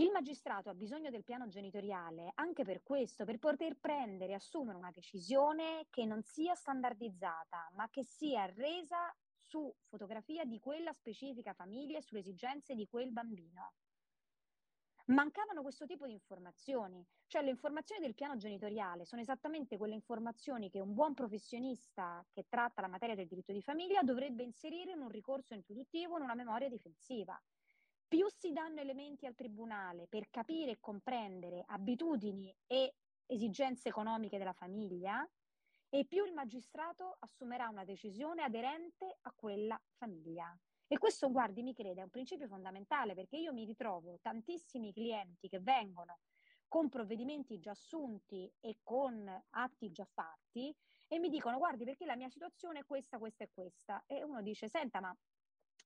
Il 0.00 0.12
magistrato 0.12 0.70
ha 0.70 0.74
bisogno 0.74 1.10
del 1.10 1.24
piano 1.24 1.48
genitoriale 1.48 2.30
anche 2.36 2.62
per 2.62 2.84
questo, 2.84 3.24
per 3.24 3.40
poter 3.40 3.78
prendere 3.80 4.30
e 4.30 4.36
assumere 4.36 4.78
una 4.78 4.92
decisione 4.92 5.88
che 5.90 6.04
non 6.04 6.22
sia 6.22 6.54
standardizzata, 6.54 7.72
ma 7.74 7.88
che 7.90 8.04
sia 8.04 8.46
resa 8.46 9.12
su 9.40 9.74
fotografia 9.88 10.44
di 10.44 10.60
quella 10.60 10.92
specifica 10.92 11.52
famiglia 11.52 11.98
e 11.98 12.02
sulle 12.02 12.20
esigenze 12.20 12.76
di 12.76 12.86
quel 12.86 13.10
bambino 13.10 13.72
mancavano 15.06 15.62
questo 15.62 15.84
tipo 15.86 16.06
di 16.06 16.12
informazioni, 16.12 17.04
cioè 17.26 17.42
le 17.42 17.50
informazioni 17.50 18.00
del 18.00 18.14
piano 18.14 18.36
genitoriale 18.36 19.04
sono 19.04 19.20
esattamente 19.20 19.76
quelle 19.76 19.94
informazioni 19.94 20.70
che 20.70 20.80
un 20.80 20.94
buon 20.94 21.14
professionista 21.14 22.24
che 22.30 22.46
tratta 22.48 22.82
la 22.82 22.88
materia 22.88 23.14
del 23.14 23.26
diritto 23.26 23.52
di 23.52 23.62
famiglia 23.62 24.02
dovrebbe 24.02 24.42
inserire 24.42 24.92
in 24.92 25.00
un 25.00 25.08
ricorso 25.08 25.54
introduttivo, 25.54 26.16
in 26.18 26.22
una 26.22 26.34
memoria 26.34 26.68
difensiva. 26.68 27.40
Più 28.08 28.26
si 28.30 28.52
danno 28.52 28.80
elementi 28.80 29.26
al 29.26 29.34
tribunale 29.34 30.06
per 30.08 30.30
capire 30.30 30.70
e 30.70 30.80
comprendere 30.80 31.62
abitudini 31.66 32.54
e 32.66 32.94
esigenze 33.26 33.90
economiche 33.90 34.38
della 34.38 34.54
famiglia, 34.54 35.28
e 35.90 36.06
più 36.06 36.24
il 36.24 36.32
magistrato 36.32 37.16
assumerà 37.18 37.68
una 37.68 37.84
decisione 37.84 38.42
aderente 38.42 39.18
a 39.22 39.32
quella 39.34 39.78
famiglia. 39.92 40.58
E 40.86 40.96
questo, 40.96 41.30
guardi, 41.30 41.62
mi 41.62 41.74
crede, 41.74 42.00
è 42.00 42.04
un 42.04 42.10
principio 42.10 42.48
fondamentale 42.48 43.14
perché 43.14 43.36
io 43.36 43.52
mi 43.52 43.64
ritrovo 43.64 44.18
tantissimi 44.22 44.90
clienti 44.92 45.48
che 45.48 45.60
vengono 45.60 46.20
con 46.66 46.88
provvedimenti 46.88 47.58
già 47.58 47.72
assunti 47.72 48.50
e 48.60 48.78
con 48.82 49.30
atti 49.50 49.90
già 49.90 50.06
fatti 50.06 50.74
e 51.06 51.18
mi 51.18 51.28
dicono 51.28 51.58
guardi 51.58 51.84
perché 51.84 52.04
la 52.04 52.16
mia 52.16 52.28
situazione 52.28 52.80
è 52.80 52.84
questa, 52.84 53.18
questa 53.18 53.44
e 53.44 53.50
questa. 53.52 54.02
E 54.06 54.22
uno 54.22 54.40
dice 54.40 54.68
senta 54.68 55.00
ma 55.00 55.14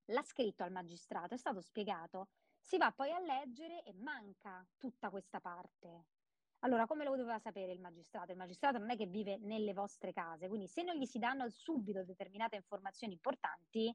l'ha 0.06 0.22
scritto 0.22 0.62
al 0.62 0.72
magistrato, 0.72 1.34
è 1.34 1.38
stato 1.38 1.60
spiegato, 1.60 2.28
si 2.58 2.76
va 2.76 2.92
poi 2.92 3.10
a 3.10 3.18
leggere 3.18 3.82
e 3.82 3.92
manca 3.94 4.66
tutta 4.76 5.10
questa 5.10 5.40
parte. 5.40 6.06
Allora, 6.60 6.86
come 6.86 7.04
lo 7.04 7.16
doveva 7.16 7.40
sapere 7.40 7.72
il 7.72 7.80
magistrato? 7.80 8.30
Il 8.30 8.38
magistrato 8.38 8.78
non 8.78 8.90
è 8.90 8.96
che 8.96 9.06
vive 9.06 9.36
nelle 9.38 9.72
vostre 9.72 10.12
case, 10.12 10.48
quindi 10.48 10.68
se 10.68 10.82
non 10.82 10.94
gli 10.94 11.06
si 11.06 11.18
danno 11.18 11.48
subito 11.48 12.04
determinate 12.04 12.54
informazioni 12.54 13.14
importanti, 13.14 13.94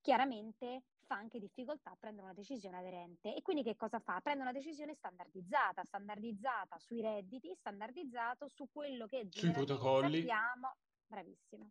chiaramente 0.00 0.84
fa 1.06 1.16
anche 1.16 1.38
difficoltà 1.38 1.90
a 1.90 1.96
prendere 1.98 2.26
una 2.26 2.34
decisione 2.34 2.76
aderente. 2.76 3.34
E 3.34 3.42
quindi 3.42 3.62
che 3.62 3.74
cosa 3.74 3.98
fa? 3.98 4.20
Prende 4.20 4.42
una 4.42 4.52
decisione 4.52 4.94
standardizzata, 4.94 5.82
standardizzata 5.82 6.78
sui 6.78 7.00
redditi, 7.00 7.52
standardizzato 7.54 8.48
su 8.48 8.68
quello 8.70 9.06
che 9.06 9.26
sui 9.30 9.50
protocolli. 9.50 10.18
Sappiamo. 10.18 10.76
Bravissimo. 11.06 11.70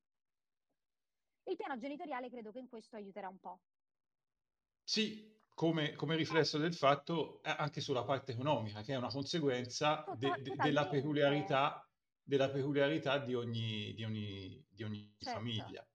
Il 1.48 1.56
piano 1.56 1.78
genitoriale 1.78 2.30
credo 2.30 2.52
che 2.52 2.60
in 2.60 2.68
questo 2.68 2.96
aiuterà 2.96 3.28
un 3.30 3.40
po'. 3.40 3.60
Sì, 4.84 5.34
come, 5.54 5.94
come 5.94 6.16
riflesso 6.16 6.58
del 6.58 6.74
fatto 6.74 7.40
anche 7.44 7.82
sulla 7.82 8.04
parte 8.04 8.34
economica, 8.34 8.82
che 8.82 8.94
è 8.94 8.98
una 8.98 9.10
conseguenza 9.10 10.04
de, 10.18 10.34
de, 10.42 10.56
della 10.56 10.88
peculiarità, 10.88 11.88
della 12.22 12.50
peculiarità 12.50 13.20
di 13.20 13.34
ogni, 13.34 13.94
di 13.94 14.04
ogni, 14.04 14.66
di 14.70 14.84
ogni 14.84 15.16
certo. 15.18 15.40
famiglia. 15.40 15.88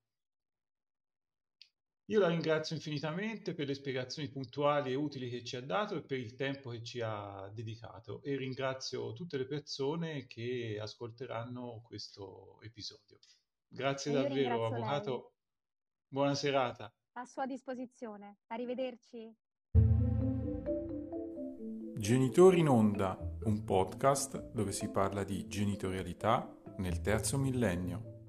Io 2.07 2.19
la 2.19 2.29
ringrazio 2.29 2.75
infinitamente 2.75 3.55
per 3.55 3.69
le 3.69 3.75
spiegazioni 3.75 4.29
puntuali 4.29 4.91
e 4.91 4.97
utili 4.97 5.31
che 5.31 5.45
ci 5.45 5.55
ha 5.55 5.61
dato 5.61 5.95
e 5.95 6.03
per 6.03 6.19
il 6.19 6.35
tempo 6.35 6.71
che 6.71 6.83
ci 6.83 7.01
ha 7.01 7.49
dedicato 7.53 8.21
e 8.25 8.37
ringrazio 8.37 9.13
tutte 9.13 9.37
le 9.37 9.47
persone 9.47 10.27
che 10.27 10.77
ascolteranno 10.81 11.83
questo 11.85 12.61
episodio. 12.63 13.19
Grazie 13.69 14.11
davvero, 14.11 14.67
avvocato. 14.67 15.11
Lei. 15.13 15.40
Buona 16.13 16.35
serata. 16.35 16.93
A 17.13 17.25
sua 17.25 17.47
disposizione. 17.47 18.39
Arrivederci. 18.49 19.33
Genitori 21.97 22.59
in 22.59 22.69
onda, 22.69 23.17
un 23.45 23.63
podcast 23.63 24.51
dove 24.51 24.73
si 24.73 24.91
parla 24.91 25.23
di 25.23 25.47
genitorialità 25.47 26.53
nel 26.79 27.01
terzo 27.01 27.39
millennio. 27.39 28.20